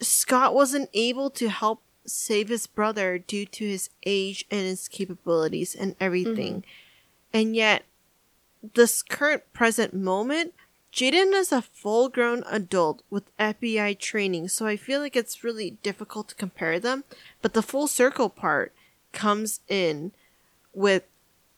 Scott 0.00 0.54
wasn't 0.54 0.90
able 0.94 1.30
to 1.30 1.48
help 1.48 1.82
save 2.04 2.48
his 2.48 2.66
brother 2.66 3.18
due 3.18 3.46
to 3.46 3.66
his 3.66 3.90
age 4.04 4.46
and 4.50 4.60
his 4.60 4.88
capabilities 4.88 5.74
and 5.74 5.96
everything. 6.00 6.58
Mm-hmm. 6.58 7.38
And 7.38 7.56
yet 7.56 7.84
this 8.74 9.02
current 9.02 9.42
present 9.52 9.94
moment 9.94 10.54
Jayden 10.96 11.34
is 11.34 11.52
a 11.52 11.60
full 11.60 12.08
grown 12.08 12.42
adult 12.46 13.02
with 13.10 13.36
FBI 13.36 13.98
training, 13.98 14.48
so 14.48 14.66
I 14.66 14.78
feel 14.78 14.98
like 15.00 15.14
it's 15.14 15.44
really 15.44 15.72
difficult 15.82 16.28
to 16.28 16.34
compare 16.34 16.80
them. 16.80 17.04
But 17.42 17.52
the 17.52 17.60
full 17.60 17.86
circle 17.86 18.30
part 18.30 18.72
comes 19.12 19.60
in 19.68 20.12
with 20.72 21.02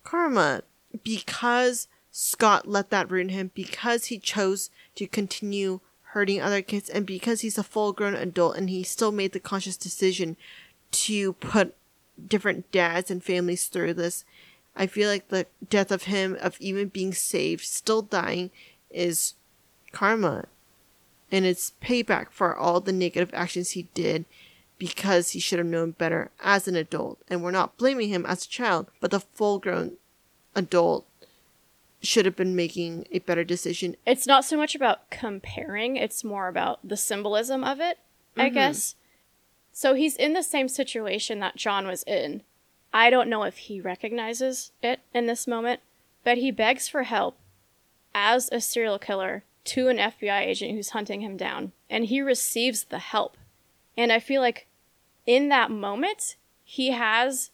karma 0.03 0.63
because 1.05 1.87
Scott 2.11 2.67
let 2.67 2.91
that 2.91 3.13
ruin 3.13 3.29
him, 3.29 3.53
because 3.55 4.07
he 4.07 4.19
chose 4.19 4.71
to 4.97 5.07
continue 5.07 5.79
hurting 6.13 6.41
other 6.41 6.63
kids, 6.63 6.89
and 6.89 7.05
because 7.07 7.43
he's 7.43 7.59
a 7.59 7.63
full 7.63 7.93
grown 7.93 8.15
adult 8.15 8.57
and 8.57 8.71
he 8.71 8.83
still 8.83 9.13
made 9.13 9.33
the 9.33 9.41
conscious 9.41 9.77
decision 9.77 10.37
to 10.91 11.35
put 11.35 11.75
different 12.27 12.71
dads 12.73 13.11
and 13.11 13.23
families 13.23 13.67
through 13.67 13.95
this. 13.95 14.25
I 14.75 14.87
feel 14.87 15.09
like 15.09 15.29
the 15.29 15.47
death 15.69 15.91
of 15.91 16.05
him, 16.05 16.37
of 16.41 16.57
even 16.61 16.89
being 16.89 17.13
saved, 17.13 17.65
still 17.65 18.03
dying, 18.03 18.51
is 18.91 19.35
karma. 19.93 20.47
And 21.31 21.45
it's 21.45 21.73
payback 21.83 22.31
for 22.31 22.57
all 22.57 22.81
the 22.81 22.93
negative 22.93 23.31
actions 23.35 23.71
he 23.71 23.89
did 23.95 24.25
because 24.79 25.31
he 25.31 25.41
should 25.41 25.59
have 25.59 25.67
known 25.67 25.91
better 25.91 26.31
as 26.43 26.69
an 26.69 26.77
adult. 26.77 27.19
And 27.29 27.43
we're 27.43 27.51
not 27.51 27.77
blaming 27.77 28.09
him 28.09 28.25
as 28.25 28.45
a 28.45 28.49
child, 28.49 28.87
but 29.01 29.11
the 29.11 29.21
full 29.21 29.59
grown 29.59 29.95
adult 30.55 31.07
should 32.01 32.25
have 32.25 32.37
been 32.37 32.55
making 32.55 33.07
a 33.11 33.19
better 33.21 33.45
decision. 33.45 33.97
It's 34.07 34.27
not 34.27 34.45
so 34.45 34.57
much 34.57 34.75
about 34.75 35.11
comparing, 35.11 35.97
it's 35.97 36.23
more 36.23 36.49
about 36.49 36.87
the 36.87 36.97
symbolism 36.97 37.65
of 37.65 37.81
it, 37.81 37.99
I 38.37 38.47
mm-hmm. 38.47 38.55
guess. 38.55 38.95
So 39.73 39.95
he's 39.95 40.17
in 40.17 40.33
the 40.33 40.43
same 40.43 40.69
situation 40.69 41.41
that 41.41 41.57
John 41.57 41.87
was 41.87 42.03
in. 42.05 42.43
I 42.93 43.11
don't 43.11 43.29
know 43.29 43.43
if 43.43 43.59
he 43.59 43.81
recognizes 43.81 44.73
it 44.83 45.01
in 45.13 45.27
this 45.27 45.47
moment, 45.47 45.81
but 46.25 46.39
he 46.39 46.51
begs 46.51 46.89
for 46.89 47.05
help 47.05 47.37
as 48.15 48.49
a 48.51 48.61
serial 48.61 48.99
killer 48.99 49.45
to 49.65 49.89
an 49.89 49.99
FBI 49.99 50.41
agent 50.41 50.73
who's 50.73 50.91
hunting 50.91 51.21
him 51.21 51.37
down, 51.37 51.73
and 51.91 52.07
he 52.07 52.21
receives 52.21 52.85
the 52.85 52.99
help. 52.99 53.37
And 53.97 54.11
I 54.11 54.19
feel 54.19 54.41
like 54.41 54.67
in 55.27 55.49
that 55.51 55.71
moment, 55.71 56.37
he 56.65 56.93
has 56.93 57.51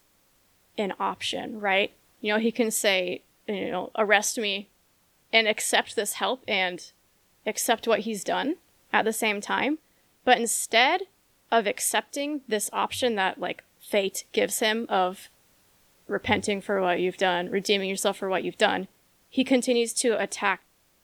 an 0.79 0.95
option, 1.01 1.61
right? 1.61 1.93
You 2.21 2.33
know, 2.33 2.39
he 2.39 2.53
can 2.53 2.71
say, 2.71 3.23
you 3.47 3.71
know, 3.71 3.91
arrest 3.97 4.39
me 4.39 4.69
and 5.33 5.49
accept 5.49 5.97
this 5.97 6.15
help 6.15 6.45
and 6.47 6.93
accept 7.47 7.87
what 7.87 8.01
he's 8.01 8.25
done 8.25 8.57
at 8.93 9.05
the 9.05 9.13
same 9.13 9.41
time. 9.41 9.79
But 10.25 10.39
instead 10.39 11.03
of 11.51 11.67
accepting 11.67 12.41
this 12.49 12.71
option 12.73 13.17
that, 13.17 13.39
like, 13.39 13.65
fate 13.81 14.25
gives 14.33 14.61
him 14.61 14.87
of 14.89 15.29
repenting 16.07 16.61
for 16.61 16.81
what 16.81 17.01
you've 17.01 17.17
done, 17.17 17.51
redeeming 17.51 17.89
yourself 17.89 18.17
for 18.17 18.29
what 18.29 18.45
you've 18.45 18.59
done, 18.59 18.89
he 19.29 19.45
continues 19.45 19.93
to 19.95 20.21
attack 20.21 20.63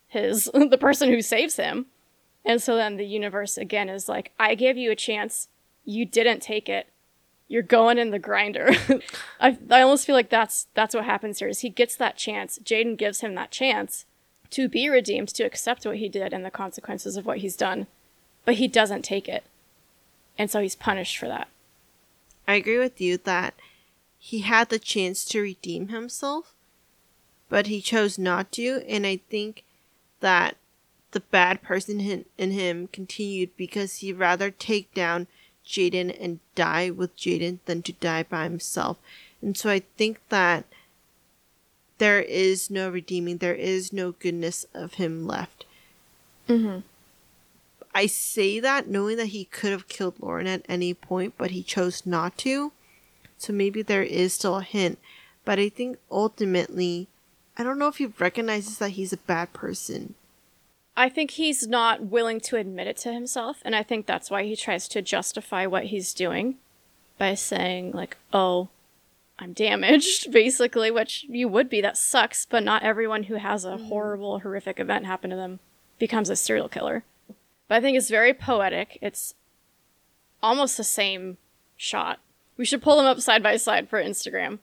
his 0.09 0.45
the 0.55 0.79
person 0.79 1.11
who 1.11 1.23
saves 1.23 1.57
him. 1.57 1.87
And 2.45 2.63
so 2.63 2.77
then 2.77 2.97
the 2.97 3.07
universe 3.07 3.59
again 3.59 3.89
is 3.89 4.09
like, 4.09 4.33
I 4.39 4.55
gave 4.55 4.77
you 4.77 4.91
a 4.91 4.97
chance, 4.97 5.49
you 5.85 6.07
didn't 6.07 6.41
take 6.41 6.69
it. 6.69 6.89
You're 7.51 7.63
going 7.63 7.99
in 7.99 8.11
the 8.11 8.21
grinder. 8.21 8.71
I 9.41 9.59
I 9.69 9.83
almost 9.83 10.07
feel 10.07 10.15
like 10.15 10.31
that's 10.31 10.69
that's 10.75 10.95
what 10.95 11.05
happens 11.05 11.41
here 11.41 11.49
is 11.49 11.61
he 11.61 11.69
gets 11.69 11.97
that 11.97 12.17
chance. 12.17 12.61
Jayden 12.61 12.97
gives 12.97 13.23
him 13.23 13.35
that 13.35 13.51
chance 13.51 14.07
to 14.51 14.69
be 14.69 14.89
redeemed, 14.89 15.31
to 15.31 15.43
accept 15.43 15.85
what 15.85 15.97
he 15.97 16.09
did 16.09 16.33
and 16.33 16.45
the 16.45 16.51
consequences 16.53 17.17
of 17.17 17.27
what 17.27 17.39
he's 17.39 17.57
done. 17.57 17.89
But 18.45 18.55
he 18.55 18.69
doesn't 18.69 19.03
take 19.03 19.29
it. 19.29 19.43
And 20.39 20.49
so 20.49 20.61
he's 20.61 20.77
punished 20.77 21.19
for 21.19 21.27
that. 21.27 21.49
I 22.47 22.55
agree 22.55 22.79
with 22.79 23.01
you 23.01 23.19
that 23.19 23.55
he 24.17 24.43
had 24.43 24.69
the 24.69 24.79
chance 24.79 25.25
to 25.25 25.41
redeem 25.41 25.89
himself, 25.89 26.55
but 27.49 27.67
he 27.67 27.81
chose 27.81 28.17
not 28.17 28.53
to. 28.53 28.85
And 28.89 29.05
I 29.05 29.17
think 29.29 29.65
that 30.21 30.57
the 31.11 31.21
bad 31.21 31.63
person 31.63 32.25
in 32.39 32.51
him 32.53 32.89
continued 32.93 33.57
because 33.57 33.97
he'd 33.97 34.13
rather 34.13 34.53
take 34.53 34.95
down 34.95 35.27
Jayden 35.71 36.17
and 36.21 36.41
die 36.55 36.91
with 36.91 37.17
Jayden 37.17 37.59
than 37.67 37.83
to 37.83 37.93
die 37.93 38.25
by 38.25 38.45
himself. 38.45 38.99
And 39.41 39.57
so 39.57 39.71
I 39.71 39.83
think 39.97 40.21
that 40.29 40.65
there 41.99 42.21
is 42.21 42.71
no 42.71 42.89
redeeming, 42.89 43.39
there 43.39 43.55
is 43.55 43.93
no 43.93 44.13
goodness 44.13 44.67
of 44.75 44.95
him 44.95 45.27
left. 45.27 45.67
Mm-hmm. 46.49 46.81
I 47.95 48.07
say 48.07 48.61
that 48.61 48.89
knowing 48.89 49.17
that 49.17 49.27
he 49.27 49.45
could 49.45 49.73
have 49.73 49.89
killed 49.89 50.15
Lauren 50.21 50.47
at 50.47 50.65
any 50.69 50.95
point, 50.95 51.35
but 51.37 51.51
he 51.51 51.63
chose 51.63 52.07
not 52.07 52.39
to. 52.39 52.73
So 53.39 53.53
maybe 53.53 53.83
there 53.83 54.03
is 54.03 54.33
still 54.35 54.59
a 54.59 54.63
hint. 54.63 54.99
But 55.45 55.59
I 55.59 55.69
think 55.69 55.99
ultimately, 56.11 57.09
I 57.57 57.63
don't 57.63 57.79
know 57.79 57.89
if 57.89 57.97
he 57.97 58.07
recognizes 58.07 58.79
that 58.79 58.91
he's 58.91 59.13
a 59.13 59.19
bad 59.19 59.53
person. 59.53 60.15
I 60.97 61.09
think 61.09 61.33
he's 61.33 61.67
not 61.67 62.03
willing 62.03 62.41
to 62.41 62.57
admit 62.57 62.87
it 62.87 62.97
to 62.99 63.13
himself, 63.13 63.63
and 63.65 63.75
I 63.75 63.83
think 63.83 64.07
that's 64.07 64.31
why 64.31 64.45
he 64.45 64.57
tries 64.57 64.89
to 64.89 65.03
justify 65.03 65.67
what 65.67 65.85
he's 65.85 66.13
doing 66.13 66.57
by 67.17 67.35
saying, 67.35 67.93
like, 67.93 68.17
oh, 68.33 68.69
I'm 69.39 69.53
damaged, 69.53 70.31
basically, 70.33 70.91
which 70.91 71.25
you 71.29 71.49
would 71.49 71.71
be. 71.71 71.81
That 71.81 71.97
sucks, 71.97 72.45
but 72.45 72.63
not 72.63 72.83
everyone 72.83 73.25
who 73.25 73.37
has 73.37 73.65
a 73.65 73.79
horrible, 73.79 74.41
horrific 74.41 74.79
event 74.79 75.07
happen 75.07 75.31
to 75.31 75.37
them 75.37 75.61
becomes 75.99 76.31
a 76.31 76.37
serial 76.37 76.69
killer. 76.69 77.05
But 77.69 77.77
I 77.77 77.81
think 77.81 77.97
it's 77.97 78.11
very 78.11 78.35
poetic. 78.35 78.99
It's 79.01 79.35
almost 80.43 80.77
the 80.77 80.85
same 80.85 81.39
shot. 81.77 82.19
We 82.57 82.65
should 82.65 82.83
pull 82.83 82.97
them 82.97 83.07
up 83.07 83.21
side 83.21 83.43
by 83.43 83.57
side 83.57 83.89
for 83.89 84.03
Instagram. 84.03 84.59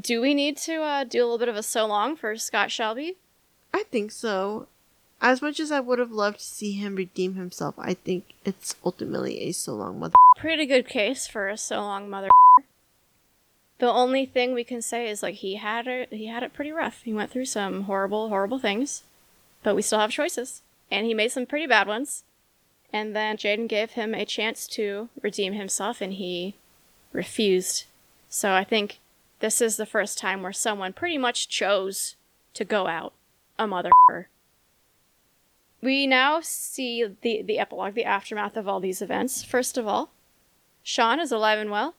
Do 0.00 0.20
we 0.20 0.34
need 0.34 0.56
to 0.58 0.82
uh, 0.82 1.04
do 1.04 1.18
a 1.18 1.24
little 1.24 1.38
bit 1.38 1.48
of 1.48 1.56
a 1.56 1.62
so 1.62 1.86
long 1.86 2.16
for 2.16 2.36
Scott 2.36 2.70
Shelby? 2.70 3.16
I 3.72 3.82
think 3.82 4.12
so. 4.12 4.68
As 5.20 5.40
much 5.40 5.58
as 5.58 5.70
I 5.72 5.80
would 5.80 5.98
have 5.98 6.12
loved 6.12 6.38
to 6.40 6.44
see 6.44 6.72
him 6.72 6.96
redeem 6.96 7.34
himself, 7.34 7.74
I 7.78 7.94
think 7.94 8.34
it's 8.44 8.74
ultimately 8.84 9.40
a 9.40 9.52
so 9.52 9.74
long 9.74 9.98
mother. 9.98 10.14
pretty 10.36 10.66
good 10.66 10.86
case 10.86 11.26
for 11.26 11.48
a 11.48 11.56
so 11.56 11.80
long 11.80 12.10
mother. 12.10 12.28
The 13.78 13.90
only 13.90 14.26
thing 14.26 14.52
we 14.54 14.64
can 14.64 14.82
say 14.82 15.08
is 15.08 15.22
like 15.22 15.36
he 15.36 15.56
had 15.56 15.86
it 15.86 16.12
he 16.12 16.26
had 16.26 16.42
it 16.42 16.52
pretty 16.52 16.72
rough. 16.72 17.02
He 17.02 17.12
went 17.14 17.30
through 17.30 17.46
some 17.46 17.84
horrible, 17.84 18.28
horrible 18.28 18.58
things. 18.58 19.02
But 19.62 19.74
we 19.74 19.82
still 19.82 19.98
have 19.98 20.10
choices. 20.10 20.62
and 20.90 21.06
he 21.06 21.14
made 21.14 21.32
some 21.32 21.46
pretty 21.46 21.66
bad 21.66 21.88
ones. 21.88 22.22
And 22.92 23.16
then 23.16 23.36
Jayden 23.36 23.66
gave 23.68 23.92
him 23.92 24.14
a 24.14 24.24
chance 24.24 24.66
to 24.68 25.08
redeem 25.22 25.54
himself, 25.54 26.00
and 26.00 26.12
he 26.12 26.54
refused. 27.12 27.84
So 28.28 28.52
I 28.52 28.62
think 28.62 29.00
this 29.40 29.60
is 29.60 29.76
the 29.76 29.86
first 29.86 30.18
time 30.18 30.42
where 30.42 30.52
someone 30.52 30.92
pretty 30.92 31.18
much 31.18 31.48
chose 31.48 32.14
to 32.52 32.64
go 32.64 32.86
out 32.86 33.12
a 33.58 33.66
mother. 33.66 33.90
We 35.84 36.06
now 36.06 36.40
see 36.40 37.04
the, 37.04 37.42
the 37.42 37.58
epilogue, 37.58 37.92
the 37.92 38.06
aftermath 38.06 38.56
of 38.56 38.66
all 38.66 38.80
these 38.80 39.02
events. 39.02 39.44
First 39.44 39.76
of 39.76 39.86
all, 39.86 40.14
Shaun 40.82 41.20
is 41.20 41.30
alive 41.30 41.58
and 41.58 41.70
well. 41.70 41.94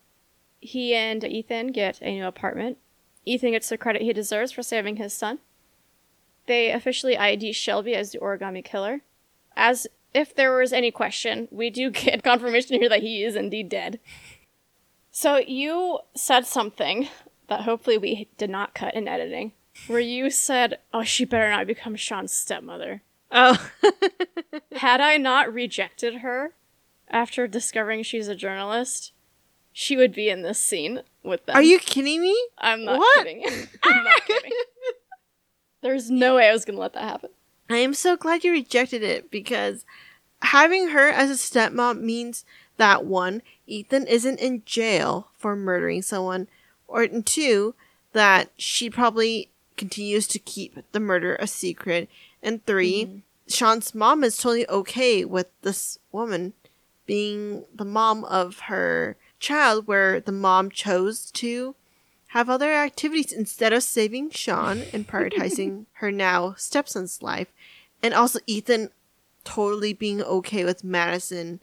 He 0.60 0.96
and 0.96 1.24
Ethan 1.24 1.68
get 1.68 2.02
a 2.02 2.10
new 2.10 2.26
apartment. 2.26 2.80
Ethan 3.26 3.52
gets 3.52 3.70
the 3.70 3.78
credit 3.78 4.02
he 4.02 4.12
deserves 4.12 4.52
for 4.52 4.64
saving 4.64 4.96
his 4.96 5.14
son. 5.14 5.38
They 6.48 6.72
officially 6.72 7.16
ID 7.16 7.52
Shelby 7.52 7.94
as 7.94 8.12
the 8.12 8.18
origami 8.18 8.66
killer. 8.66 9.02
As 9.56 9.86
if 10.16 10.34
there 10.34 10.58
was 10.58 10.74
any 10.74 10.90
question, 10.90 11.48
we 11.52 11.70
do 11.70 11.92
get 11.92 12.24
confirmation 12.24 12.80
here 12.80 12.90
that 12.90 13.04
he 13.04 13.24
is 13.24 13.36
indeed 13.36 13.70
dead. 13.70 14.00
So 15.12 15.38
you 15.38 16.00
said 16.16 16.48
something 16.48 17.08
that 17.50 17.62
hopefully 17.62 18.00
we 18.00 18.30
did 18.40 18.50
not 18.50 18.74
cut 18.74 18.96
in 18.96 19.08
editing, 19.08 19.52
where 19.86 20.00
you 20.00 20.32
said, 20.32 20.80
"Oh, 20.92 21.04
she 21.04 21.24
better 21.24 21.52
not 21.52 21.68
become 21.68 21.96
Shaun's 21.96 22.34
stepmother." 22.34 23.04
Oh, 23.32 23.70
Had 24.76 25.02
I 25.02 25.18
not 25.18 25.54
rejected 25.54 26.16
her 26.18 26.54
after 27.10 27.48
discovering 27.48 28.04
she's 28.04 28.28
a 28.28 28.36
journalist, 28.36 29.12
she 29.74 29.98
would 29.98 30.14
be 30.14 30.30
in 30.30 30.42
this 30.42 30.60
scene 30.60 31.02
with 31.24 31.46
them. 31.46 31.56
are 31.56 31.62
you 31.64 31.80
kidding 31.80 32.22
me? 32.22 32.38
I'm 32.58 32.86
not 32.86 33.00
What? 33.00 33.26
kidding. 33.26 33.44
I'm 33.84 34.04
not 34.04 34.26
kidding. 34.26 34.52
There's 35.82 36.10
no 36.10 36.36
way 36.36 36.50
I 36.50 36.54
was 36.54 36.66
gonna 36.66 36.80
let 36.80 36.94
that 36.94 37.04
happen. 37.04 37.30
I 37.70 37.78
am 37.78 37.94
so 37.94 38.16
glad 38.16 38.44
you 38.44 38.52
rejected 38.52 39.04
it 39.04 39.30
because 39.32 39.86
having 40.42 40.90
her 40.90 41.10
as 41.10 41.30
a 41.30 41.34
stepmom 41.34 42.02
means 42.02 42.46
that 42.78 43.06
one, 43.06 43.42
Ethan 43.68 44.06
isn't 44.08 44.40
in 44.40 44.64
jail 44.66 45.30
for 45.38 45.56
murdering 45.56 46.02
someone, 46.02 46.48
or 46.88 47.02
and 47.04 47.26
two, 47.26 47.74
that 48.14 48.50
she 48.58 48.90
probably 48.90 49.50
continues 49.78 50.28
to 50.28 50.40
keep 50.40 50.78
the 50.92 51.00
murder 51.00 51.36
a 51.36 51.48
secret, 51.48 52.10
and 52.46 52.66
3 52.66 53.06
mm-hmm. 53.06 53.18
Shaun's 53.48 53.94
mom 53.94 54.24
is 54.24 54.38
totally 54.38 54.68
okay 54.70 55.26
with 55.26 55.48
this 55.62 56.00
woman 56.12 56.54
being 57.06 57.66
the 57.74 57.86
mom 57.86 58.24
of 58.26 58.60
her 58.62 59.18
child, 59.40 59.88
where 59.88 60.20
the 60.20 60.32
mom 60.32 60.72
chose 60.72 61.30
to 61.32 61.76
have 62.28 62.50
other 62.50 62.72
activities 62.74 63.32
instead 63.32 63.72
of 63.72 63.84
saving 63.84 64.30
Shaun 64.32 64.84
and 64.92 65.08
prioritizing 65.08 65.86
her 65.94 66.12
now 66.12 66.54
stepson's 66.58 67.22
life. 67.22 67.48
And 68.02 68.14
also 68.14 68.40
Ethan 68.48 68.90
totally 69.44 69.94
being 69.94 70.22
okay 70.22 70.66
with 70.66 70.84
Madison 70.84 71.60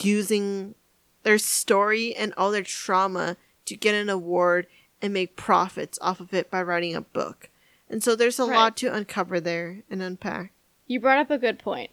using 0.00 0.74
their 1.22 1.38
story 1.38 2.14
and 2.14 2.32
all 2.36 2.50
their 2.50 2.62
trauma 2.62 3.36
to 3.66 3.76
get 3.76 3.94
an 3.94 4.08
award 4.08 4.66
and 5.02 5.12
make 5.12 5.36
profits 5.36 5.98
off 6.00 6.20
of 6.20 6.32
it 6.32 6.50
by 6.50 6.62
writing 6.62 6.94
a 6.94 7.00
book. 7.00 7.50
And 7.88 8.02
so 8.02 8.16
there's 8.16 8.38
a 8.38 8.44
Right. 8.44 8.56
lot 8.56 8.76
to 8.78 8.92
uncover 8.92 9.40
there 9.40 9.82
and 9.90 10.02
unpack. 10.02 10.52
You 10.86 11.00
brought 11.00 11.18
up 11.18 11.30
a 11.30 11.38
good 11.38 11.58
point. 11.58 11.90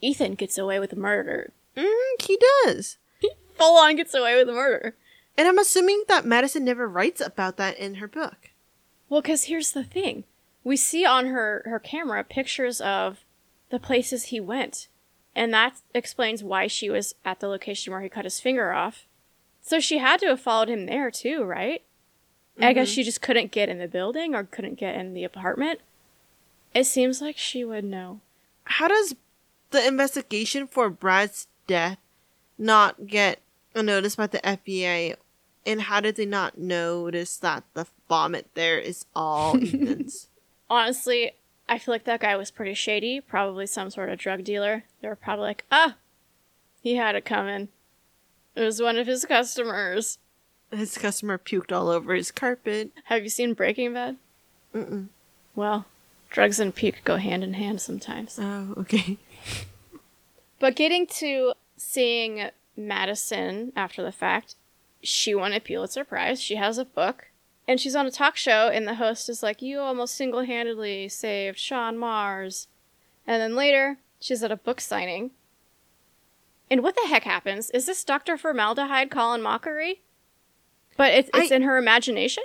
Ethan 0.00 0.34
gets 0.34 0.56
away 0.58 0.78
with 0.78 0.96
murder. 0.96 1.52
Mm, 1.76 2.22
he 2.22 2.38
does. 2.64 2.98
He 3.20 3.30
full 3.56 3.76
on 3.78 3.96
gets 3.96 4.14
away 4.14 4.36
with 4.36 4.46
the 4.46 4.52
murder. 4.54 4.96
And 5.36 5.46
I'm 5.48 5.58
assuming 5.58 6.04
that 6.08 6.24
Madison 6.26 6.64
never 6.64 6.88
writes 6.88 7.20
about 7.20 7.56
that 7.58 7.78
in 7.78 7.96
her 7.96 8.08
book. 8.08 8.50
Well, 9.08 9.20
because 9.22 9.44
here's 9.44 9.72
the 9.72 9.84
thing. 9.84 10.24
We 10.64 10.76
see 10.76 11.04
on 11.06 11.26
her, 11.26 11.62
her 11.66 11.78
camera 11.78 12.22
pictures 12.24 12.80
of 12.80 13.24
the 13.70 13.78
places 13.78 14.24
he 14.26 14.40
went. 14.40 14.88
And 15.34 15.54
that 15.54 15.80
explains 15.94 16.42
why 16.42 16.66
she 16.66 16.90
was 16.90 17.14
at 17.24 17.40
the 17.40 17.48
location 17.48 17.92
where 17.92 18.02
he 18.02 18.08
cut 18.08 18.24
his 18.24 18.40
finger 18.40 18.72
off. 18.72 19.06
So 19.62 19.80
she 19.80 19.98
had 19.98 20.20
to 20.20 20.26
have 20.26 20.40
followed 20.40 20.68
him 20.68 20.86
there 20.86 21.10
too, 21.10 21.44
right? 21.44 21.82
I 22.62 22.72
guess 22.72 22.88
she 22.88 23.02
just 23.02 23.22
couldn't 23.22 23.52
get 23.52 23.68
in 23.68 23.78
the 23.78 23.88
building 23.88 24.34
or 24.34 24.44
couldn't 24.44 24.78
get 24.78 24.94
in 24.96 25.14
the 25.14 25.24
apartment. 25.24 25.80
It 26.74 26.84
seems 26.84 27.20
like 27.20 27.36
she 27.36 27.64
would 27.64 27.84
know. 27.84 28.20
How 28.64 28.88
does 28.88 29.14
the 29.70 29.86
investigation 29.86 30.66
for 30.66 30.90
Brad's 30.90 31.48
death 31.66 31.98
not 32.58 33.06
get 33.06 33.40
a 33.74 33.82
notice 33.82 34.16
by 34.16 34.26
the 34.26 34.38
FBI? 34.38 35.16
And 35.66 35.82
how 35.82 36.00
did 36.00 36.16
they 36.16 36.26
not 36.26 36.58
notice 36.58 37.36
that 37.38 37.64
the 37.74 37.86
vomit 38.08 38.48
there 38.54 38.78
is 38.78 39.04
all 39.14 39.56
Ethan's? 39.62 40.28
Honestly, 40.68 41.32
I 41.68 41.78
feel 41.78 41.92
like 41.94 42.04
that 42.04 42.20
guy 42.20 42.36
was 42.36 42.50
pretty 42.50 42.74
shady. 42.74 43.20
Probably 43.20 43.66
some 43.66 43.90
sort 43.90 44.10
of 44.10 44.18
drug 44.18 44.44
dealer. 44.44 44.84
They 45.00 45.08
were 45.08 45.16
probably 45.16 45.44
like, 45.46 45.64
ah, 45.70 45.96
he 46.82 46.96
had 46.96 47.14
it 47.14 47.24
coming. 47.24 47.68
It 48.54 48.62
was 48.62 48.80
one 48.80 48.96
of 48.96 49.06
his 49.06 49.24
customers. 49.24 50.18
His 50.70 50.96
customer 50.96 51.38
puked 51.38 51.72
all 51.72 51.88
over 51.88 52.14
his 52.14 52.30
carpet. 52.30 52.92
Have 53.04 53.24
you 53.24 53.30
seen 53.30 53.54
Breaking 53.54 53.94
Bad? 53.94 54.16
Mm-mm. 54.74 55.08
Well, 55.56 55.86
drugs 56.30 56.60
and 56.60 56.74
puke 56.74 57.02
go 57.04 57.16
hand 57.16 57.42
in 57.42 57.54
hand 57.54 57.80
sometimes. 57.80 58.38
Oh, 58.40 58.74
okay. 58.78 59.18
But 60.60 60.76
getting 60.76 61.06
to 61.06 61.54
seeing 61.78 62.50
Madison 62.76 63.72
after 63.74 64.02
the 64.02 64.12
fact, 64.12 64.56
she 65.02 65.34
won 65.34 65.54
a 65.54 65.58
Pulitzer 65.58 66.04
Prize. 66.04 66.40
She 66.40 66.56
has 66.56 66.76
a 66.78 66.84
book. 66.84 67.28
And 67.66 67.80
she's 67.80 67.96
on 67.96 68.06
a 68.06 68.10
talk 68.10 68.36
show, 68.36 68.68
and 68.68 68.86
the 68.86 68.96
host 68.96 69.28
is 69.28 69.42
like, 69.42 69.62
You 69.62 69.80
almost 69.80 70.14
single 70.14 70.44
handedly 70.44 71.08
saved 71.08 71.58
Shaun 71.58 71.96
Mars. 71.96 72.68
And 73.26 73.40
then 73.40 73.56
later, 73.56 73.98
she's 74.20 74.42
at 74.42 74.52
a 74.52 74.56
book 74.56 74.80
signing. 74.80 75.30
And 76.70 76.82
what 76.82 76.94
the 76.94 77.08
heck 77.08 77.24
happens? 77.24 77.70
Is 77.70 77.86
this 77.86 78.04
Dr. 78.04 78.36
Formaldehyde 78.36 79.10
Colin 79.10 79.40
Mockery? 79.40 80.02
But 81.00 81.14
it's, 81.14 81.30
it's 81.32 81.50
I- 81.50 81.54
in 81.54 81.62
her 81.62 81.78
imagination? 81.78 82.44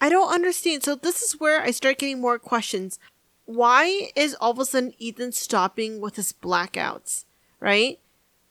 I 0.00 0.08
don't 0.08 0.34
understand. 0.34 0.82
So 0.82 0.96
this 0.96 1.22
is 1.22 1.38
where 1.38 1.62
I 1.62 1.70
start 1.70 1.98
getting 1.98 2.20
more 2.20 2.36
questions. 2.36 2.98
Why 3.44 4.10
is 4.16 4.34
all 4.40 4.50
of 4.50 4.58
a 4.58 4.64
sudden 4.64 4.94
Ethan 4.98 5.30
stopping 5.30 6.00
with 6.00 6.16
his 6.16 6.32
blackouts? 6.32 7.24
Right? 7.60 8.00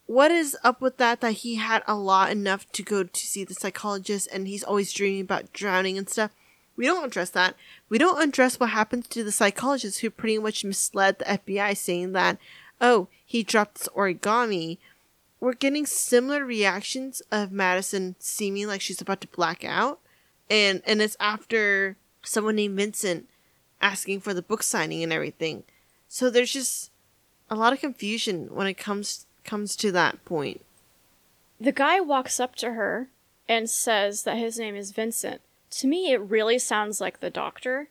What 0.05 0.31
is 0.31 0.55
up 0.63 0.79
with 0.79 0.95
that? 0.95 1.19
That 1.19 1.43
he 1.43 1.55
had 1.55 1.83
a 1.87 1.95
lot 1.95 2.31
enough 2.31 2.71
to 2.71 2.83
go 2.83 3.03
to 3.03 3.19
see 3.19 3.43
the 3.43 3.53
psychologist, 3.53 4.29
and 4.31 4.47
he's 4.47 4.63
always 4.63 4.93
dreaming 4.93 5.23
about 5.23 5.51
drowning 5.51 5.97
and 5.97 6.09
stuff. 6.09 6.31
We 6.77 6.85
don't 6.85 7.05
address 7.05 7.31
that. 7.31 7.55
We 7.89 7.97
don't 7.97 8.21
address 8.21 8.61
what 8.61 8.69
happens 8.69 9.07
to 9.07 9.25
the 9.25 9.31
psychologist 9.33 9.99
who 9.99 10.09
pretty 10.09 10.37
much 10.37 10.63
misled 10.63 11.19
the 11.19 11.25
FBI, 11.25 11.75
saying 11.75 12.13
that, 12.13 12.37
oh, 12.79 13.09
he 13.25 13.43
dropped 13.43 13.75
this 13.75 13.89
origami. 13.89 14.77
We're 15.41 15.53
getting 15.53 15.85
similar 15.85 16.45
reactions 16.45 17.21
of 17.31 17.51
Madison 17.51 18.15
seeming 18.19 18.67
like 18.67 18.79
she's 18.79 19.01
about 19.01 19.19
to 19.21 19.27
black 19.27 19.65
out 19.65 19.99
and 20.51 20.81
and 20.85 21.01
it's 21.01 21.17
after 21.19 21.95
someone 22.23 22.57
named 22.57 22.77
Vincent 22.77 23.27
asking 23.81 24.19
for 24.19 24.33
the 24.33 24.41
book 24.41 24.61
signing 24.61 25.01
and 25.01 25.11
everything. 25.11 25.63
So 26.07 26.29
there's 26.29 26.53
just 26.53 26.91
a 27.49 27.55
lot 27.55 27.73
of 27.73 27.79
confusion 27.79 28.53
when 28.53 28.67
it 28.67 28.75
comes 28.75 29.25
comes 29.43 29.75
to 29.77 29.91
that 29.93 30.23
point. 30.25 30.63
The 31.59 31.71
guy 31.71 31.99
walks 31.99 32.39
up 32.39 32.55
to 32.57 32.73
her 32.73 33.09
and 33.47 33.69
says 33.69 34.23
that 34.23 34.37
his 34.37 34.59
name 34.59 34.75
is 34.75 34.91
Vincent. 34.91 35.41
To 35.71 35.87
me, 35.87 36.11
it 36.11 36.21
really 36.21 36.59
sounds 36.59 36.99
like 36.99 37.19
the 37.19 37.29
doctor, 37.29 37.89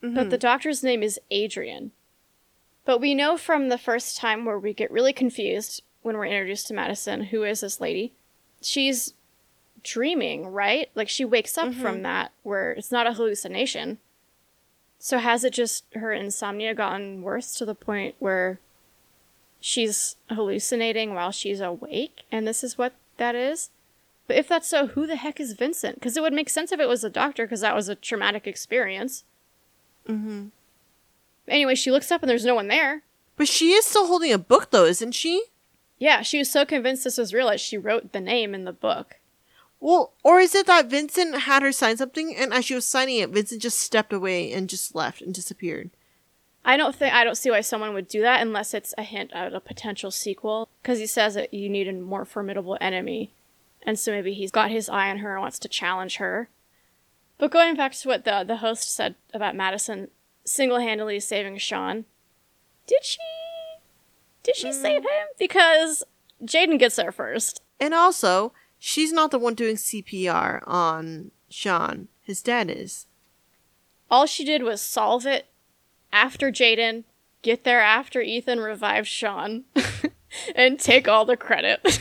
but 0.00 0.10
mm-hmm. 0.10 0.28
the 0.28 0.38
doctor's 0.38 0.82
name 0.82 1.02
is 1.02 1.20
Adrian. 1.30 1.92
But 2.84 3.00
we 3.00 3.14
know 3.14 3.36
from 3.36 3.68
the 3.68 3.78
first 3.78 4.16
time 4.16 4.44
where 4.44 4.58
we 4.58 4.74
get 4.74 4.90
really 4.90 5.12
confused 5.12 5.82
when 6.02 6.16
we're 6.16 6.26
introduced 6.26 6.66
to 6.68 6.74
Madison 6.74 7.24
who 7.24 7.42
is 7.42 7.60
this 7.60 7.80
lady? 7.80 8.12
She's 8.62 9.14
dreaming, 9.82 10.48
right? 10.48 10.90
Like 10.94 11.08
she 11.08 11.24
wakes 11.24 11.56
up 11.56 11.74
from 11.74 12.02
that 12.02 12.32
where 12.42 12.72
it's 12.72 12.92
not 12.92 13.06
a 13.06 13.14
hallucination. 13.14 13.98
So 14.98 15.18
has 15.18 15.44
it 15.44 15.54
just 15.54 15.84
her 15.94 16.12
insomnia 16.12 16.74
gotten 16.74 17.22
worse 17.22 17.54
to 17.54 17.64
the 17.64 17.74
point 17.74 18.14
where 18.18 18.60
she's 19.60 20.16
hallucinating 20.28 21.14
while 21.14 21.32
she's 21.32 21.60
awake 21.60 22.22
and 22.30 22.46
this 22.46 22.62
is 22.62 22.76
what 22.76 22.92
that 23.16 23.34
is? 23.34 23.70
But 24.26 24.36
if 24.36 24.46
that's 24.46 24.68
so, 24.68 24.86
who 24.88 25.06
the 25.06 25.16
heck 25.16 25.40
is 25.40 25.54
Vincent? 25.54 25.96
Because 25.96 26.16
it 26.16 26.22
would 26.22 26.32
make 26.32 26.48
sense 26.48 26.70
if 26.70 26.78
it 26.78 26.88
was 26.88 27.02
a 27.02 27.10
doctor, 27.10 27.46
because 27.46 27.62
that 27.62 27.74
was 27.74 27.88
a 27.88 27.96
traumatic 27.96 28.46
experience. 28.46 29.24
Mm-hmm. 30.08 30.48
Anyway, 31.48 31.74
she 31.74 31.90
looks 31.90 32.12
up 32.12 32.22
and 32.22 32.30
there's 32.30 32.44
no 32.44 32.54
one 32.54 32.68
there. 32.68 33.02
But 33.36 33.48
she 33.48 33.72
is 33.72 33.84
still 33.84 34.06
holding 34.06 34.32
a 34.32 34.38
book 34.38 34.70
though, 34.70 34.84
isn't 34.84 35.12
she? 35.12 35.42
Yeah, 36.00 36.22
she 36.22 36.38
was 36.38 36.50
so 36.50 36.64
convinced 36.64 37.04
this 37.04 37.18
was 37.18 37.34
real 37.34 37.48
that 37.48 37.60
she 37.60 37.76
wrote 37.76 38.12
the 38.12 38.20
name 38.20 38.54
in 38.54 38.64
the 38.64 38.72
book. 38.72 39.20
Well, 39.80 40.14
or 40.24 40.40
is 40.40 40.54
it 40.54 40.66
that 40.66 40.90
Vincent 40.90 41.42
had 41.42 41.62
her 41.62 41.72
sign 41.72 41.98
something 41.98 42.34
and 42.34 42.52
as 42.52 42.64
she 42.64 42.74
was 42.74 42.86
signing 42.86 43.18
it, 43.18 43.30
Vincent 43.30 43.62
just 43.62 43.78
stepped 43.78 44.12
away 44.12 44.50
and 44.50 44.68
just 44.68 44.94
left 44.94 45.20
and 45.20 45.32
disappeared? 45.32 45.90
I 46.64 46.78
don't 46.78 46.94
think 46.94 47.14
I 47.14 47.22
don't 47.22 47.36
see 47.36 47.50
why 47.50 47.60
someone 47.60 47.92
would 47.94 48.08
do 48.08 48.22
that 48.22 48.40
unless 48.40 48.72
it's 48.72 48.94
a 48.96 49.02
hint 49.02 49.30
at 49.34 49.54
a 49.54 49.60
potential 49.60 50.10
sequel. 50.10 50.68
Because 50.82 50.98
he 50.98 51.06
says 51.06 51.34
that 51.34 51.52
you 51.52 51.68
need 51.68 51.88
a 51.88 51.92
more 51.92 52.24
formidable 52.24 52.78
enemy, 52.80 53.32
and 53.82 53.98
so 53.98 54.12
maybe 54.12 54.34
he's 54.34 54.50
got 54.50 54.70
his 54.70 54.88
eye 54.88 55.10
on 55.10 55.18
her 55.18 55.34
and 55.34 55.42
wants 55.42 55.58
to 55.60 55.68
challenge 55.68 56.16
her. 56.16 56.48
But 57.38 57.50
going 57.50 57.76
back 57.76 57.92
to 57.92 58.08
what 58.08 58.24
the 58.24 58.44
the 58.46 58.58
host 58.58 58.94
said 58.94 59.14
about 59.32 59.56
Madison 59.56 60.08
single 60.44 60.80
handedly 60.80 61.20
saving 61.20 61.58
Shaun, 61.58 62.04
did 62.86 63.04
she? 63.04 63.18
Did 64.42 64.56
she 64.56 64.72
save 64.72 65.02
mm. 65.02 65.04
him? 65.04 65.26
Because 65.38 66.04
Jayden 66.42 66.78
gets 66.78 66.96
there 66.96 67.12
first. 67.12 67.62
And 67.78 67.94
also, 67.94 68.52
she's 68.78 69.12
not 69.12 69.30
the 69.30 69.38
one 69.38 69.54
doing 69.54 69.76
CPR 69.76 70.62
on 70.66 71.30
Shaun. 71.48 72.08
His 72.20 72.42
dad 72.42 72.70
is. 72.70 73.06
All 74.10 74.26
she 74.26 74.44
did 74.44 74.62
was 74.62 74.80
solve 74.80 75.26
it 75.26 75.46
after 76.12 76.50
Jayden, 76.50 77.04
get 77.42 77.64
there 77.64 77.80
after 77.80 78.20
Ethan 78.20 78.60
revived 78.60 79.06
Shaun, 79.06 79.64
and 80.54 80.78
take 80.78 81.08
all 81.08 81.24
the 81.24 81.36
credit. 81.36 82.00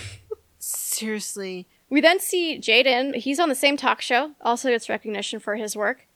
Seriously. 0.60 1.68
we 1.90 2.02
then 2.02 2.20
see 2.20 2.60
Jayden. 2.60 3.16
He's 3.16 3.40
on 3.40 3.50
the 3.50 3.56
same 3.56 3.78
talk 3.78 4.02
show, 4.02 4.32
also 4.42 4.70
gets 4.70 4.90
recognition 4.90 5.40
for 5.40 5.56
his 5.56 5.76
work. 5.76 6.08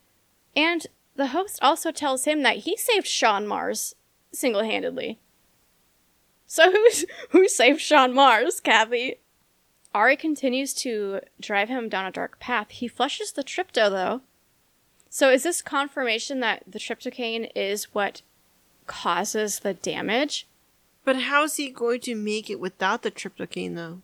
And 0.55 0.86
the 1.15 1.28
host 1.28 1.59
also 1.61 1.91
tells 1.91 2.26
him 2.26 2.41
that 2.43 2.57
he 2.57 2.76
saved 2.76 3.07
Shaun 3.07 3.47
Mars 3.47 3.95
single 4.32 4.63
handedly. 4.63 5.19
So 6.54 6.72
who's 6.72 7.06
who 7.30 7.47
saved 7.47 7.82
Shaun 7.82 8.14
Mars, 8.14 8.60
Kathy? 8.60 9.16
Ari 9.91 10.16
continues 10.16 10.72
to 10.76 11.22
drive 11.41 11.68
him 11.68 11.89
down 11.89 12.06
a 12.06 12.12
dark 12.12 12.38
path. 12.38 12.70
He 12.70 12.88
flushes 12.88 13.32
the 13.32 13.43
tripto 13.43 13.89
though. 13.89 14.22
So 15.10 15.32
is 15.32 15.41
this 15.41 15.64
confirmation 15.64 16.41
that 16.41 16.62
the 16.68 16.78
triptocaine 16.78 17.49
is 17.56 17.95
what 17.95 18.22
causes 18.86 19.62
the 19.62 19.74
damage? 19.74 20.45
But 21.04 21.24
how's 21.24 21.56
he 21.56 21.72
going 21.72 22.01
to 22.01 22.14
make 22.14 22.51
it 22.51 22.60
without 22.60 23.01
the 23.01 23.10
triptocaine, 23.10 23.74
though? 23.74 24.01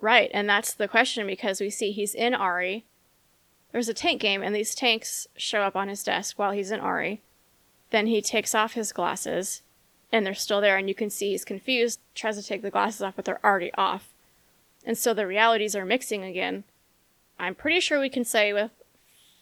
Right, 0.00 0.30
and 0.32 0.48
that's 0.48 0.72
the 0.72 0.88
question 0.88 1.26
because 1.26 1.60
we 1.60 1.68
see 1.68 1.92
he's 1.92 2.14
in 2.14 2.34
Ari. 2.34 2.84
There's 3.72 3.88
a 3.90 3.94
tank 3.94 4.22
game, 4.22 4.42
and 4.42 4.56
these 4.56 4.74
tanks 4.74 5.26
show 5.36 5.60
up 5.60 5.76
on 5.76 5.88
his 5.88 6.02
desk 6.02 6.38
while 6.38 6.52
he's 6.52 6.70
in 6.70 6.80
Ari. 6.80 7.20
Then 7.90 8.06
he 8.06 8.20
takes 8.20 8.54
off 8.54 8.72
his 8.72 8.92
glasses, 8.92 9.62
and 10.14 10.24
they're 10.24 10.32
still 10.32 10.60
there, 10.60 10.76
and 10.76 10.88
you 10.88 10.94
can 10.94 11.10
see 11.10 11.30
he's 11.30 11.44
confused, 11.44 11.98
tries 12.14 12.36
to 12.36 12.42
take 12.46 12.62
the 12.62 12.70
glasses 12.70 13.02
off, 13.02 13.16
but 13.16 13.24
they're 13.24 13.44
already 13.44 13.74
off. 13.74 14.10
And 14.86 14.96
so 14.96 15.12
the 15.12 15.26
realities 15.26 15.74
are 15.74 15.84
mixing 15.84 16.22
again. 16.22 16.62
I'm 17.36 17.56
pretty 17.56 17.80
sure 17.80 17.98
we 17.98 18.08
can 18.08 18.24
say 18.24 18.52
with 18.52 18.70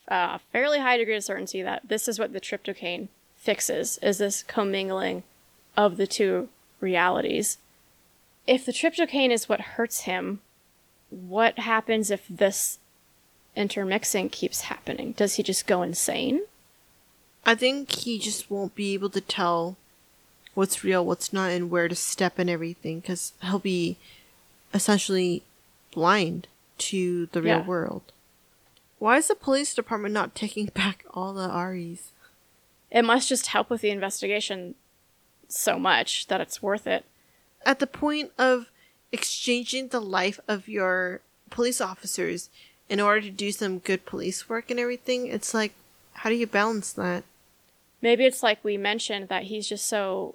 a 0.08 0.38
fairly 0.50 0.78
high 0.78 0.96
degree 0.96 1.16
of 1.16 1.24
certainty 1.24 1.60
that 1.60 1.82
this 1.86 2.08
is 2.08 2.18
what 2.18 2.32
the 2.32 2.40
triptocaine 2.40 3.08
fixes, 3.36 3.98
is 3.98 4.16
this 4.16 4.42
commingling 4.42 5.24
of 5.76 5.98
the 5.98 6.06
two 6.06 6.48
realities. 6.80 7.58
If 8.46 8.64
the 8.64 8.72
triptocaine 8.72 9.30
is 9.30 9.50
what 9.50 9.60
hurts 9.60 10.00
him, 10.00 10.40
what 11.10 11.58
happens 11.58 12.10
if 12.10 12.26
this 12.28 12.78
intermixing 13.54 14.30
keeps 14.30 14.62
happening? 14.62 15.12
Does 15.12 15.34
he 15.34 15.42
just 15.42 15.66
go 15.66 15.82
insane? 15.82 16.44
I 17.44 17.56
think 17.56 17.90
he 17.90 18.18
just 18.18 18.50
won't 18.50 18.74
be 18.74 18.94
able 18.94 19.10
to 19.10 19.20
tell 19.20 19.76
what's 20.54 20.84
real, 20.84 21.04
what's 21.04 21.32
not, 21.32 21.50
and 21.50 21.70
where 21.70 21.88
to 21.88 21.94
step 21.94 22.38
and 22.38 22.48
everything, 22.50 23.00
because 23.00 23.32
he'll 23.42 23.58
be 23.58 23.96
essentially 24.74 25.42
blind 25.92 26.46
to 26.78 27.26
the 27.26 27.42
real 27.42 27.58
Yeah. 27.58 27.64
world. 27.64 28.02
Why 28.98 29.16
is 29.18 29.28
the 29.28 29.34
police 29.34 29.74
department 29.74 30.14
not 30.14 30.34
taking 30.34 30.66
back 30.74 31.04
all 31.10 31.32
the 31.32 31.50
Aries? 31.52 32.10
It 32.90 33.02
must 33.04 33.28
just 33.28 33.48
help 33.48 33.70
with 33.70 33.80
the 33.80 33.90
investigation 33.90 34.74
so 35.48 35.78
much 35.78 36.26
that 36.28 36.40
it's 36.40 36.62
worth 36.62 36.86
it. 36.86 37.04
At 37.64 37.78
the 37.78 37.86
point 37.86 38.32
of 38.38 38.70
exchanging 39.12 39.88
the 39.88 40.00
life 40.00 40.40
of 40.48 40.68
your 40.68 41.20
police 41.50 41.80
officers 41.80 42.48
in 42.88 43.00
order 43.00 43.20
to 43.22 43.30
do 43.30 43.52
some 43.52 43.78
good 43.78 44.04
police 44.06 44.48
work 44.48 44.70
and 44.70 44.80
everything, 44.80 45.26
it's 45.26 45.54
like, 45.54 45.72
how 46.14 46.28
do 46.30 46.36
you 46.36 46.46
balance 46.46 46.92
that? 46.92 47.24
Maybe 48.00 48.24
it's 48.24 48.42
like 48.42 48.62
we 48.64 48.76
mentioned 48.76 49.28
that 49.28 49.44
he's 49.44 49.68
just 49.68 49.86
so 49.86 50.34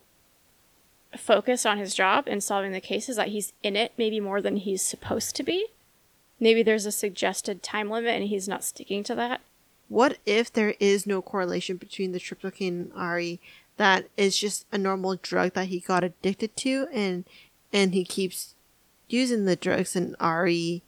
focused 1.20 1.66
on 1.66 1.78
his 1.78 1.94
job 1.94 2.26
and 2.28 2.44
solving 2.44 2.72
the 2.72 2.82
cases 2.82 3.16
that 3.16 3.30
he's 3.30 3.54
in 3.64 3.76
it 3.76 3.94
maybe 3.98 4.20
more 4.20 4.42
than 4.42 4.58
he's 4.58 4.82
supposed 4.82 5.36
to 5.36 5.44
be. 5.44 5.68
Maybe 6.40 6.64
there's 6.64 6.86
a 6.86 6.92
suggested 6.92 7.64
time 7.64 7.90
limit 7.90 8.16
and 8.16 8.26
he's 8.26 8.48
not 8.48 8.64
sticking 8.64 9.04
to 9.06 9.16
that. 9.16 9.42
What 9.90 10.18
if 10.26 10.52
there 10.52 10.76
is 10.80 11.08
no 11.08 11.22
correlation 11.22 11.78
between 11.78 12.12
the 12.12 12.20
triptocaine 12.20 12.68
and 12.68 12.92
Ari? 12.94 13.40
That 13.78 14.10
is 14.18 14.38
just 14.38 14.66
a 14.72 14.78
normal 14.78 15.16
drug 15.16 15.54
that 15.54 15.68
he 15.68 15.80
got 15.80 16.04
addicted 16.04 16.58
to, 16.58 16.88
and 16.92 17.26
and 17.72 17.94
he 17.94 18.04
keeps 18.04 18.56
using 19.08 19.46
the 19.46 19.56
drugs, 19.56 19.96
and 19.96 20.16
Ari 20.20 20.82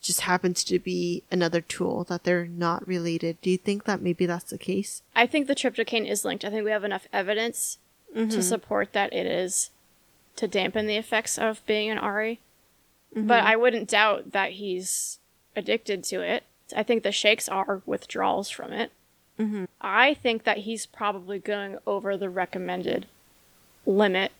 just 0.00 0.22
happens 0.22 0.62
to 0.64 0.78
be 0.78 1.22
another 1.30 1.60
tool 1.60 2.04
that 2.04 2.24
they're 2.24 2.46
not 2.46 2.86
related. 2.86 3.40
Do 3.40 3.50
you 3.50 3.58
think 3.58 3.84
that 3.84 4.02
maybe 4.02 4.26
that's 4.26 4.50
the 4.50 4.58
case? 4.58 5.02
I 5.14 5.26
think 5.26 5.46
the 5.46 5.54
triptocaine 5.54 6.08
is 6.08 6.24
linked. 6.24 6.44
I 6.44 6.50
think 6.50 6.64
we 6.64 6.70
have 6.70 6.84
enough 6.84 7.06
evidence 7.12 7.78
to 8.14 8.20
mm-hmm. 8.20 8.40
support 8.40 8.92
that 8.92 9.12
it 9.12 9.26
is 9.26 9.70
to 10.36 10.48
dampen 10.48 10.86
the 10.86 10.96
effects 10.96 11.38
of 11.38 11.64
being 11.66 11.90
an 11.90 11.98
Ari. 11.98 12.40
Mm-hmm. 13.14 13.26
But 13.26 13.44
I 13.44 13.56
wouldn't 13.56 13.88
doubt 13.88 14.32
that 14.32 14.52
he's 14.52 15.18
addicted 15.56 16.04
to 16.04 16.20
it. 16.20 16.44
I 16.76 16.82
think 16.82 17.02
the 17.02 17.12
shakes 17.12 17.48
are 17.48 17.82
withdrawals 17.86 18.50
from 18.50 18.72
it. 18.72 18.92
Mm-hmm. 19.38 19.64
I 19.80 20.14
think 20.14 20.44
that 20.44 20.58
he's 20.58 20.86
probably 20.86 21.38
going 21.38 21.78
over 21.86 22.16
the 22.16 22.30
recommended 22.30 23.06
limit 23.86 24.32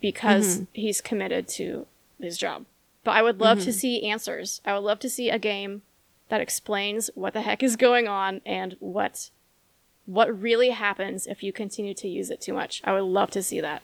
because 0.00 0.62
he's 0.72 1.00
committed 1.00 1.46
to 1.48 1.86
his 2.20 2.38
job. 2.38 2.64
But 3.04 3.12
I 3.12 3.22
would 3.22 3.38
love 3.38 3.60
to 3.62 3.72
see 3.72 4.08
answers. 4.08 4.60
I 4.64 4.74
would 4.74 4.84
love 4.84 4.98
to 5.00 5.10
see 5.10 5.30
a 5.30 5.38
game 5.38 5.82
that 6.28 6.40
explains 6.40 7.08
what 7.14 7.34
the 7.34 7.42
heck 7.42 7.62
is 7.62 7.76
going 7.76 8.08
on 8.08 8.40
and 8.44 8.76
what 8.80 9.30
what 10.06 10.40
really 10.40 10.70
happens 10.70 11.26
if 11.26 11.42
you 11.42 11.52
continue 11.52 11.94
to 11.94 12.08
use 12.08 12.30
it 12.30 12.40
too 12.40 12.52
much. 12.52 12.80
I 12.84 12.92
would 12.92 13.02
love 13.02 13.30
to 13.32 13.42
see 13.42 13.60
that. 13.60 13.82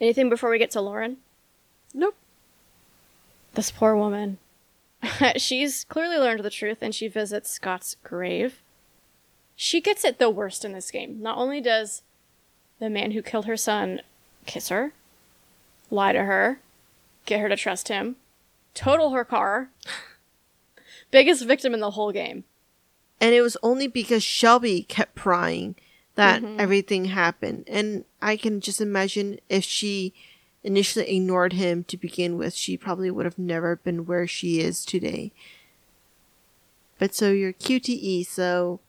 Anything 0.00 0.30
before 0.30 0.50
we 0.50 0.58
get 0.58 0.70
to 0.72 0.80
Lauren? 0.80 1.18
Nope. 1.92 2.16
This 3.54 3.70
poor 3.70 3.94
woman. 3.94 4.38
She's 5.36 5.84
clearly 5.84 6.16
learned 6.16 6.42
the 6.42 6.50
truth 6.50 6.78
and 6.80 6.94
she 6.94 7.08
visits 7.08 7.50
Scott's 7.50 7.96
grave. 8.02 8.62
She 9.56 9.80
gets 9.80 10.04
it 10.04 10.18
the 10.18 10.30
worst 10.30 10.64
in 10.64 10.72
this 10.72 10.90
game. 10.90 11.20
Not 11.20 11.36
only 11.36 11.60
does 11.60 12.02
the 12.78 12.88
man 12.88 13.10
who 13.10 13.22
killed 13.22 13.44
her 13.44 13.56
son 13.56 14.00
kiss 14.46 14.70
her, 14.70 14.94
lie 15.90 16.12
to 16.12 16.24
her, 16.24 16.60
get 17.26 17.40
her 17.40 17.48
to 17.48 17.56
trust 17.56 17.88
him, 17.88 18.16
total 18.72 19.10
her 19.10 19.24
car, 19.24 19.68
biggest 21.10 21.44
victim 21.44 21.74
in 21.74 21.80
the 21.80 21.90
whole 21.90 22.12
game. 22.12 22.44
And 23.20 23.34
it 23.34 23.42
was 23.42 23.56
only 23.62 23.86
because 23.86 24.22
Shelby 24.22 24.82
kept 24.82 25.14
prying 25.14 25.74
that 26.14 26.42
mm-hmm. 26.42 26.58
everything 26.58 27.06
happened. 27.06 27.64
And 27.66 28.04
I 28.20 28.36
can 28.36 28.60
just 28.60 28.80
imagine 28.80 29.40
if 29.48 29.64
she 29.64 30.14
initially 30.62 31.16
ignored 31.16 31.54
him 31.54 31.84
to 31.84 31.96
begin 31.96 32.36
with, 32.36 32.54
she 32.54 32.76
probably 32.76 33.10
would 33.10 33.24
have 33.24 33.38
never 33.38 33.76
been 33.76 34.06
where 34.06 34.26
she 34.26 34.60
is 34.60 34.84
today. 34.84 35.32
But 36.98 37.14
so 37.14 37.30
you're 37.30 37.52
QTE. 37.52 38.26
So 38.26 38.80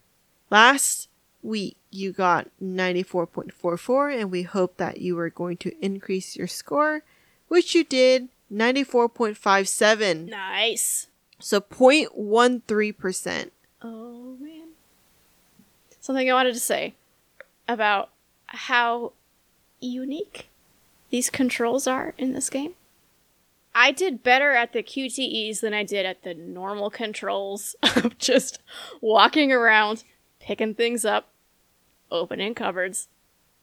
last 0.49 1.07
week 1.41 1.77
you 1.89 2.11
got 2.11 2.49
94.44, 2.61 4.19
and 4.19 4.31
we 4.31 4.43
hope 4.43 4.77
that 4.77 4.99
you 4.99 5.15
were 5.15 5.29
going 5.29 5.57
to 5.57 5.73
increase 5.83 6.35
your 6.35 6.47
score, 6.47 7.03
which 7.47 7.73
you 7.73 7.83
did 7.83 8.29
94.57. 8.51 10.29
Nice. 10.29 11.07
So 11.39 11.61
0.13%. 11.61 13.51
Oh 13.81 14.37
man. 14.39 14.69
Something 15.99 16.29
I 16.29 16.33
wanted 16.33 16.53
to 16.53 16.59
say 16.59 16.95
about 17.67 18.09
how 18.47 19.13
unique 19.79 20.49
these 21.09 21.29
controls 21.29 21.87
are 21.87 22.13
in 22.17 22.33
this 22.33 22.49
game. 22.49 22.75
I 23.73 23.91
did 23.91 24.23
better 24.23 24.51
at 24.51 24.73
the 24.73 24.83
QTEs 24.83 25.61
than 25.61 25.73
I 25.73 25.83
did 25.83 26.05
at 26.05 26.23
the 26.23 26.33
normal 26.33 26.89
controls 26.89 27.75
of 27.95 28.17
just 28.17 28.59
walking 28.99 29.51
around, 29.51 30.03
picking 30.39 30.75
things 30.75 31.05
up, 31.05 31.29
opening 32.11 32.53
cupboards. 32.53 33.07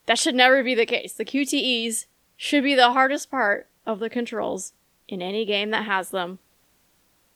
That 0.07 0.19
should 0.19 0.35
never 0.35 0.62
be 0.62 0.75
the 0.75 0.87
case. 0.87 1.12
The 1.12 1.25
QTEs 1.25 2.07
should 2.37 2.64
be 2.64 2.75
the 2.75 2.93
hardest 2.93 3.31
part 3.31 3.66
of 3.85 3.99
the 3.99 4.09
controls 4.09 4.73
in 5.07 5.21
any 5.21 5.45
game 5.45 5.71
that 5.71 5.85
has 5.85 6.11
them. 6.11 6.39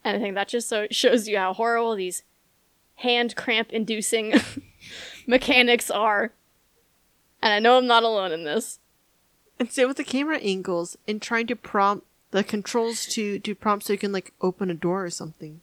And 0.05 0.17
I 0.17 0.21
think 0.21 0.35
that 0.35 0.49
just 0.49 0.69
so 0.69 0.87
shows 0.91 1.29
you 1.29 1.37
how 1.37 1.53
horrible 1.53 1.95
these 1.95 2.23
hand 2.97 3.37
cramp 3.37 3.73
inducing 3.73 4.35
mechanics 5.27 5.91
are. 5.91 6.33
And 7.43 7.53
I 7.53 7.59
know 7.59 7.79
I'm 7.79 7.87
not 7.87 8.05
alone 8.05 8.33
in 8.33 8.45
this. 8.45 8.79
And 9.59 9.71
same 9.71 9.89
with 9.89 9.97
the 9.97 10.05
camera 10.05 10.39
angles 10.39 10.97
and 11.07 11.21
trying 11.21 11.47
to 11.49 11.57
prompt 11.57 12.07
the 12.31 12.43
controls 12.43 13.07
to 13.07 13.39
to 13.39 13.55
prompt 13.55 13.87
so 13.87 13.93
you 13.93 13.99
can 13.99 14.13
like 14.13 14.33
open 14.41 14.71
a 14.71 14.75
door 14.75 15.05
or 15.05 15.11
something. 15.11 15.61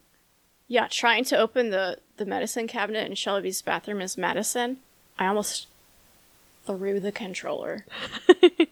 Yeah, 0.67 0.87
trying 0.87 1.23
to 1.25 1.37
open 1.37 1.71
the, 1.71 1.97
the 2.17 2.25
medicine 2.27 2.67
cabinet 2.67 3.07
in 3.07 3.15
Shelby's 3.15 3.61
bathroom 3.61 4.01
is 4.01 4.17
Madison. 4.19 4.77
I 5.17 5.25
almost 5.25 5.65
threw 6.65 6.99
the 6.99 7.11
controller. 7.11 7.85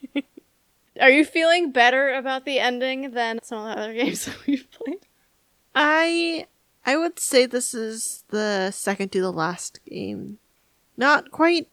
Are 1.02 1.10
you 1.10 1.26
feeling 1.26 1.72
better 1.72 2.14
about 2.14 2.46
the 2.46 2.60
ending 2.60 3.12
than 3.12 3.40
some 3.42 3.66
of 3.66 3.76
the 3.76 3.82
other 3.82 3.94
games 3.96 4.26
that 4.26 4.46
we've 4.46 4.70
played? 4.72 5.00
I 5.74 6.46
I 6.88 6.96
would 6.96 7.20
say 7.20 7.46
this 7.46 7.74
is 7.74 8.24
the 8.30 8.72
second 8.72 9.12
to 9.12 9.22
the 9.22 9.32
last 9.32 9.80
game. 9.86 10.40
Not 10.96 11.32
quite 11.32 11.68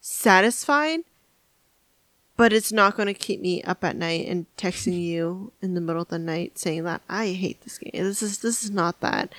satisfied, 0.00 1.00
but 2.36 2.52
it's 2.52 2.70
not 2.70 2.96
going 2.96 3.06
to 3.06 3.14
keep 3.14 3.40
me 3.40 3.62
up 3.62 3.82
at 3.82 3.96
night 3.96 4.28
and 4.28 4.44
texting 4.56 5.00
you 5.02 5.52
in 5.62 5.74
the 5.74 5.80
middle 5.80 6.02
of 6.02 6.08
the 6.08 6.18
night 6.18 6.58
saying 6.58 6.84
that 6.84 7.00
I 7.08 7.28
hate 7.28 7.62
this 7.62 7.78
game. 7.78 7.90
This 7.94 8.22
is 8.22 8.38
this 8.38 8.62
is 8.62 8.70
not 8.70 9.00
that. 9.00 9.34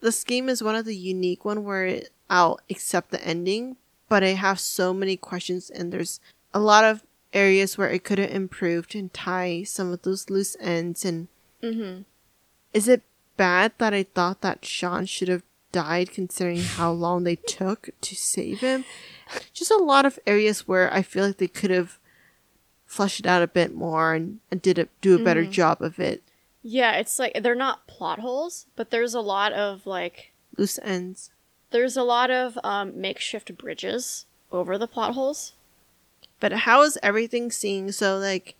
This 0.00 0.22
game 0.24 0.48
is 0.48 0.62
one 0.62 0.76
of 0.76 0.84
the 0.84 0.96
unique 0.96 1.44
one 1.44 1.64
where 1.64 2.02
I'll 2.30 2.60
accept 2.70 3.10
the 3.10 3.24
ending, 3.26 3.76
but 4.08 4.22
I 4.22 4.30
have 4.34 4.60
so 4.60 4.94
many 4.94 5.16
questions 5.16 5.68
and 5.68 5.92
there's 5.92 6.20
a 6.54 6.60
lot 6.60 6.84
of 6.84 7.02
areas 7.32 7.76
where 7.76 7.90
it 7.90 8.04
could 8.04 8.18
have 8.18 8.30
improved 8.30 8.94
and 8.94 9.12
tie 9.12 9.64
some 9.64 9.90
of 9.92 10.02
those 10.02 10.30
loose 10.30 10.56
ends 10.60 11.04
and 11.04 11.28
Mm-hmm. 11.62 12.02
is 12.74 12.86
it 12.86 13.02
bad 13.36 13.72
that 13.78 13.94
I 13.94 14.02
thought 14.04 14.40
that 14.40 14.64
Shaun 14.64 15.06
should 15.06 15.28
have 15.28 15.42
died 15.72 16.10
considering 16.12 16.60
how 16.62 16.90
long 16.90 17.24
they 17.24 17.36
took 17.36 17.90
to 18.00 18.14
save 18.14 18.60
him? 18.60 18.84
Just 19.52 19.70
a 19.70 19.76
lot 19.76 20.06
of 20.06 20.18
areas 20.26 20.66
where 20.68 20.92
I 20.92 21.02
feel 21.02 21.26
like 21.26 21.38
they 21.38 21.48
could 21.48 21.70
have 21.70 21.98
fleshed 22.86 23.20
it 23.20 23.26
out 23.26 23.42
a 23.42 23.48
bit 23.48 23.74
more 23.74 24.14
and, 24.14 24.38
and 24.50 24.62
did 24.62 24.78
a, 24.78 24.88
do 25.00 25.20
a 25.20 25.24
better 25.24 25.44
job 25.44 25.82
of 25.82 25.98
it. 25.98 26.22
Yeah, 26.62 26.92
it's 26.92 27.18
like 27.18 27.40
they're 27.42 27.54
not 27.54 27.86
plot 27.86 28.20
holes, 28.20 28.66
but 28.76 28.90
there's 28.90 29.14
a 29.14 29.20
lot 29.20 29.52
of 29.52 29.86
like 29.86 30.32
Loose 30.56 30.78
ends. 30.82 31.30
there's 31.70 31.96
a 31.96 32.02
lot 32.02 32.30
of 32.30 32.58
um, 32.64 33.00
makeshift 33.00 33.56
bridges 33.58 34.26
over 34.50 34.78
the 34.78 34.88
plot 34.88 35.14
holes. 35.14 35.52
But 36.40 36.52
how 36.52 36.82
is 36.82 36.98
everything 37.02 37.50
seeing 37.50 37.92
so 37.92 38.18
like 38.18 38.54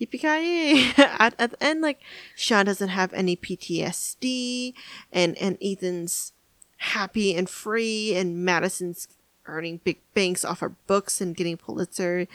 yippee 0.00 0.98
at, 0.98 1.34
at 1.38 1.50
the 1.50 1.62
end 1.62 1.80
like 1.80 2.00
Shaun 2.34 2.66
doesn't 2.66 2.88
have 2.88 3.12
any 3.12 3.36
PTSD 3.36 4.74
and 5.12 5.36
and 5.38 5.58
Ethan's 5.60 6.32
happy 6.78 7.34
and 7.34 7.48
free 7.48 8.14
and 8.14 8.44
Madison's 8.44 9.08
earning 9.46 9.80
big 9.84 9.98
banks 10.14 10.44
off 10.44 10.60
her 10.60 10.70
books 10.86 11.20
and 11.20 11.36
getting 11.36 11.56
Pulitzer 11.56 12.26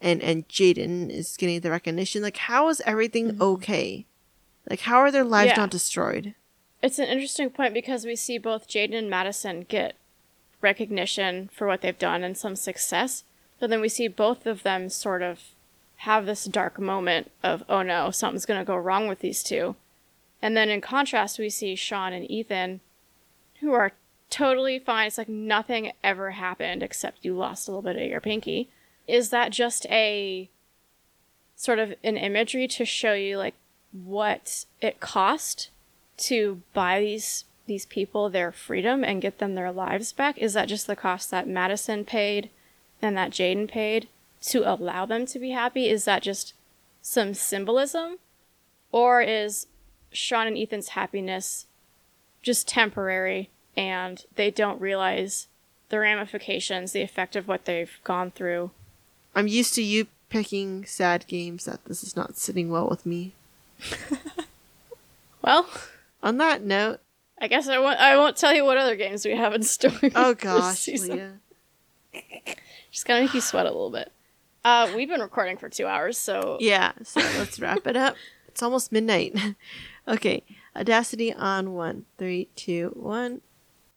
and 0.00 0.22
and 0.22 0.48
Jayden 0.48 1.10
is 1.10 1.36
getting 1.36 1.60
the 1.60 1.70
recognition. 1.70 2.22
Like 2.22 2.36
how 2.36 2.68
is 2.68 2.82
everything 2.84 3.32
mm-hmm. 3.32 3.42
okay? 3.42 4.06
Like 4.68 4.80
how 4.80 4.98
are 4.98 5.10
their 5.10 5.24
lives 5.24 5.52
Yeah. 5.52 5.62
not 5.62 5.70
destroyed? 5.70 6.34
It's 6.82 6.98
an 6.98 7.08
interesting 7.08 7.50
point 7.50 7.72
because 7.72 8.04
we 8.04 8.16
see 8.16 8.36
both 8.36 8.68
Jayden 8.68 8.94
and 8.94 9.08
Madison 9.08 9.62
get 9.62 9.94
recognition 10.60 11.48
for 11.52 11.66
what 11.66 11.80
they've 11.80 11.98
done 11.98 12.22
and 12.24 12.36
some 12.36 12.56
success, 12.56 13.24
but 13.58 13.70
then 13.70 13.80
we 13.80 13.88
see 13.88 14.08
both 14.08 14.46
of 14.46 14.64
them 14.64 14.88
sort 14.88 15.22
of 15.22 15.53
have 15.98 16.26
this 16.26 16.44
dark 16.44 16.78
moment 16.78 17.30
of, 17.42 17.64
oh 17.68 17.82
no, 17.82 18.10
something's 18.10 18.46
going 18.46 18.60
to 18.60 18.64
go 18.64 18.76
wrong 18.76 19.08
with 19.08 19.20
these 19.20 19.42
two. 19.42 19.76
And 20.42 20.56
then 20.56 20.68
in 20.68 20.80
contrast, 20.80 21.38
we 21.38 21.48
see 21.48 21.74
Shaun 21.74 22.12
and 22.12 22.30
Ethan, 22.30 22.80
who 23.60 23.72
are 23.72 23.92
totally 24.28 24.78
fine. 24.78 25.06
It's 25.06 25.18
like 25.18 25.28
nothing 25.28 25.92
ever 26.02 26.32
happened 26.32 26.82
except 26.82 27.24
you 27.24 27.34
lost 27.34 27.66
a 27.66 27.70
little 27.70 27.82
bit 27.82 27.96
of 27.96 28.08
your 28.08 28.20
pinky. 28.20 28.68
Is 29.06 29.30
that 29.30 29.52
just 29.52 29.86
a 29.86 30.50
sort 31.56 31.78
of 31.78 31.94
an 32.02 32.16
imagery 32.16 32.66
to 32.68 32.84
show 32.84 33.14
you 33.14 33.38
like 33.38 33.54
what 33.92 34.66
it 34.80 35.00
cost 35.00 35.70
to 36.16 36.62
buy 36.72 37.00
these 37.00 37.44
these 37.66 37.86
people 37.86 38.28
their 38.28 38.52
freedom 38.52 39.02
and 39.02 39.22
get 39.22 39.38
them 39.38 39.54
their 39.54 39.72
lives 39.72 40.12
back? 40.12 40.36
Is 40.38 40.52
that 40.52 40.68
just 40.68 40.86
the 40.86 40.96
cost 40.96 41.30
that 41.30 41.48
Madison 41.48 42.04
paid 42.04 42.50
and 43.00 43.16
that 43.16 43.30
Jayden 43.30 43.68
paid 43.68 44.08
to 44.48 44.70
allow 44.70 45.06
them 45.06 45.26
to 45.26 45.38
be 45.38 45.50
happy? 45.50 45.88
Is 45.88 46.04
that 46.04 46.22
just 46.22 46.54
some 47.02 47.34
symbolism? 47.34 48.18
Or 48.92 49.20
is 49.20 49.66
Shaun 50.12 50.46
and 50.46 50.56
Ethan's 50.58 50.88
happiness 50.90 51.66
just 52.42 52.68
temporary 52.68 53.50
and 53.76 54.24
they 54.36 54.50
don't 54.50 54.80
realize 54.80 55.48
the 55.88 55.98
ramifications, 55.98 56.92
the 56.92 57.02
effect 57.02 57.36
of 57.36 57.48
what 57.48 57.64
they've 57.64 57.98
gone 58.04 58.30
through? 58.30 58.70
I'm 59.34 59.48
used 59.48 59.74
to 59.74 59.82
you 59.82 60.06
picking 60.28 60.84
sad 60.84 61.26
games 61.26 61.64
that 61.64 61.84
this 61.84 62.02
is 62.02 62.16
not 62.16 62.36
sitting 62.36 62.70
well 62.70 62.88
with 62.88 63.04
me 63.06 63.32
Well, 65.42 65.68
on 66.22 66.38
that 66.38 66.62
note 66.62 67.00
I 67.40 67.48
guess 67.48 67.68
I 67.68 67.78
won't, 67.78 67.98
I 68.00 68.16
won't 68.16 68.36
tell 68.36 68.54
you 68.54 68.64
what 68.64 68.78
other 68.78 68.96
games 68.96 69.24
we 69.26 69.36
have 69.36 69.52
in 69.54 69.62
store. 69.62 69.92
oh 70.14 70.34
gosh. 70.38 70.88
Leah. 70.88 71.32
Just 72.90 73.06
gonna 73.06 73.22
make 73.22 73.34
you 73.34 73.40
sweat 73.40 73.66
a 73.66 73.70
little 73.70 73.90
bit. 73.90 74.10
Uh, 74.64 74.90
we've 74.96 75.08
been 75.08 75.20
recording 75.20 75.56
for 75.58 75.68
two 75.68 75.86
hours, 75.86 76.16
so 76.16 76.56
Yeah, 76.60 76.92
so 77.02 77.20
let's 77.38 77.60
wrap 77.60 77.86
it 77.86 77.96
up. 77.96 78.16
It's 78.48 78.62
almost 78.62 78.92
midnight. 78.92 79.36
okay, 80.08 80.42
Audacity 80.76 81.32
on 81.32 81.72
one, 81.72 82.04
three, 82.18 82.48
two, 82.56 82.90
one. 82.94 83.42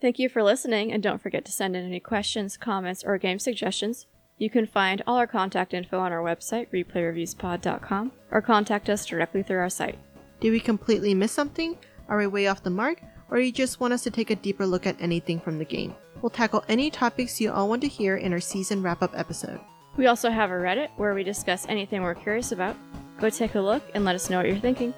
thank 0.02 0.20
you 0.20 0.30
for 0.30 0.44
listening, 0.44 0.92
and 0.92 1.02
don't 1.02 1.22
forget 1.22 1.46
to 1.46 1.52
send 1.52 1.76
in 1.76 1.86
any 1.86 2.00
questions, 2.00 2.58
comments, 2.58 3.04
or 3.04 3.18
game 3.18 3.40
suggestions. 3.40 4.06
You 4.38 4.50
can 4.50 4.68
find 4.68 5.02
all 5.08 5.18
our 5.18 5.26
contact 5.26 5.74
info 5.74 6.00
on 6.00 6.12
our 6.12 6.22
website, 6.22 6.68
replayreviewspod.com, 6.72 8.12
or 8.30 8.42
contact 8.42 8.90
us 8.90 9.06
directly 9.06 9.42
through 9.42 9.58
our 9.60 9.70
site. 9.70 9.98
Did 10.40 10.52
we 10.52 10.60
completely 10.60 11.16
miss 11.16 11.32
something? 11.32 11.78
Are 12.08 12.18
we 12.18 12.28
way 12.28 12.48
off 12.48 12.62
the 12.62 12.70
mark? 12.70 13.02
Or 13.32 13.40
you 13.40 13.52
just 13.52 13.80
want 13.80 13.94
us 13.94 14.04
to 14.04 14.12
take 14.12 14.30
a 14.30 14.36
deeper 14.36 14.68
look 14.68 14.86
at 14.86 15.02
anything 15.02 15.40
from 15.40 15.58
the 15.58 15.66
game? 15.66 15.96
We'll 16.22 16.30
tackle 16.30 16.64
any 16.70 16.92
topics 16.92 17.42
you 17.42 17.52
all 17.52 17.68
want 17.68 17.82
to 17.82 17.88
hear 17.88 18.16
in 18.18 18.32
our 18.34 18.40
season 18.40 18.84
wrap 18.84 19.02
up 19.02 19.18
episode. 19.18 19.60
We 19.98 20.06
also 20.06 20.30
have 20.30 20.52
a 20.52 20.54
Reddit 20.54 20.90
where 20.98 21.16
we 21.16 21.24
discuss 21.24 21.66
anything 21.68 22.04
we're 22.04 22.14
curious 22.14 22.52
about. 22.52 22.76
Go 23.20 23.32
take 23.32 23.56
a 23.56 23.60
look 23.60 23.84
and 23.96 24.06
let 24.06 24.14
us 24.14 24.30
know 24.30 24.38
what 24.38 24.48
you're 24.48 24.58
thinking. 24.58 24.94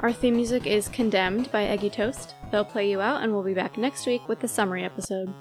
Our 0.00 0.12
theme 0.12 0.36
music 0.36 0.66
is 0.66 0.88
Condemned 0.88 1.52
by 1.52 1.64
Eggy 1.64 1.90
Toast. 1.90 2.34
They'll 2.50 2.64
play 2.64 2.90
you 2.90 3.02
out, 3.02 3.22
and 3.22 3.32
we'll 3.32 3.42
be 3.42 3.52
back 3.52 3.76
next 3.76 4.06
week 4.06 4.26
with 4.26 4.40
the 4.40 4.48
summary 4.48 4.82
episode. 4.82 5.32